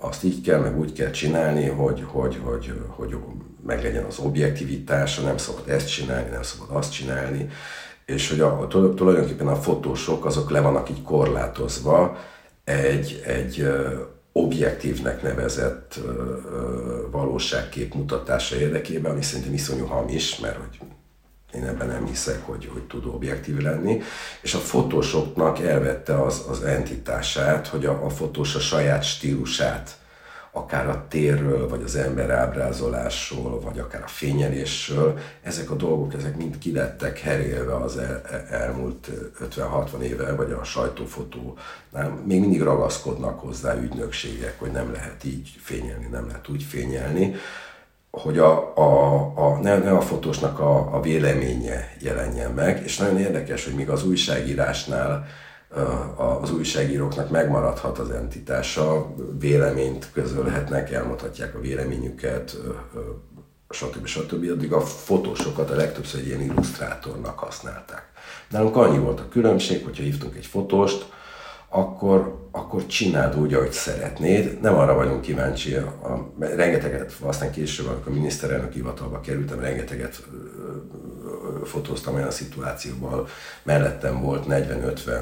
azt 0.00 0.24
így 0.24 0.40
kell, 0.40 0.60
meg 0.60 0.78
úgy 0.78 0.92
kell 0.92 1.10
csinálni, 1.10 1.66
hogy, 1.66 2.04
hogy, 2.06 2.40
hogy, 2.42 2.72
hogy 2.88 3.14
meglegyen 3.66 4.04
az 4.04 4.18
objektivitása, 4.18 5.22
nem 5.22 5.36
szabad 5.36 5.68
ezt 5.68 5.88
csinálni, 5.88 6.30
nem 6.30 6.42
szabad 6.42 6.76
azt 6.76 6.92
csinálni, 6.92 7.48
és 8.06 8.28
hogy 8.28 8.40
a, 8.40 8.66
tulajdonképpen 8.96 9.48
a 9.48 9.56
fotósok 9.56 10.24
azok 10.24 10.50
le 10.50 10.60
vannak 10.60 10.90
így 10.90 11.02
korlátozva 11.02 12.16
egy, 12.64 13.22
egy 13.26 13.68
objektívnek 14.32 15.22
nevezett 15.22 16.00
valóságkép 17.10 17.94
mutatása 17.94 18.56
érdekében, 18.56 19.12
ami 19.12 19.22
szerintem 19.22 19.54
iszonyú 19.54 19.86
hamis, 19.86 20.38
mert 20.38 20.56
hogy 20.56 20.78
én 21.54 21.64
ebben 21.64 21.88
nem 21.88 22.06
hiszek, 22.06 22.46
hogy, 22.46 22.70
hogy 22.72 22.82
tud 22.82 23.06
objektív 23.06 23.58
lenni, 23.58 24.00
és 24.40 24.54
a 24.54 24.58
fotósoknak 24.58 25.60
elvette 25.60 26.22
az, 26.22 26.44
az 26.48 26.62
entitását, 26.62 27.66
hogy 27.66 27.86
a, 27.86 28.04
a 28.04 28.10
fotós 28.10 28.54
a 28.54 28.60
saját 28.60 29.02
stílusát, 29.02 29.98
akár 30.52 30.88
a 30.88 31.06
térről, 31.08 31.68
vagy 31.68 31.82
az 31.82 31.96
ember 31.96 32.30
ábrázolásról, 32.30 33.60
vagy 33.60 33.78
akár 33.78 34.02
a 34.02 34.06
fényelésről, 34.08 35.18
ezek 35.42 35.70
a 35.70 35.74
dolgok, 35.74 36.14
ezek 36.14 36.36
mind 36.36 36.58
kilettek 36.58 37.18
herélve 37.18 37.76
az 37.76 37.98
el, 37.98 38.22
elmúlt 38.50 39.10
50-60 39.56 40.00
éve, 40.00 40.34
vagy 40.34 40.52
a 40.52 40.64
sajtófotó, 40.64 41.56
nem, 41.90 42.22
még 42.26 42.40
mindig 42.40 42.62
ragaszkodnak 42.62 43.40
hozzá 43.40 43.74
ügynökségek, 43.74 44.58
hogy 44.58 44.70
nem 44.70 44.92
lehet 44.92 45.24
így 45.24 45.48
fényelni, 45.62 46.06
nem 46.06 46.26
lehet 46.26 46.48
úgy 46.48 46.62
fényelni 46.62 47.34
hogy 48.10 48.38
a, 48.38 48.76
a, 48.76 49.16
a, 49.34 49.58
ne, 49.62 49.78
ne 49.78 49.90
a 49.90 50.00
fotósnak 50.00 50.58
a, 50.58 50.94
a 50.94 51.00
véleménye 51.00 51.92
jelenjen 52.00 52.50
meg, 52.50 52.82
és 52.84 52.96
nagyon 52.96 53.18
érdekes, 53.18 53.64
hogy 53.64 53.74
míg 53.74 53.88
az 53.88 54.06
újságírásnál 54.06 55.26
az 56.16 56.52
újságíróknak 56.52 57.30
megmaradhat 57.30 57.98
az 57.98 58.10
entitása, 58.10 59.14
véleményt 59.38 60.10
közölhetnek, 60.12 60.90
elmondhatják 60.90 61.54
a 61.54 61.60
véleményüket, 61.60 62.56
stb. 63.68 64.06
stb. 64.06 64.50
Addig 64.50 64.72
a 64.72 64.80
fotósokat 64.80 65.70
a 65.70 65.74
legtöbbször 65.74 66.20
egy 66.20 66.26
ilyen 66.26 66.40
illusztrátornak 66.40 67.38
használták. 67.38 68.08
Nálunk 68.48 68.76
annyi 68.76 68.98
volt 68.98 69.20
a 69.20 69.28
különbség, 69.28 69.84
hogyha 69.84 70.02
hívtunk 70.02 70.36
egy 70.36 70.46
fotóst, 70.46 71.12
akkor, 71.72 72.48
akkor 72.50 72.86
csináld 72.86 73.38
úgy, 73.38 73.54
ahogy 73.54 73.72
szeretnéd. 73.72 74.60
Nem 74.60 74.74
arra 74.74 74.94
vagyunk 74.94 75.20
kíváncsi, 75.20 75.74
a, 75.74 75.86
a, 75.86 76.32
rengeteget, 76.38 77.16
aztán 77.20 77.50
később, 77.50 77.86
amikor 77.86 78.12
miniszterelnök 78.12 78.72
hivatalba 78.72 79.20
kerültem, 79.20 79.60
rengeteget 79.60 80.22
fotóztam 81.64 82.14
olyan 82.14 82.30
szituációban, 82.30 83.26
mellettem 83.62 84.20
volt 84.20 84.44
40-50 84.48 85.20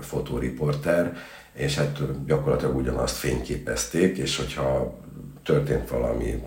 fotóriporter, 0.00 1.16
és 1.52 1.76
hát 1.76 2.24
gyakorlatilag 2.26 2.76
ugyanazt 2.76 3.16
fényképezték, 3.16 4.16
és 4.16 4.36
hogyha 4.36 4.98
történt 5.44 5.88
valami 5.88 6.42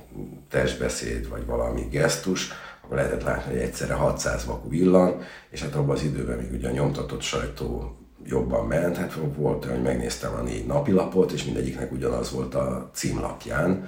testbeszéd, 0.50 1.30
vagy 1.30 1.46
valami 1.46 1.88
gesztus, 1.92 2.50
akkor 2.84 2.98
lehetett 2.98 3.24
látni, 3.24 3.52
hogy 3.52 3.62
egyszerre 3.62 3.94
600 3.94 4.46
vaku 4.46 4.70
villan, 4.70 5.22
és 5.50 5.62
hát 5.62 5.76
abban 5.76 5.96
az 5.96 6.04
időben 6.04 6.38
még 6.38 6.52
ugye 6.52 6.70
a 6.70 6.72
nyomtatott 6.72 7.22
sajtó 7.22 7.98
jobban 8.26 8.68
ment, 8.68 8.98
hát 8.98 9.14
volt, 9.36 9.66
hogy 9.66 9.82
megnéztem 9.82 10.34
a 10.34 10.42
négy 10.42 10.66
napilapot, 10.66 11.32
és 11.32 11.44
mindegyiknek 11.44 11.92
ugyanaz 11.92 12.32
volt 12.32 12.56
a 12.56 12.90
címlapján. 12.94 13.88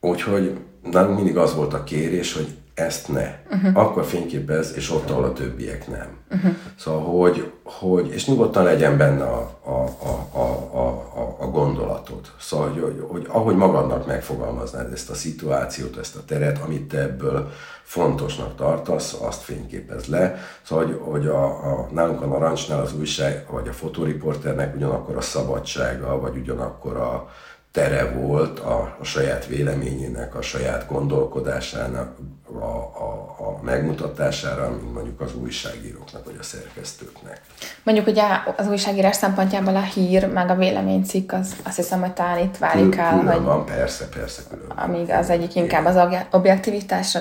Úgyhogy 0.00 0.58
nálunk 0.82 1.16
mindig 1.16 1.36
az 1.36 1.54
volt 1.54 1.74
a 1.74 1.84
kérés, 1.84 2.34
hogy 2.34 2.56
ezt 2.74 3.08
ne. 3.08 3.34
Uh-huh. 3.50 3.76
Akkor 3.76 4.04
fényképez, 4.04 4.72
és 4.76 4.90
ott, 4.90 5.10
ahol 5.10 5.24
a 5.24 5.32
többiek 5.32 5.88
nem. 5.88 6.16
Uh-huh. 6.30 6.52
Szóval, 6.78 7.20
hogy, 7.20 7.52
hogy, 7.62 8.08
és 8.08 8.26
nyugodtan 8.26 8.64
legyen 8.64 8.96
benne 8.96 9.24
a, 9.24 9.58
a, 9.64 9.84
a, 10.02 10.38
a, 10.38 10.80
a, 11.18 11.36
a 11.38 11.46
gondolatod. 11.46 12.20
Szóval, 12.40 12.68
hogy, 12.68 12.82
hogy, 12.82 13.04
hogy 13.08 13.26
ahogy 13.28 13.56
magadnak 13.56 14.06
megfogalmaznád 14.06 14.92
ezt 14.92 15.10
a 15.10 15.14
szituációt, 15.14 15.96
ezt 15.96 16.16
a 16.16 16.24
teret, 16.26 16.58
amit 16.58 16.88
te 16.88 16.98
ebből 16.98 17.50
fontosnak 17.82 18.56
tartasz, 18.56 19.16
azt 19.20 19.42
fényképez 19.42 20.06
le. 20.06 20.38
Szóval, 20.62 20.84
hogy, 20.84 21.00
hogy 21.02 21.26
a, 21.26 21.44
a, 21.44 21.88
nálunk 21.92 22.22
a 22.22 22.26
Narancsnál 22.26 22.80
az 22.80 22.94
újság, 22.98 23.46
vagy 23.50 23.68
a 23.68 23.72
fotóriporternek 23.72 24.74
ugyanakkor 24.74 25.16
a 25.16 25.20
szabadsága, 25.20 26.20
vagy 26.20 26.36
ugyanakkor 26.36 26.96
a, 26.96 27.28
tere 27.72 28.10
volt 28.10 28.58
a, 28.58 28.96
a 29.00 29.04
saját 29.04 29.46
véleményének, 29.46 30.34
a 30.34 30.42
saját 30.42 30.86
gondolkodásának 30.88 32.16
a, 32.60 32.64
a, 32.64 33.34
a 33.38 33.62
megmutatására, 33.62 34.70
mint 34.70 34.94
mondjuk 34.94 35.20
az 35.20 35.34
újságíróknak 35.34 36.24
vagy 36.24 36.36
a 36.40 36.42
szerkesztőknek. 36.42 37.40
Mondjuk 37.82 38.06
ugye 38.06 38.22
az 38.56 38.66
újságírás 38.66 39.16
szempontjából 39.16 39.76
a 39.76 39.82
hír, 39.82 40.32
meg 40.32 40.50
a 40.50 40.54
véleménycikk, 40.54 41.32
az 41.32 41.56
azt 41.62 41.76
hiszem, 41.76 42.00
hogy 42.00 42.12
talán 42.12 42.38
itt 42.38 42.56
válik 42.56 42.96
el. 42.96 43.18
Külön 43.18 43.32
hogy 43.32 43.44
van, 43.44 43.64
persze, 43.64 44.08
persze 44.08 44.42
külön. 44.50 44.70
Amíg 44.70 45.10
az 45.10 45.30
egyik 45.30 45.54
inkább 45.54 45.84
az 45.84 45.98
objektivitásra 46.30 47.20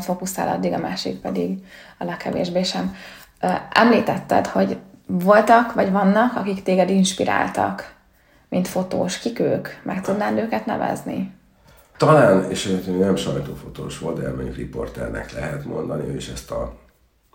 fókuszál, 0.00 0.48
addig 0.48 0.72
a 0.72 0.78
másik 0.78 1.20
pedig 1.20 1.58
a 1.98 2.04
legkevésbé 2.04 2.62
sem. 2.62 2.96
Említetted, 3.72 4.46
hogy 4.46 4.78
voltak, 5.06 5.74
vagy 5.74 5.90
vannak, 5.90 6.36
akik 6.36 6.62
téged 6.62 6.90
inspiráltak 6.90 8.00
mint 8.52 8.68
fotós, 8.68 9.18
kik 9.18 9.38
ők? 9.38 9.68
Meg 9.82 10.00
tudnád 10.00 10.38
őket 10.38 10.66
nevezni? 10.66 11.34
Talán, 11.96 12.50
és 12.50 12.80
nem 12.98 13.16
sajtófotós 13.16 13.98
volt, 13.98 14.20
de 14.20 14.28
mondjuk 14.28 14.56
riporternek 14.56 15.32
lehet 15.32 15.64
mondani, 15.64 16.08
ő 16.08 16.16
is 16.16 16.28
ezt 16.28 16.50
a 16.50 16.72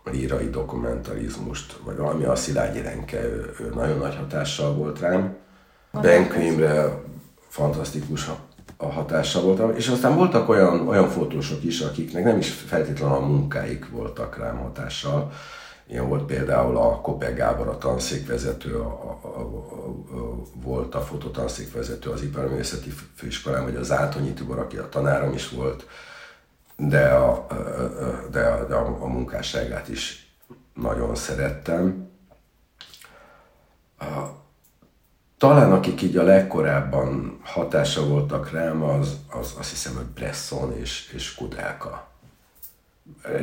lírai 0.04 0.50
dokumentarizmust, 0.50 1.78
vagy 1.84 1.98
valami 1.98 2.24
a 2.24 2.36
Szilágyi 2.36 2.82
Renke, 2.82 3.24
ő, 3.24 3.54
ő 3.60 3.72
nagyon 3.76 3.98
nagy 3.98 4.16
hatással 4.16 4.74
volt 4.74 5.00
rám. 5.00 5.36
Benkönyvre 6.02 7.02
fantasztikus 7.48 8.30
a 8.78 8.86
hatással 8.86 9.42
voltam, 9.42 9.76
és 9.76 9.88
aztán 9.88 10.16
voltak 10.16 10.50
olyan, 10.50 10.88
olyan 10.88 11.10
fotósok 11.10 11.64
is, 11.64 11.82
akiknek 11.82 12.24
nem 12.24 12.38
is 12.38 12.50
feltétlenül 12.50 13.16
a 13.16 13.20
munkáik 13.20 13.90
voltak 13.90 14.38
rám 14.38 14.58
hatással, 14.58 15.32
Ilyen 15.90 16.08
volt 16.08 16.24
például 16.24 16.78
a 16.78 17.02
Kopek 17.02 17.36
Gábor, 17.36 17.68
a 17.68 17.78
tanszékvezető, 17.78 18.80
a, 18.80 18.86
a, 18.86 19.28
a, 19.28 19.40
a, 19.40 20.42
volt 20.54 20.96
a 20.96 21.02
fototanszékvezető 21.02 22.10
az 22.10 22.22
Iparművészeti 22.22 22.94
Főiskolán, 23.16 23.64
vagy 23.64 23.76
az 23.76 23.92
Átonyi 23.92 24.34
Tibor, 24.34 24.60
aki 24.60 24.78
a 24.78 24.90
tanárom 24.90 25.34
is 25.34 25.50
volt, 25.50 25.88
de 26.78 27.08
a, 27.08 27.48
de 28.32 28.46
a, 28.46 28.66
de 28.66 28.76
a, 28.76 28.98
a 29.04 29.08
munkásságát 29.08 29.88
is 29.88 30.32
nagyon 30.74 31.16
szerettem. 31.16 32.10
A, 34.00 34.06
talán 35.38 35.72
akik 35.72 36.02
így 36.02 36.18
a 36.18 36.24
legkorábban 36.24 37.40
hatása 37.44 38.08
voltak 38.08 38.52
rám, 38.52 38.84
az, 38.84 39.18
az 39.30 39.56
azt 39.58 39.70
hiszem, 39.70 39.96
hogy 39.96 40.06
Bresson 40.06 40.78
és, 40.78 41.12
és 41.14 41.36
Kudelka 41.36 42.08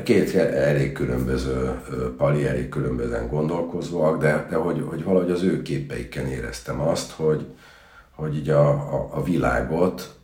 két 0.02 0.34
elég 0.34 0.92
különböző 0.92 1.80
pali, 2.16 2.46
elég 2.46 2.68
különbözően 2.68 3.28
gondolkozóak, 3.28 4.20
de, 4.20 4.46
de 4.50 4.56
hogy, 4.56 4.84
hogy 4.88 5.04
valahogy 5.04 5.30
az 5.30 5.42
ő 5.42 5.62
képeiken 5.62 6.26
éreztem 6.26 6.80
azt, 6.80 7.10
hogy, 7.10 7.46
hogy 8.10 8.36
így 8.36 8.50
a, 8.50 8.68
a, 8.68 9.08
a 9.10 9.22
világot 9.22 10.14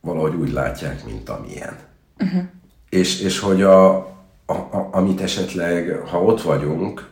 valahogy 0.00 0.34
úgy 0.34 0.52
látják, 0.52 1.04
mint 1.04 1.28
amilyen. 1.28 1.76
Uh-huh. 2.18 2.42
És, 2.88 3.20
és 3.20 3.38
hogy 3.38 3.62
a, 3.62 3.96
a, 4.46 4.52
a, 4.52 4.88
amit 4.92 5.20
esetleg, 5.20 5.90
ha 5.90 6.22
ott 6.22 6.42
vagyunk, 6.42 7.08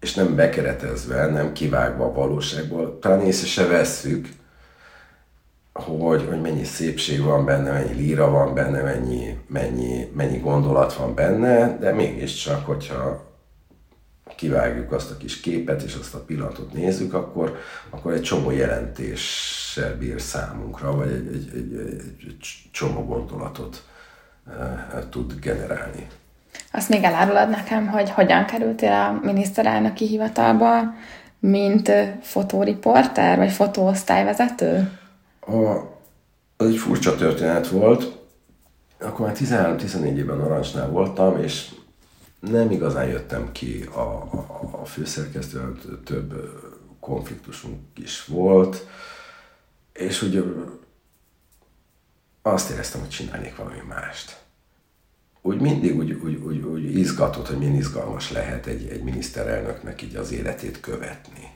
és 0.00 0.14
nem 0.14 0.34
bekeretezve, 0.34 1.26
nem 1.26 1.52
kivágva 1.52 2.04
a 2.04 2.12
valóságból, 2.12 2.98
talán 2.98 3.20
észre 3.20 3.46
se 3.46 3.66
vesszük, 3.66 4.28
hogy, 5.74 6.26
hogy 6.28 6.40
mennyi 6.40 6.64
szépség 6.64 7.22
van 7.22 7.44
benne, 7.44 7.72
mennyi 7.72 7.92
líra 7.92 8.30
van 8.30 8.54
benne, 8.54 8.82
mennyi, 8.82 9.38
mennyi, 9.46 10.10
mennyi 10.14 10.38
gondolat 10.38 10.94
van 10.94 11.14
benne, 11.14 11.78
de 11.78 11.92
mégiscsak, 11.92 12.66
hogyha 12.66 13.32
kivágjuk 14.36 14.92
azt 14.92 15.10
a 15.10 15.16
kis 15.16 15.40
képet 15.40 15.82
és 15.82 15.94
azt 15.94 16.14
a 16.14 16.24
pillanatot 16.24 16.72
nézzük, 16.72 17.14
akkor, 17.14 17.58
akkor 17.90 18.12
egy 18.12 18.22
csomó 18.22 18.50
jelentéssel 18.50 19.96
bír 19.96 20.20
számunkra, 20.20 20.96
vagy 20.96 21.08
egy, 21.08 21.26
egy, 21.26 21.48
egy, 21.54 21.76
egy, 22.26 22.38
csomó 22.72 23.04
gondolatot 23.04 23.82
e, 24.94 25.04
tud 25.10 25.34
generálni. 25.40 26.06
Azt 26.72 26.88
még 26.88 27.02
elárulod 27.02 27.48
nekem, 27.48 27.86
hogy 27.86 28.10
hogyan 28.10 28.44
kerültél 28.44 28.92
a 28.92 29.20
miniszterelnöki 29.22 30.06
hivatalba, 30.06 30.94
mint 31.38 31.90
fotóriporter, 32.20 33.36
vagy 33.36 33.52
fotóosztályvezető? 33.52 34.90
A, 35.46 35.92
az 36.56 36.66
egy 36.66 36.76
furcsa 36.76 37.16
történet 37.16 37.68
volt. 37.68 38.18
Akkor 39.00 39.26
már 39.26 39.36
13-14 39.38 40.16
éven 40.16 40.36
Narancsnál 40.36 40.88
voltam, 40.88 41.42
és 41.42 41.74
nem 42.40 42.70
igazán 42.70 43.08
jöttem 43.08 43.52
ki 43.52 43.82
a, 43.82 44.00
a, 44.00 44.68
a 44.80 44.84
főszerkesztő, 44.84 45.78
több 46.04 46.32
konfliktusunk 47.00 47.78
is 47.96 48.24
volt, 48.24 48.86
és 49.92 50.22
úgy 50.22 50.44
azt 52.42 52.70
éreztem, 52.70 53.00
hogy 53.00 53.08
csinálnék 53.08 53.56
valami 53.56 53.82
mást. 53.88 54.42
Úgy 55.42 55.60
mindig 55.60 55.96
úgy, 55.96 56.12
úgy, 56.12 56.34
úgy, 56.34 56.62
úgy 56.62 56.98
izgatott, 56.98 57.46
hogy 57.46 57.58
milyen 57.58 57.74
izgalmas 57.74 58.30
lehet 58.30 58.66
egy, 58.66 58.88
egy 58.88 59.02
miniszterelnöknek 59.02 60.02
így 60.02 60.16
az 60.16 60.32
életét 60.32 60.80
követni. 60.80 61.50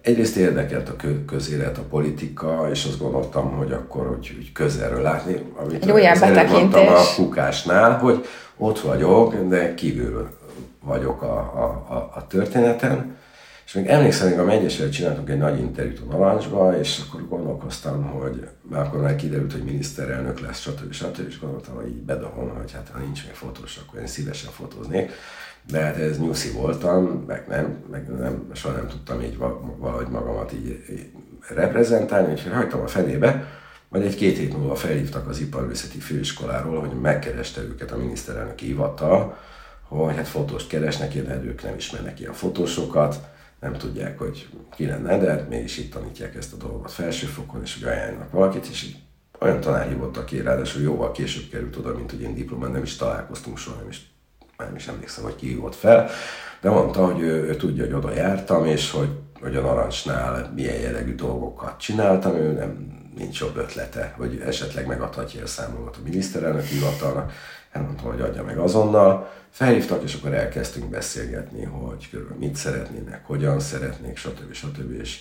Egyrészt 0.00 0.36
érdekelt 0.36 0.88
a 0.88 0.96
közélet, 1.26 1.78
a 1.78 1.82
politika, 1.82 2.68
és 2.70 2.84
azt 2.84 2.98
gondoltam, 2.98 3.50
hogy 3.50 3.72
akkor 3.72 4.06
hogy, 4.06 4.32
hogy 4.36 4.52
közelről 4.52 5.02
látni, 5.02 5.42
amit 5.56 5.82
egy 5.82 5.90
olyan 5.90 6.18
betekintés. 6.20 6.88
a 6.88 7.14
kukásnál, 7.16 7.98
hogy 7.98 8.26
ott 8.56 8.80
vagyok, 8.80 9.34
de 9.48 9.74
kívül 9.74 10.28
vagyok 10.84 11.22
a, 11.22 11.36
a, 11.36 11.94
a, 11.94 12.12
a 12.14 12.26
történeten. 12.26 13.16
És 13.66 13.72
még 13.72 13.86
emlékszem, 13.86 14.30
hogy 14.30 14.38
a 14.38 14.44
Megyesvel 14.44 14.88
csináltunk 14.88 15.30
egy 15.30 15.38
nagy 15.38 15.58
interjút 15.58 16.00
a 16.00 16.16
Narancsba, 16.16 16.78
és 16.78 17.00
akkor 17.08 17.28
gondolkoztam, 17.28 18.02
hogy 18.04 18.48
már 18.62 18.86
akkor 18.86 19.00
már 19.00 19.16
kiderült, 19.16 19.52
hogy 19.52 19.64
miniszterelnök 19.64 20.40
lesz, 20.40 20.60
stb. 20.60 20.92
stb. 20.92 21.26
és 21.28 21.38
gondoltam, 21.38 21.74
hogy 21.74 21.88
így 21.88 22.02
bedobom, 22.02 22.56
hogy 22.56 22.72
hát 22.72 22.90
ha 22.92 22.98
nincs 22.98 23.24
még 23.24 23.34
fotós, 23.34 23.76
akkor 23.76 24.00
én 24.00 24.06
szívesen 24.06 24.50
fotóznék. 24.50 25.10
De 25.70 25.80
hát 25.80 25.96
ez 25.96 26.18
nyuszi 26.18 26.50
voltam, 26.50 27.04
meg 27.26 27.44
nem, 27.48 27.84
meg 27.90 28.08
nem, 28.18 28.50
soha 28.52 28.74
nem 28.74 28.88
tudtam 28.88 29.20
így 29.20 29.36
valahogy 29.78 30.08
magamat 30.08 30.52
így, 30.52 30.84
így 30.90 31.10
reprezentálni, 31.48 32.32
úgyhogy 32.32 32.52
hagytam 32.52 32.80
a 32.80 32.86
fenébe, 32.86 33.44
majd 33.88 34.04
egy 34.04 34.14
két 34.14 34.38
hét 34.38 34.56
múlva 34.56 34.74
felhívtak 34.74 35.28
az 35.28 35.40
iparművészeti 35.40 35.98
főiskoláról, 35.98 36.80
hogy 36.80 37.00
megkereste 37.00 37.60
őket 37.60 37.92
a 37.92 37.96
miniszterelnök 37.96 38.58
hivatal, 38.58 39.36
hogy 39.82 40.16
hát 40.16 40.28
fotóst 40.28 40.68
keresnek, 40.68 41.22
de 41.22 41.42
ők 41.44 41.62
nem 41.62 41.74
ismernek 41.76 42.20
ilyen 42.20 42.32
fotósokat, 42.32 43.20
nem 43.60 43.72
tudják, 43.72 44.18
hogy 44.18 44.48
ki 44.74 44.86
lenne, 44.86 45.18
de 45.18 45.30
hát 45.30 45.48
mégis 45.48 45.78
itt 45.78 45.92
tanítják 45.92 46.34
ezt 46.34 46.52
a 46.52 46.56
dolgot 46.56 46.92
felsőfokon, 46.92 47.62
és 47.62 47.74
hogy 47.74 47.88
ajánlnak 47.88 48.30
valakit, 48.30 48.66
és 48.66 48.82
így 48.82 48.96
olyan 49.40 49.60
tanár 49.60 49.88
hívott, 49.88 50.16
aki 50.16 50.40
ráadásul 50.40 50.82
jóval 50.82 51.12
később 51.12 51.50
került 51.50 51.76
oda, 51.76 51.94
mint 51.94 52.10
hogy 52.10 52.20
én 52.20 52.34
diplomán 52.34 52.70
nem 52.70 52.82
is 52.82 52.96
találkoztunk 52.96 53.58
soha, 53.58 53.76
nem 53.76 53.88
is, 53.88 54.15
nem 54.58 54.74
is 54.76 54.86
emlékszem, 54.86 55.24
hogy 55.24 55.36
ki 55.36 55.46
hívott 55.46 55.74
fel, 55.74 56.08
de 56.60 56.70
mondta, 56.70 57.04
hogy 57.04 57.20
ő, 57.20 57.48
ő 57.48 57.56
tudja, 57.56 57.84
hogy 57.84 57.92
oda 57.92 58.12
jártam, 58.12 58.64
és 58.64 58.90
hogy, 58.90 59.10
hogy 59.40 59.56
a 59.56 59.60
Narancsnál 59.60 60.52
milyen 60.54 60.80
jellegű 60.80 61.14
dolgokat 61.14 61.80
csináltam, 61.80 62.34
ő 62.34 62.52
nem 62.52 62.94
nincs 63.16 63.40
jobb 63.40 63.56
ötlete, 63.56 64.14
hogy 64.16 64.42
esetleg 64.46 64.86
megadhatja 64.86 65.42
a 65.42 65.46
számomat 65.46 65.96
a 65.96 66.00
miniszterelnök 66.04 66.64
hivatalnak. 66.64 67.32
Elmondtam, 67.72 68.10
hogy 68.10 68.20
adja 68.20 68.42
meg 68.42 68.58
azonnal. 68.58 69.30
Felhívtak, 69.50 70.02
és 70.02 70.14
akkor 70.14 70.34
elkezdtünk 70.34 70.90
beszélgetni, 70.90 71.64
hogy 71.64 72.10
körülbelül 72.10 72.38
mit 72.38 72.56
szeretnének, 72.56 73.26
hogyan 73.26 73.60
szeretnék, 73.60 74.16
stb. 74.16 74.52
stb. 74.52 75.00
És, 75.00 75.20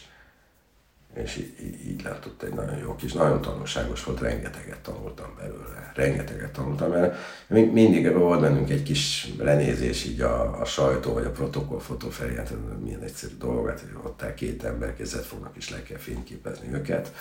és 1.16 1.38
így, 1.38 1.88
így 1.88 2.04
látott 2.04 2.44
egy 2.44 2.54
nagyon 2.54 2.78
jó 2.78 2.96
kis, 2.96 3.14
nagyon 3.14 3.42
tanulságos 3.42 4.04
volt, 4.04 4.20
rengeteget 4.20 4.80
tanultam 4.80 5.36
belőle, 5.38 5.92
rengeteget 5.96 6.52
tanultam, 6.52 6.90
mert 6.90 7.16
mindig 7.48 8.14
volt 8.14 8.42
bennünk 8.42 8.70
egy 8.70 8.84
kis 8.84 9.34
lenézés 9.38 10.06
így 10.06 10.22
a, 10.22 10.62
a 10.62 10.66
sajtó 10.66 11.14
vagy 11.14 11.26
a 11.26 11.32
protokollfotó 11.32 12.10
felé, 12.10 12.36
hát 12.36 12.54
milyen 12.84 13.02
egyszerű 13.02 13.34
dolog, 13.38 13.68
hát 13.68 13.80
hogy 13.80 14.00
ott 14.04 14.34
két 14.34 14.64
ember 14.64 14.96
kezet 14.96 15.26
fognak 15.26 15.56
és 15.56 15.70
le 15.70 15.84
kell 15.84 15.98
fényképezni 15.98 16.74
őket. 16.74 17.14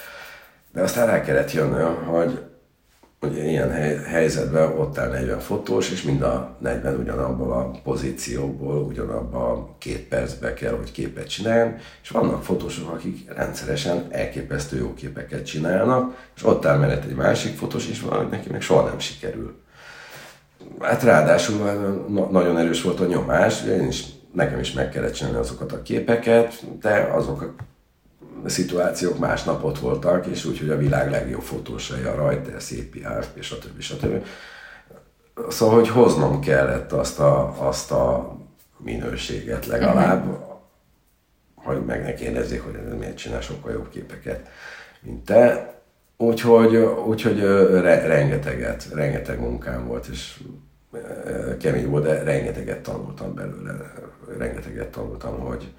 De 0.73 0.83
aztán 0.83 1.07
rá 1.07 1.21
kellett 1.21 1.53
jönnöm, 1.53 2.05
hogy, 2.05 2.43
hogy 3.25 3.37
ilyen 3.37 3.71
helyzetben 4.05 4.79
ott 4.79 4.99
áll 4.99 5.09
40 5.09 5.39
fotós, 5.41 5.91
és 5.91 6.03
mind 6.03 6.23
a 6.23 6.57
40 6.59 6.97
ugyanabból 6.97 7.53
a 7.53 7.81
pozícióból, 7.83 8.83
ugyanabban 8.83 9.59
a 9.59 9.69
két 9.79 10.09
percbe 10.09 10.55
kell, 10.55 10.77
hogy 10.77 10.93
képet 10.93 11.29
csináljon, 11.29 11.75
és 12.03 12.09
vannak 12.09 12.43
fotósok, 12.43 12.91
akik 12.91 13.33
rendszeresen 13.35 14.07
elképesztő 14.11 14.79
jó 14.79 14.95
képeket 14.95 15.47
csinálnak, 15.47 16.29
és 16.37 16.45
ott 16.45 16.65
áll 16.65 16.79
mellett 16.79 17.05
egy 17.05 17.17
másik 17.17 17.57
fotós, 17.57 17.89
és 17.89 18.01
valahogy 18.01 18.29
neki 18.29 18.51
még 18.51 18.61
soha 18.61 18.89
nem 18.89 18.99
sikerül. 18.99 19.63
Hát 20.81 21.03
ráadásul 21.03 21.57
nagyon 22.31 22.59
erős 22.59 22.83
volt 22.83 23.01
a 23.01 23.07
nyomás, 23.07 23.65
én 23.65 23.87
is, 23.87 24.05
nekem 24.33 24.61
is 24.61 24.73
meg 24.73 24.89
kellett 24.89 25.13
csinálni 25.13 25.39
azokat 25.39 25.73
a 25.73 25.83
képeket, 25.83 26.65
de 26.81 27.11
azok 27.13 27.43
a 27.43 27.55
szituációk 28.49 29.19
másnap 29.19 29.65
ott 29.65 29.79
voltak, 29.79 30.27
és 30.27 30.45
úgy, 30.45 30.59
hogy 30.59 30.71
a 30.71 30.77
világ 30.77 31.11
legjobb 31.11 31.43
fotósai, 31.43 32.03
a 32.03 32.15
Reuters, 32.15 32.63
szépi 32.63 33.05
AFP, 33.05 33.43
stb. 33.43 33.81
stb. 33.81 34.25
Szóval, 35.49 35.75
hogy 35.75 35.89
hoznom 35.89 36.41
kellett 36.41 36.93
azt 36.93 37.21
a, 37.21 37.55
azt 37.67 37.93
a 37.93 38.37
minőséget 38.77 39.67
legalább, 39.67 40.27
uh-huh. 40.27 40.45
hogy 41.55 41.85
meg 41.85 42.03
ne 42.03 42.15
kérdezzék, 42.15 42.63
hogy 42.63 42.75
ez 42.75 42.99
miért 42.99 43.17
csinál 43.17 43.41
sokkal 43.41 43.73
jobb 43.73 43.89
képeket, 43.89 44.49
mint 45.01 45.25
te. 45.25 45.73
Úgyhogy, 46.17 46.77
úgyhogy 47.07 47.41
re, 47.71 48.07
rengeteget, 48.07 48.89
rengeteg 48.93 49.41
munkám 49.41 49.87
volt, 49.87 50.07
és 50.07 50.41
kemény 51.61 51.89
volt, 51.89 52.05
de 52.05 52.23
rengeteget 52.23 52.83
tanultam 52.83 53.35
belőle, 53.35 53.93
rengeteget 54.39 54.89
tanultam, 54.89 55.39
hogy, 55.39 55.73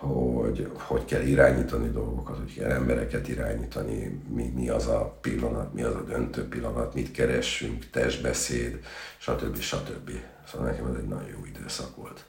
hogy 0.00 0.70
hogy 0.74 1.04
kell 1.04 1.22
irányítani 1.22 1.90
dolgokat, 1.90 2.36
hogy 2.36 2.54
kell 2.54 2.70
embereket 2.70 3.28
irányítani, 3.28 4.20
mi, 4.28 4.52
mi 4.54 4.68
az 4.68 4.86
a 4.86 5.18
pillanat, 5.20 5.74
mi 5.74 5.82
az 5.82 5.94
a 5.94 6.02
döntő 6.02 6.48
pillanat, 6.48 6.94
mit 6.94 7.10
keressünk, 7.10 7.90
testbeszéd, 7.90 8.78
stb. 9.18 9.58
stb. 9.60 10.10
Szóval 10.52 10.66
nekem 10.66 10.86
ez 10.86 10.94
egy 10.96 11.08
nagyon 11.08 11.28
jó 11.28 11.44
időszak 11.44 11.96
volt. 11.96 12.24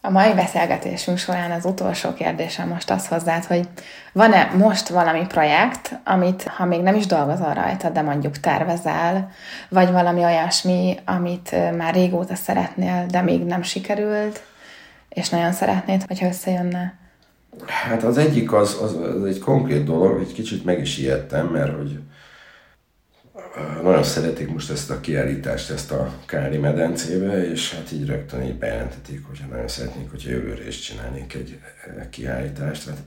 A 0.00 0.10
mai 0.10 0.34
beszélgetésünk 0.34 1.18
során 1.18 1.50
az 1.50 1.64
utolsó 1.64 2.14
kérdésem 2.14 2.68
most 2.68 2.90
az 2.90 3.08
hozzád, 3.08 3.44
hogy 3.44 3.68
van-e 4.12 4.50
most 4.56 4.88
valami 4.88 5.26
projekt, 5.26 5.98
amit, 6.04 6.42
ha 6.42 6.64
még 6.64 6.80
nem 6.80 6.94
is 6.94 7.06
dolgozol 7.06 7.54
rajta, 7.54 7.90
de 7.90 8.02
mondjuk 8.02 8.38
tervezel, 8.38 9.30
vagy 9.68 9.90
valami 9.90 10.24
olyasmi, 10.24 10.98
amit 11.04 11.76
már 11.76 11.94
régóta 11.94 12.34
szeretnél, 12.34 13.06
de 13.06 13.22
még 13.22 13.44
nem 13.44 13.62
sikerült, 13.62 14.42
és 15.18 15.28
nagyon 15.28 15.52
szeretnéd, 15.52 16.04
hogyha 16.06 16.26
összejönne? 16.26 16.98
Hát 17.66 18.02
az 18.02 18.16
egyik 18.18 18.52
az, 18.52 18.78
az, 18.82 18.94
az 18.94 19.24
egy 19.24 19.38
konkrét 19.38 19.84
dolog, 19.84 20.20
egy 20.20 20.32
kicsit 20.32 20.64
meg 20.64 20.80
is 20.80 20.98
ijedtem, 20.98 21.46
mert 21.46 21.76
hogy 21.76 22.00
nagyon 23.82 24.02
szeretik 24.02 24.52
most 24.52 24.70
ezt 24.70 24.90
a 24.90 25.00
kiállítást, 25.00 25.70
ezt 25.70 25.92
a 25.92 26.14
Kári 26.26 26.58
medencébe, 26.58 27.50
és 27.50 27.74
hát 27.74 27.92
így 27.92 28.06
rögtön 28.06 28.42
így 28.42 28.58
bejelentették, 28.58 29.26
hogyha 29.26 29.46
nagyon 29.46 29.68
szeretnék, 29.68 30.10
hogyha 30.10 30.30
jövőre 30.30 30.66
is 30.66 30.80
csinálnék 30.80 31.34
egy 31.34 31.60
kiállítást, 32.10 32.88
hát 32.88 32.98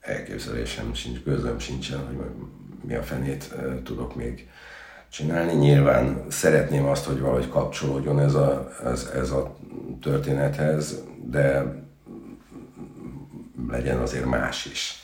elképzelésem 0.00 0.94
sincs, 0.94 1.22
közöm 1.22 1.58
sincsen, 1.58 2.06
hogy 2.06 2.16
mi 2.82 2.94
a 2.94 3.02
fenét 3.02 3.54
tudok 3.84 4.16
még 4.16 4.48
csinálni. 5.14 5.52
Nyilván 5.52 6.24
szeretném 6.28 6.86
azt, 6.86 7.04
hogy 7.04 7.20
valahogy 7.20 7.48
kapcsolódjon 7.48 8.20
ez 8.20 8.34
a, 8.34 8.68
ez, 8.84 9.10
ez 9.14 9.30
a 9.30 9.56
történethez, 10.02 11.02
de 11.24 11.64
legyen 13.70 13.98
azért 13.98 14.24
más 14.24 14.66
is. 14.66 15.02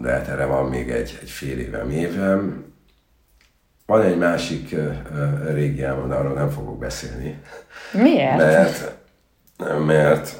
De 0.00 0.10
hát 0.10 0.28
erre 0.28 0.44
van 0.44 0.68
még 0.68 0.90
egy, 0.90 1.18
egy 1.22 1.30
fél 1.30 1.58
évem, 1.58 1.90
évem. 1.90 2.64
Van 3.86 4.02
egy 4.02 4.18
másik 4.18 4.76
régiám, 5.46 6.08
de 6.08 6.14
arról 6.14 6.32
nem 6.32 6.50
fogok 6.50 6.78
beszélni. 6.78 7.42
Miért? 7.92 8.36
Mert, 8.36 8.96
mert 9.86 10.36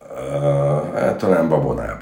uh, 0.00 0.94
hát 0.94 1.18
talán 1.18 1.48
babonából. 1.48 1.97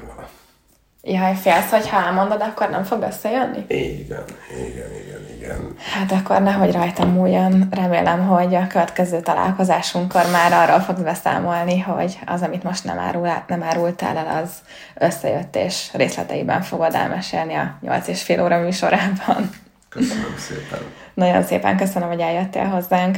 Jaj, 1.09 1.35
félsz, 1.35 1.69
hogy 1.69 1.89
ha 1.89 2.05
elmondod, 2.05 2.41
akkor 2.41 2.69
nem 2.69 2.83
fog 2.83 3.01
összejönni? 3.01 3.65
Igen, 3.67 4.23
igen, 4.67 4.89
igen, 5.05 5.25
igen. 5.37 5.75
Hát 5.93 6.11
akkor 6.11 6.41
nehogy 6.41 6.71
rajtam 6.71 7.09
múljon. 7.09 7.67
Remélem, 7.71 8.27
hogy 8.27 8.55
a 8.55 8.67
következő 8.67 9.19
találkozásunkkor 9.19 10.21
már 10.31 10.53
arról 10.53 10.79
fogsz 10.79 10.99
beszámolni, 10.99 11.79
hogy 11.79 12.19
az, 12.25 12.41
amit 12.41 12.63
most 12.63 12.83
nem, 12.83 12.99
árul, 12.99 13.29
nem 13.47 13.63
árultál 13.63 14.17
el, 14.17 14.43
az 14.43 14.49
összejött, 14.95 15.55
és 15.55 15.89
részleteiben 15.93 16.61
fogod 16.61 16.95
elmesélni 16.95 17.53
a 17.53 17.77
8 17.81 18.07
és 18.07 18.23
fél 18.23 18.43
óra 18.43 18.59
műsorában. 18.59 19.49
Köszönöm 19.89 20.35
szépen. 20.37 20.79
Nagyon 21.13 21.43
szépen 21.43 21.77
köszönöm, 21.77 22.07
hogy 22.07 22.19
eljöttél 22.19 22.65
hozzánk. 22.65 23.17